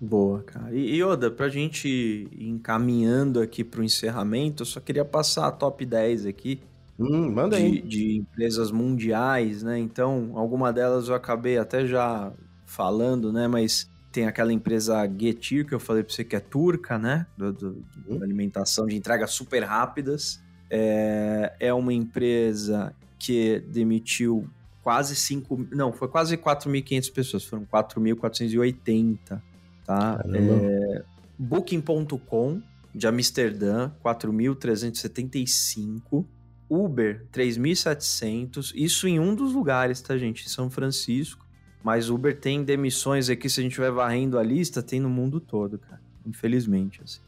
Boa, 0.00 0.42
cara. 0.42 0.74
E, 0.74 0.96
e 0.96 1.02
Oda, 1.04 1.30
pra 1.30 1.48
gente 1.48 1.86
ir 1.88 2.48
encaminhando 2.48 3.40
aqui 3.40 3.62
pro 3.62 3.84
encerramento, 3.84 4.62
eu 4.62 4.66
só 4.66 4.80
queria 4.80 5.04
passar 5.04 5.46
a 5.46 5.52
top 5.52 5.86
10 5.86 6.26
aqui 6.26 6.60
Hum, 6.98 7.30
manda 7.34 7.56
de, 7.56 7.56
aí. 7.56 7.82
de 7.82 8.18
empresas 8.18 8.70
mundiais, 8.72 9.62
né? 9.62 9.78
Então, 9.78 10.32
alguma 10.38 10.72
delas 10.72 11.08
eu 11.08 11.14
acabei 11.14 11.58
até 11.58 11.86
já 11.86 12.32
falando, 12.66 13.32
né? 13.32 13.48
Mas 13.48 13.86
tem 14.12 14.26
aquela 14.26 14.52
empresa 14.52 15.06
Getir, 15.18 15.66
que 15.66 15.74
eu 15.74 15.80
falei 15.80 16.02
pra 16.04 16.14
você 16.14 16.24
que 16.24 16.36
é 16.36 16.40
turca, 16.40 16.98
né? 16.98 17.26
Do, 17.36 17.52
do- 17.52 17.86
da 18.18 18.24
alimentação 18.26 18.86
de 18.86 18.96
entregas 18.96 19.32
super 19.32 19.64
rápidas. 19.64 20.44
É, 20.74 21.52
é 21.60 21.74
uma 21.74 21.92
empresa 21.92 22.94
que 23.18 23.62
demitiu 23.68 24.48
quase 24.82 25.14
5... 25.14 25.68
Não, 25.70 25.92
foi 25.92 26.08
quase 26.08 26.34
4.500 26.38 27.12
pessoas. 27.12 27.44
Foram 27.44 27.66
4.480, 27.66 29.42
tá? 29.84 30.16
Caramba. 30.16 31.04
Booking.com, 31.38 32.62
de 32.94 33.06
Amsterdã, 33.06 33.90
4.375. 34.02 36.24
Uber, 36.70 37.26
3.700. 37.30 38.72
Isso 38.74 39.06
em 39.06 39.20
um 39.20 39.34
dos 39.34 39.52
lugares, 39.52 40.00
tá, 40.00 40.16
gente? 40.16 40.46
Em 40.46 40.48
São 40.48 40.70
Francisco. 40.70 41.46
Mas 41.84 42.08
Uber 42.08 42.34
tem 42.38 42.64
demissões 42.64 43.28
aqui, 43.28 43.50
se 43.50 43.60
a 43.60 43.62
gente 43.62 43.78
vai 43.78 43.90
varrendo 43.90 44.38
a 44.38 44.42
lista, 44.42 44.82
tem 44.82 45.00
no 45.00 45.10
mundo 45.10 45.38
todo, 45.40 45.78
cara. 45.78 46.00
Infelizmente, 46.24 47.02
assim. 47.02 47.20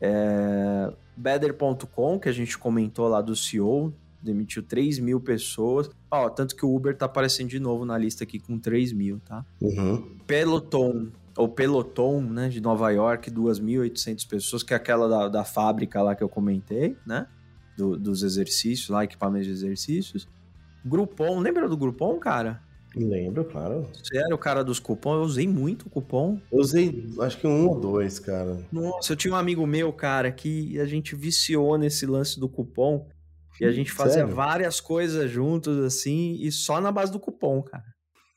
É... 0.00 0.92
Better.com, 1.16 2.18
que 2.18 2.28
a 2.28 2.32
gente 2.32 2.56
comentou 2.58 3.08
lá 3.08 3.20
do 3.20 3.34
CEO, 3.36 3.92
demitiu 4.22 4.62
3 4.62 4.98
mil 4.98 5.20
pessoas. 5.20 5.90
Ó, 6.10 6.28
tanto 6.30 6.54
que 6.54 6.64
o 6.64 6.74
Uber 6.74 6.96
tá 6.96 7.06
aparecendo 7.06 7.48
de 7.48 7.58
novo 7.60 7.84
na 7.84 7.96
lista 7.98 8.24
aqui 8.24 8.38
com 8.38 8.58
3 8.58 8.92
mil, 8.92 9.20
tá? 9.20 9.44
Uhum. 9.60 10.16
Peloton, 10.26 11.08
ou 11.36 11.48
Peloton, 11.48 12.20
né, 12.22 12.48
de 12.48 12.60
Nova 12.60 12.90
York, 12.90 13.30
2.800 13.30 14.28
pessoas, 14.28 14.62
que 14.62 14.72
é 14.74 14.76
aquela 14.76 15.08
da, 15.08 15.28
da 15.28 15.44
fábrica 15.44 16.00
lá 16.02 16.14
que 16.14 16.22
eu 16.22 16.28
comentei, 16.28 16.96
né? 17.06 17.26
Do- 17.76 17.96
dos 17.96 18.22
exercícios 18.22 18.88
lá, 18.90 19.02
equipamentos 19.04 19.46
de 19.46 19.52
exercícios. 19.52 20.28
Groupon, 20.84 21.38
lembra 21.40 21.68
do 21.68 21.76
Groupon, 21.76 22.18
cara? 22.18 22.60
Lembro, 22.94 23.44
claro. 23.44 23.88
Você 24.02 24.18
era 24.18 24.34
o 24.34 24.38
cara 24.38 24.62
dos 24.62 24.78
cupons, 24.78 25.14
eu 25.16 25.22
usei 25.22 25.48
muito 25.48 25.88
cupom. 25.88 26.38
Eu 26.52 26.58
usei, 26.60 27.08
acho 27.20 27.38
que 27.38 27.46
um 27.46 27.68
ou 27.68 27.80
dois, 27.80 28.18
cara. 28.18 28.58
Nossa, 28.70 29.12
eu 29.12 29.16
tinha 29.16 29.32
um 29.32 29.36
amigo 29.36 29.66
meu, 29.66 29.92
cara, 29.92 30.30
que 30.30 30.78
a 30.78 30.84
gente 30.84 31.16
viciou 31.16 31.78
nesse 31.78 32.04
lance 32.06 32.38
do 32.38 32.48
cupom. 32.48 33.08
E 33.60 33.64
a 33.64 33.72
gente 33.72 33.92
fazia 33.92 34.20
Sério? 34.20 34.34
várias 34.34 34.80
coisas 34.80 35.30
juntos, 35.30 35.78
assim, 35.84 36.36
e 36.40 36.50
só 36.50 36.80
na 36.80 36.90
base 36.90 37.12
do 37.12 37.20
cupom, 37.20 37.62
cara. 37.62 37.84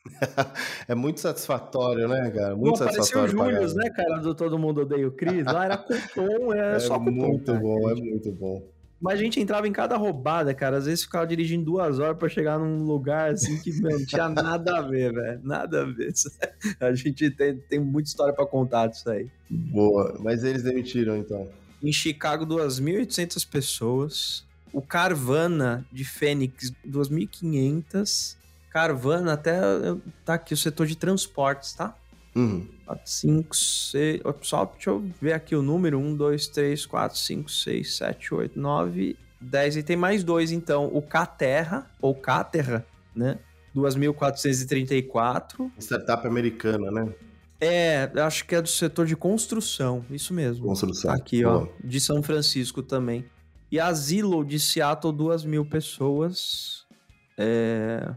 É 0.87 0.93
muito 0.93 1.19
satisfatório, 1.19 2.07
né, 2.07 2.29
cara? 2.29 2.55
Muito 2.55 2.79
Não, 2.79 2.85
parecia 2.85 3.01
o 3.01 3.05
satisfatório. 3.05 3.55
Július, 3.55 3.73
né, 3.73 3.89
cara, 3.89 4.17
do 4.17 4.35
Todo 4.35 4.59
Mundo 4.59 4.81
Odeia 4.81 5.07
o 5.07 5.11
Cris. 5.11 5.43
Lá 5.45 5.65
era 5.65 5.77
cupom, 5.77 6.53
é, 6.53 6.75
É 6.77 6.79
só 6.79 6.99
cupom. 6.99 7.11
muito 7.11 7.45
cara. 7.45 7.59
bom, 7.59 7.89
é 7.89 7.95
muito 7.95 8.31
bom. 8.31 8.74
Mas 8.99 9.19
a 9.19 9.23
gente 9.23 9.39
entrava 9.39 9.67
em 9.67 9.71
cada 9.71 9.97
roubada, 9.97 10.53
cara. 10.53 10.77
Às 10.77 10.85
vezes 10.85 11.03
ficava 11.03 11.27
dirigindo 11.27 11.65
duas 11.65 11.99
horas 11.99 12.17
pra 12.17 12.29
chegar 12.29 12.57
num 12.57 12.83
lugar 12.83 13.33
assim 13.33 13.59
que 13.61 13.71
meu, 13.81 13.99
não 13.99 14.05
tinha 14.05 14.29
nada 14.29 14.77
a 14.77 14.81
ver, 14.81 15.13
velho. 15.13 15.41
Nada 15.43 15.81
a 15.81 15.85
ver. 15.85 16.13
A 16.79 16.93
gente 16.93 17.29
tem, 17.31 17.57
tem 17.57 17.79
muita 17.79 18.09
história 18.09 18.33
pra 18.33 18.45
contar 18.45 18.87
disso 18.87 19.09
aí. 19.09 19.29
Boa. 19.49 20.17
Mas 20.19 20.43
eles 20.43 20.63
demitiram, 20.63 21.17
então. 21.17 21.47
Em 21.83 21.91
Chicago, 21.91 22.45
2.800 22.45 23.47
pessoas. 23.47 24.45
O 24.73 24.81
Carvana 24.81 25.85
de 25.91 26.03
Fênix, 26.03 26.71
2.500. 26.87 28.37
Carvana 28.69 29.33
até 29.33 29.59
tá 30.25 30.33
aqui 30.33 30.53
o 30.53 30.57
setor 30.57 30.87
de 30.87 30.97
transportes, 30.97 31.73
tá? 31.73 31.95
Uhum. 32.35 32.67
4, 32.85 33.01
5, 33.09 33.55
6. 33.55 34.21
Só 34.41 34.65
deixa 34.65 34.89
eu 34.89 35.09
ver 35.21 35.33
aqui 35.33 35.55
o 35.55 35.61
número: 35.61 35.97
1, 35.97 36.15
2, 36.15 36.47
3, 36.47 36.85
4, 36.85 37.17
5, 37.17 37.49
6, 37.49 37.95
7, 37.97 38.33
8, 38.33 38.59
9, 38.59 39.17
10. 39.39 39.77
E 39.77 39.83
tem 39.83 39.95
mais 39.95 40.23
dois, 40.23 40.51
então. 40.51 40.85
O 40.93 41.01
Caterra, 41.01 41.89
ou 42.01 42.13
Caterra, 42.13 42.85
né? 43.15 43.39
2.434. 43.75 45.71
Startup 45.79 46.27
americana, 46.27 46.91
né? 46.91 47.13
É, 47.59 48.11
acho 48.21 48.45
que 48.45 48.53
é 48.55 48.61
do 48.61 48.67
setor 48.67 49.05
de 49.05 49.15
construção, 49.15 50.05
isso 50.09 50.33
mesmo. 50.33 50.67
Construção. 50.67 51.11
Aqui, 51.11 51.43
ó, 51.45 51.67
de 51.83 51.99
São 51.99 52.21
Francisco 52.21 52.83
também. 52.83 53.25
E 53.71 53.79
a 53.79 53.91
Zillow 53.93 54.43
de 54.43 54.59
Seattle, 54.59 55.13
duas 55.13 55.43
mil 55.45 55.65
pessoas. 55.65 56.85
É, 57.37 58.13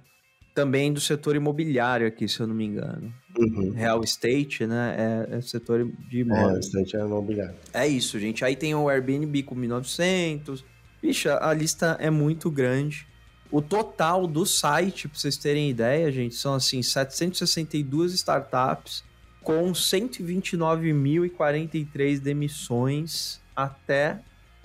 também 0.59 0.93
do 0.93 1.01
setor 1.01 1.37
imobiliário 1.37 2.05
aqui, 2.05 2.27
se 2.29 2.41
eu 2.41 2.47
não 2.49 2.55
me 2.55 2.65
engano. 2.65 3.15
Uhum. 3.39 3.71
Real 3.71 4.03
Estate, 4.03 4.67
né? 4.67 4.97
É, 5.31 5.37
é 5.37 5.41
setor 5.41 5.89
de 6.09 6.19
É, 6.19 6.23
imóveis. 6.23 6.57
o 6.57 6.59
estate 6.59 6.97
é 6.97 7.01
imobiliário. 7.01 7.55
É 7.73 7.87
isso, 7.87 8.19
gente. 8.19 8.45
Aí 8.45 8.57
tem 8.57 8.75
o 8.75 8.89
Airbnb 8.89 9.45
com 9.45 9.55
1900. 9.55 10.65
Vixe, 11.01 11.29
a 11.29 11.55
lista 11.55 11.97
é 12.01 12.11
muito 12.11 12.51
grande. 12.51 13.07
O 13.53 13.63
total 13.63 14.27
do 14.27 14.45
site, 14.45 15.07
pra 15.07 15.17
vocês 15.17 15.37
terem 15.37 15.71
ideia, 15.71 16.11
gente, 16.11 16.35
são 16.35 16.55
assim 16.55 16.83
762 16.83 18.13
startups 18.15 19.05
com 19.45 19.71
129.043 19.73 22.19
demissões 22.19 23.41
até 23.55 24.19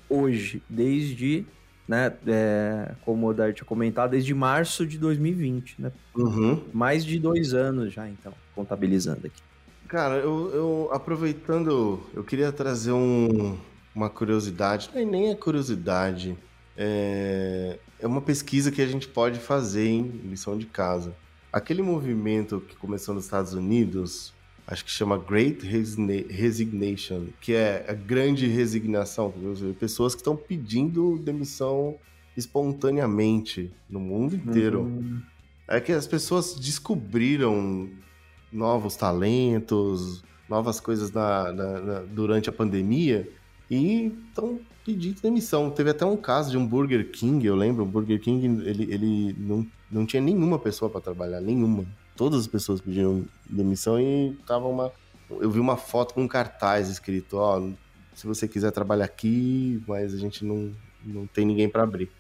hoje, 0.10 0.64
desde, 0.68 1.46
né, 1.88 2.14
é, 2.28 2.92
como 3.04 3.28
o 3.28 3.34
Dar 3.34 3.54
tinha 3.54 3.66
comentado, 3.66 4.12
desde 4.12 4.34
março 4.34 4.86
de 4.86 4.98
2020, 4.98 5.76
né? 5.82 5.92
Uhum. 6.16 6.62
Mais 6.74 7.04
de 7.04 7.20
dois 7.20 7.54
anos 7.54 7.94
já, 7.94 8.08
então, 8.08 8.34
contabilizando 8.56 9.28
aqui. 9.28 9.42
Cara, 9.88 10.16
eu, 10.16 10.52
eu- 10.54 10.90
aproveitando, 10.92 12.00
eu 12.14 12.24
queria 12.24 12.52
trazer 12.52 12.92
um- 12.92 13.58
uma 13.94 14.10
curiosidade, 14.10 14.90
nem, 14.96 15.06
nem 15.06 15.30
é 15.32 15.36
curiosidade, 15.36 16.36
é, 16.76 17.78
é 18.00 18.08
uma 18.08 18.22
pesquisa 18.22 18.72
que 18.72 18.82
a 18.82 18.88
gente 18.88 19.08
pode 19.08 19.40
fazer 19.40 19.88
em 19.88 20.02
lição 20.04 20.58
de 20.58 20.66
casa. 20.66 21.14
Aquele 21.52 21.82
movimento 21.84 22.60
que 22.68 22.76
começou 22.76 23.14
nos 23.14 23.26
Estados 23.26 23.54
Unidos, 23.54 24.34
acho 24.68 24.84
que 24.86 24.92
chama 24.92 25.18
Great 25.18 25.66
Resigna- 25.66 26.26
Resignation, 26.30 27.26
que 27.42 27.54
é 27.54 27.86
a 27.88 27.94
grande 27.94 28.48
resignação, 28.48 29.34
seja, 29.56 29.74
pessoas 29.80 30.14
que 30.16 30.22
estão 30.22 30.36
pedindo 30.36 31.18
demissão 31.20 31.96
espontaneamente 32.36 33.72
no 33.90 34.00
mundo 34.00 34.36
inteiro. 34.36 34.82
Uhum. 34.82 35.22
É 35.68 35.80
que 35.80 35.92
as 35.92 36.08
pessoas 36.08 36.56
descobriram 36.56 37.90
novos 38.52 38.96
talentos, 38.96 40.24
novas 40.50 40.80
coisas 40.80 41.12
na- 41.12 41.52
na- 41.52 41.80
na- 41.80 42.00
durante 42.02 42.50
a 42.50 42.54
pandemia 42.54 43.28
e 43.70 44.12
estão 44.30 44.60
pedindo 44.86 45.22
demissão. 45.22 45.70
Teve 45.72 45.90
até 45.92 46.06
um 46.06 46.18
caso 46.18 46.52
de 46.52 46.58
um 46.58 46.66
Burger 46.68 47.10
King, 47.12 47.46
eu 47.46 47.56
lembro, 47.56 47.84
o 47.84 47.86
Burger 47.88 48.20
King 48.20 48.62
ele, 48.68 48.84
ele 48.94 49.36
não, 49.38 49.66
não 49.92 50.06
tinha 50.06 50.22
nenhuma 50.22 50.60
pessoa 50.60 50.90
para 50.90 51.02
trabalhar, 51.02 51.40
nenhuma. 51.42 51.86
Todas 52.16 52.42
as 52.42 52.48
pessoas 52.48 52.80
pediram 52.80 53.26
demissão 53.50 54.00
e 54.00 54.38
tava 54.46 54.68
uma. 54.68 54.92
Eu 55.30 55.50
vi 55.50 55.60
uma 55.60 55.78
foto 55.78 56.14
com 56.14 56.24
um 56.24 56.28
cartaz 56.28 56.90
escrito, 56.90 57.38
ó, 57.38 57.62
se 58.14 58.28
você 58.28 58.48
quiser 58.48 58.72
trabalhar 58.72 59.06
aqui, 59.06 59.82
mas 59.88 60.14
a 60.14 60.18
gente 60.18 60.46
não, 60.46 60.72
não 61.04 61.26
tem 61.26 61.46
ninguém 61.46 61.68
para 61.68 61.84
abrir. 61.84 62.12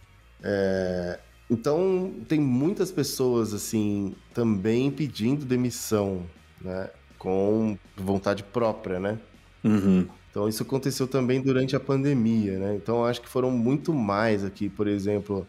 É, 0.41 1.20
então, 1.50 2.14
tem 2.28 2.39
muitas 2.39 2.91
pessoas, 2.91 3.54
assim, 3.54 4.16
também 4.34 4.89
pedindo 4.89 5.46
demissão, 5.46 6.26
né? 6.60 6.89
Com 7.18 7.78
vontade 7.96 8.44
própria, 8.44 9.00
né? 9.00 9.20
Uhum. 9.64 10.08
Então, 10.30 10.50
isso 10.50 10.64
aconteceu 10.64 11.08
também 11.08 11.41
durante 11.41 11.76
a 11.76 11.80
pandemia, 11.80 12.58
né? 12.58 12.76
Então, 12.76 13.06
acho 13.06 13.22
que 13.22 13.30
foram 13.30 13.52
muito 13.52 13.94
mais 13.94 14.44
aqui, 14.44 14.68
por 14.68 14.88
exemplo. 14.88 15.48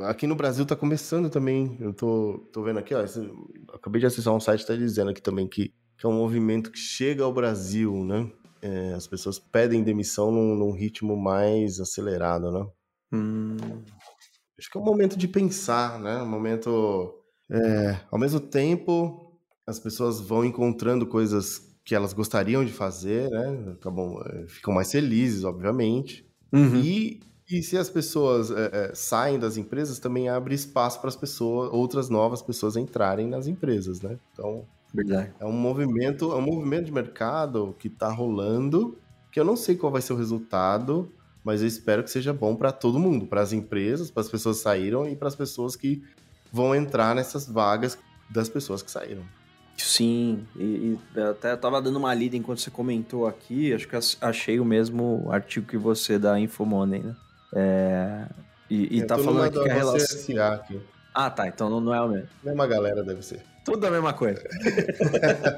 Aqui 0.00 0.26
no 0.26 0.34
Brasil 0.34 0.64
tá 0.66 0.76
começando 0.76 1.28
também. 1.30 1.76
Eu 1.80 1.92
tô, 1.92 2.38
tô 2.52 2.62
vendo 2.62 2.78
aqui, 2.78 2.94
ó. 2.94 3.02
esse- 3.02 3.30
acabei 3.72 4.00
de 4.00 4.06
acessar 4.06 4.34
um 4.34 4.40
site 4.40 4.60
que 4.60 4.66
tá 4.66 4.76
dizendo 4.76 5.10
aqui 5.10 5.22
também 5.22 5.46
que, 5.48 5.72
que 5.98 6.06
é 6.06 6.08
um 6.08 6.12
movimento 6.16 6.70
que 6.70 6.78
chega 6.78 7.24
ao 7.24 7.32
Brasil, 7.32 8.04
né? 8.04 8.30
É, 8.62 8.94
as 8.94 9.06
pessoas 9.06 9.38
pedem 9.38 9.82
demissão 9.82 10.30
num, 10.32 10.54
num 10.54 10.72
ritmo 10.72 11.16
mais 11.16 11.80
acelerado, 11.80 12.50
né? 12.50 12.66
Hum. 13.12 13.56
Acho 14.58 14.70
que 14.70 14.78
é 14.78 14.80
um 14.80 14.84
momento 14.84 15.16
de 15.18 15.28
pensar, 15.28 15.98
né? 16.00 16.22
Um 16.22 16.28
momento. 16.28 17.14
é, 17.50 18.00
ao 18.10 18.18
mesmo 18.18 18.40
tempo, 18.40 19.38
as 19.66 19.78
pessoas 19.78 20.20
vão 20.20 20.44
encontrando 20.44 21.06
coisas 21.06 21.60
que 21.84 21.94
elas 21.94 22.12
gostariam 22.12 22.64
de 22.64 22.72
fazer, 22.72 23.28
né? 23.30 23.72
Acabam, 23.72 24.16
é, 24.26 24.46
ficam 24.48 24.72
mais 24.72 24.90
felizes, 24.90 25.44
obviamente. 25.44 26.26
Uhum. 26.52 26.76
E, 26.76 27.20
e 27.48 27.62
se 27.62 27.76
as 27.76 27.90
pessoas 27.90 28.50
é, 28.50 28.90
é, 28.90 28.94
saem 28.94 29.38
das 29.38 29.56
empresas, 29.56 29.98
também 29.98 30.28
abre 30.28 30.54
espaço 30.54 31.00
para 31.00 31.08
as 31.08 31.16
pessoas, 31.16 31.70
outras 31.72 32.08
novas 32.08 32.42
pessoas 32.42 32.76
entrarem 32.76 33.28
nas 33.28 33.46
empresas, 33.46 34.00
né? 34.00 34.18
Então, 34.32 34.66
Verdade. 34.94 35.34
é 35.38 35.44
um 35.44 35.52
movimento, 35.52 36.32
é 36.32 36.36
um 36.36 36.42
movimento 36.42 36.86
de 36.86 36.92
mercado 36.92 37.74
que 37.78 37.88
está 37.88 38.10
rolando, 38.10 38.98
que 39.32 39.40
eu 39.40 39.44
não 39.44 39.56
sei 39.56 39.76
qual 39.76 39.92
vai 39.92 40.02
ser 40.02 40.12
o 40.12 40.16
resultado, 40.16 41.12
mas 41.44 41.60
eu 41.62 41.68
espero 41.68 42.02
que 42.04 42.10
seja 42.10 42.32
bom 42.32 42.56
para 42.56 42.72
todo 42.72 42.98
mundo, 42.98 43.26
para 43.26 43.42
as 43.42 43.52
empresas, 43.52 44.10
para 44.10 44.22
as 44.22 44.28
pessoas 44.30 44.58
que 44.58 44.62
saíram 44.62 45.08
e 45.08 45.16
para 45.16 45.28
as 45.28 45.36
pessoas 45.36 45.76
que 45.76 46.02
vão 46.52 46.74
entrar 46.74 47.14
nessas 47.14 47.46
vagas 47.46 47.98
das 48.30 48.48
pessoas 48.48 48.82
que 48.82 48.90
saíram. 48.90 49.28
Sim, 49.76 50.46
e, 50.56 50.62
e 50.62 50.98
eu 51.16 51.30
até 51.30 51.56
tava 51.56 51.82
dando 51.82 51.96
uma 51.98 52.14
lida 52.14 52.36
enquanto 52.36 52.60
você 52.60 52.70
comentou 52.70 53.26
aqui, 53.26 53.72
acho 53.74 53.88
que 53.88 53.96
ach- 53.96 54.16
achei 54.20 54.60
o 54.60 54.64
mesmo 54.64 55.26
artigo 55.30 55.66
que 55.66 55.76
você 55.76 56.18
da 56.18 56.38
Infomoney, 56.38 57.02
né? 57.02 57.16
É, 57.54 58.26
e 58.70 58.96
e 58.96 59.00
Eu 59.00 59.06
tá 59.06 59.18
falando 59.18 59.44
aqui 59.44 59.62
que 59.62 59.70
a 59.70 59.74
relação... 59.74 60.44
Aqui. 60.54 60.80
Ah, 61.14 61.30
tá, 61.30 61.46
então 61.46 61.68
não, 61.80 61.94
é 61.94 62.00
o 62.00 62.08
mesmo. 62.08 62.28
Mesma 62.42 62.66
galera 62.66 63.02
deve 63.04 63.22
ser. 63.22 63.40
Tudo 63.64 63.86
a 63.86 63.90
mesma 63.90 64.12
coisa. 64.12 64.42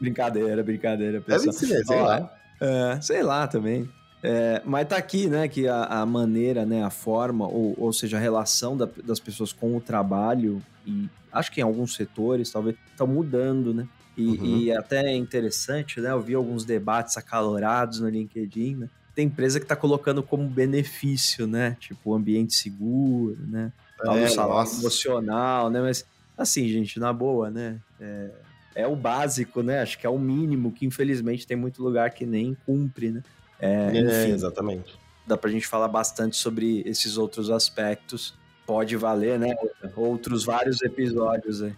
brincadeira, 0.00 0.62
brincadeira, 0.62 1.20
Deve 1.20 1.46
pessoal. 1.46 1.52
ser, 1.52 1.84
sei 1.84 2.00
Ó, 2.00 2.06
lá. 2.06 2.30
É, 2.60 3.00
sei 3.00 3.22
lá 3.22 3.46
também. 3.46 3.88
É, 4.22 4.62
mas 4.64 4.86
tá 4.88 4.96
aqui, 4.96 5.28
né, 5.28 5.48
que 5.48 5.66
a, 5.66 5.84
a 5.84 6.06
maneira, 6.06 6.64
né, 6.64 6.82
a 6.84 6.90
forma, 6.90 7.46
ou, 7.46 7.74
ou 7.76 7.92
seja, 7.92 8.16
a 8.16 8.20
relação 8.20 8.76
da- 8.76 8.88
das 9.04 9.18
pessoas 9.18 9.52
com 9.52 9.76
o 9.76 9.80
trabalho, 9.80 10.62
e 10.86 11.08
acho 11.32 11.50
que 11.50 11.60
em 11.60 11.64
alguns 11.64 11.94
setores, 11.94 12.50
talvez, 12.50 12.76
estão 12.90 13.06
mudando, 13.06 13.74
né? 13.74 13.86
E, 14.16 14.26
Uhum. 14.28 14.56
e 14.58 14.72
até 14.72 15.00
é 15.06 15.16
interessante, 15.16 16.00
né? 16.00 16.10
Eu 16.12 16.20
vi 16.20 16.34
alguns 16.34 16.64
debates 16.64 17.16
acalorados 17.16 18.00
no 18.00 18.08
LinkedIn, 18.08 18.76
né? 18.76 18.88
Tem 19.14 19.26
empresa 19.26 19.60
que 19.60 19.66
tá 19.66 19.76
colocando 19.76 20.22
como 20.22 20.48
benefício, 20.48 21.46
né? 21.46 21.76
Tipo, 21.80 22.14
ambiente 22.14 22.54
seguro, 22.54 23.36
né? 23.46 23.72
Tal 23.98 24.16
É, 24.16 24.26
salário 24.28 24.54
nossa. 24.60 24.80
emocional, 24.80 25.70
né? 25.70 25.80
Mas, 25.80 26.04
assim, 26.36 26.66
gente, 26.68 26.98
na 26.98 27.12
boa, 27.12 27.50
né? 27.50 27.78
É, 28.00 28.30
é 28.74 28.86
o 28.86 28.96
básico, 28.96 29.62
né? 29.62 29.80
Acho 29.82 29.98
que 29.98 30.06
é 30.06 30.10
o 30.10 30.18
mínimo 30.18 30.72
que, 30.72 30.86
infelizmente, 30.86 31.46
tem 31.46 31.56
muito 31.56 31.82
lugar 31.82 32.10
que 32.10 32.24
nem 32.24 32.56
cumpre, 32.66 33.10
né? 33.10 33.22
É, 33.60 33.90
É, 33.96 34.00
enfim, 34.00 34.32
exatamente. 34.34 34.98
dá 35.26 35.36
pra 35.36 35.50
gente 35.50 35.66
falar 35.66 35.88
bastante 35.88 36.36
sobre 36.36 36.82
esses 36.86 37.16
outros 37.18 37.50
aspectos. 37.50 38.34
Pode 38.66 38.96
valer, 38.96 39.38
né? 39.38 39.54
Outros 39.94 40.44
vários 40.44 40.80
episódios 40.82 41.62
aí. 41.62 41.74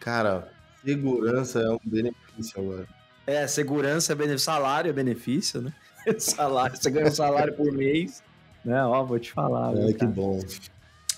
Cara, 0.00 0.52
segurança 0.84 1.60
é 1.60 1.70
um 1.70 1.78
benefício 1.84 2.60
agora. 2.60 2.86
É, 3.26 3.46
segurança 3.46 4.12
é 4.12 4.14
benefício, 4.14 4.44
salário 4.44 4.90
é 4.90 4.92
benefício, 4.92 5.62
né? 5.62 5.72
salário, 6.18 6.76
você 6.76 6.90
ganha 6.90 7.08
um 7.08 7.14
salário 7.14 7.54
por 7.54 7.72
mês, 7.72 8.22
né? 8.64 8.84
Ó, 8.84 9.04
vou 9.04 9.18
te 9.18 9.32
falar. 9.32 9.76
É, 9.76 9.86
que 9.88 10.00
cara? 10.00 10.10
bom. 10.10 10.40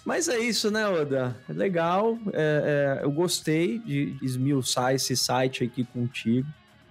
Mas 0.05 0.29
é 0.29 0.39
isso, 0.39 0.71
né, 0.71 0.89
Oda? 0.89 1.37
É 1.49 1.53
legal. 1.53 2.17
é, 2.33 3.01
é, 3.01 3.05
eu 3.05 3.11
gostei 3.11 3.81
de 3.81 4.17
esmiuçar 4.23 4.95
esse 4.95 5.17
site 5.17 5.65
aqui 5.65 5.85
contigo 5.85 6.47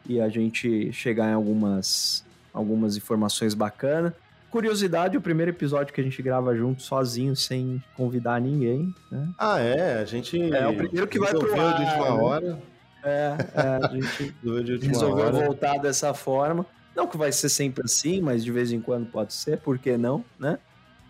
e 0.07 0.19
a 0.19 0.29
gente 0.29 0.91
chegar 0.91 1.29
em 1.29 1.33
algumas, 1.33 2.25
algumas 2.53 2.97
informações 2.97 3.53
bacanas. 3.53 4.13
Curiosidade, 4.51 5.17
o 5.17 5.21
primeiro 5.21 5.51
episódio 5.51 5.93
que 5.93 5.99
a 5.99 6.03
gente 6.03 6.21
grava 6.21 6.55
junto, 6.55 6.81
sozinho, 6.81 7.35
sem 7.35 7.83
convidar 7.95 8.39
ninguém, 8.39 8.93
né? 9.11 9.27
Ah, 9.37 9.59
é, 9.59 9.99
a 9.99 10.05
gente. 10.05 10.41
É, 10.53 10.67
o 10.67 10.75
primeiro 10.75 11.07
que 11.07 11.19
vai 11.19 11.31
pro 11.31 11.61
ar, 11.61 11.75
de 11.75 11.83
última 11.83 12.05
né? 12.05 12.23
hora. 12.23 12.61
É, 13.03 13.35
é, 13.53 13.85
a 13.85 13.89
gente 13.89 14.33
resolveu 14.87 15.25
hora. 15.25 15.45
voltar 15.45 15.77
dessa 15.77 16.13
forma. 16.13 16.65
Não 16.95 17.07
que 17.07 17.17
vai 17.17 17.31
ser 17.31 17.49
sempre 17.49 17.83
assim, 17.83 18.21
mas 18.21 18.43
de 18.43 18.51
vez 18.51 18.71
em 18.71 18.79
quando 18.79 19.05
pode 19.07 19.33
ser, 19.33 19.57
por 19.57 19.77
que 19.77 19.97
não, 19.97 20.23
né? 20.39 20.57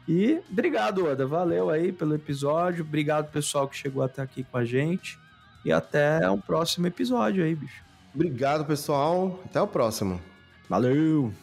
E 0.07 0.41
obrigado, 0.51 1.05
Oda. 1.05 1.25
Valeu 1.25 1.69
aí 1.69 1.91
pelo 1.91 2.15
episódio. 2.15 2.83
Obrigado, 2.83 3.31
pessoal, 3.31 3.67
que 3.67 3.75
chegou 3.75 4.03
até 4.03 4.21
aqui 4.21 4.43
com 4.43 4.57
a 4.57 4.65
gente. 4.65 5.17
E 5.63 5.71
até 5.71 6.29
um 6.29 6.39
próximo 6.39 6.85
episódio 6.87 7.43
aí, 7.43 7.55
bicho. 7.55 7.83
Obrigado, 8.13 8.65
pessoal. 8.65 9.39
Até 9.45 9.61
o 9.61 9.67
próximo. 9.67 10.21
Valeu! 10.69 11.33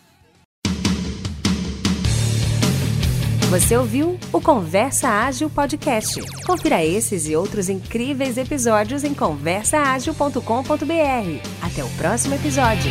Você 3.50 3.76
ouviu 3.76 4.18
o 4.32 4.40
Conversa 4.40 5.08
Ágil 5.08 5.50
Podcast. 5.50 6.22
Confira 6.46 6.82
esses 6.82 7.28
e 7.28 7.36
outros 7.36 7.68
incríveis 7.68 8.38
episódios 8.38 9.04
em 9.04 9.12
conversaagil.com.br. 9.12 10.40
Até 11.60 11.84
o 11.84 11.88
próximo 11.90 12.34
episódio. 12.34 12.90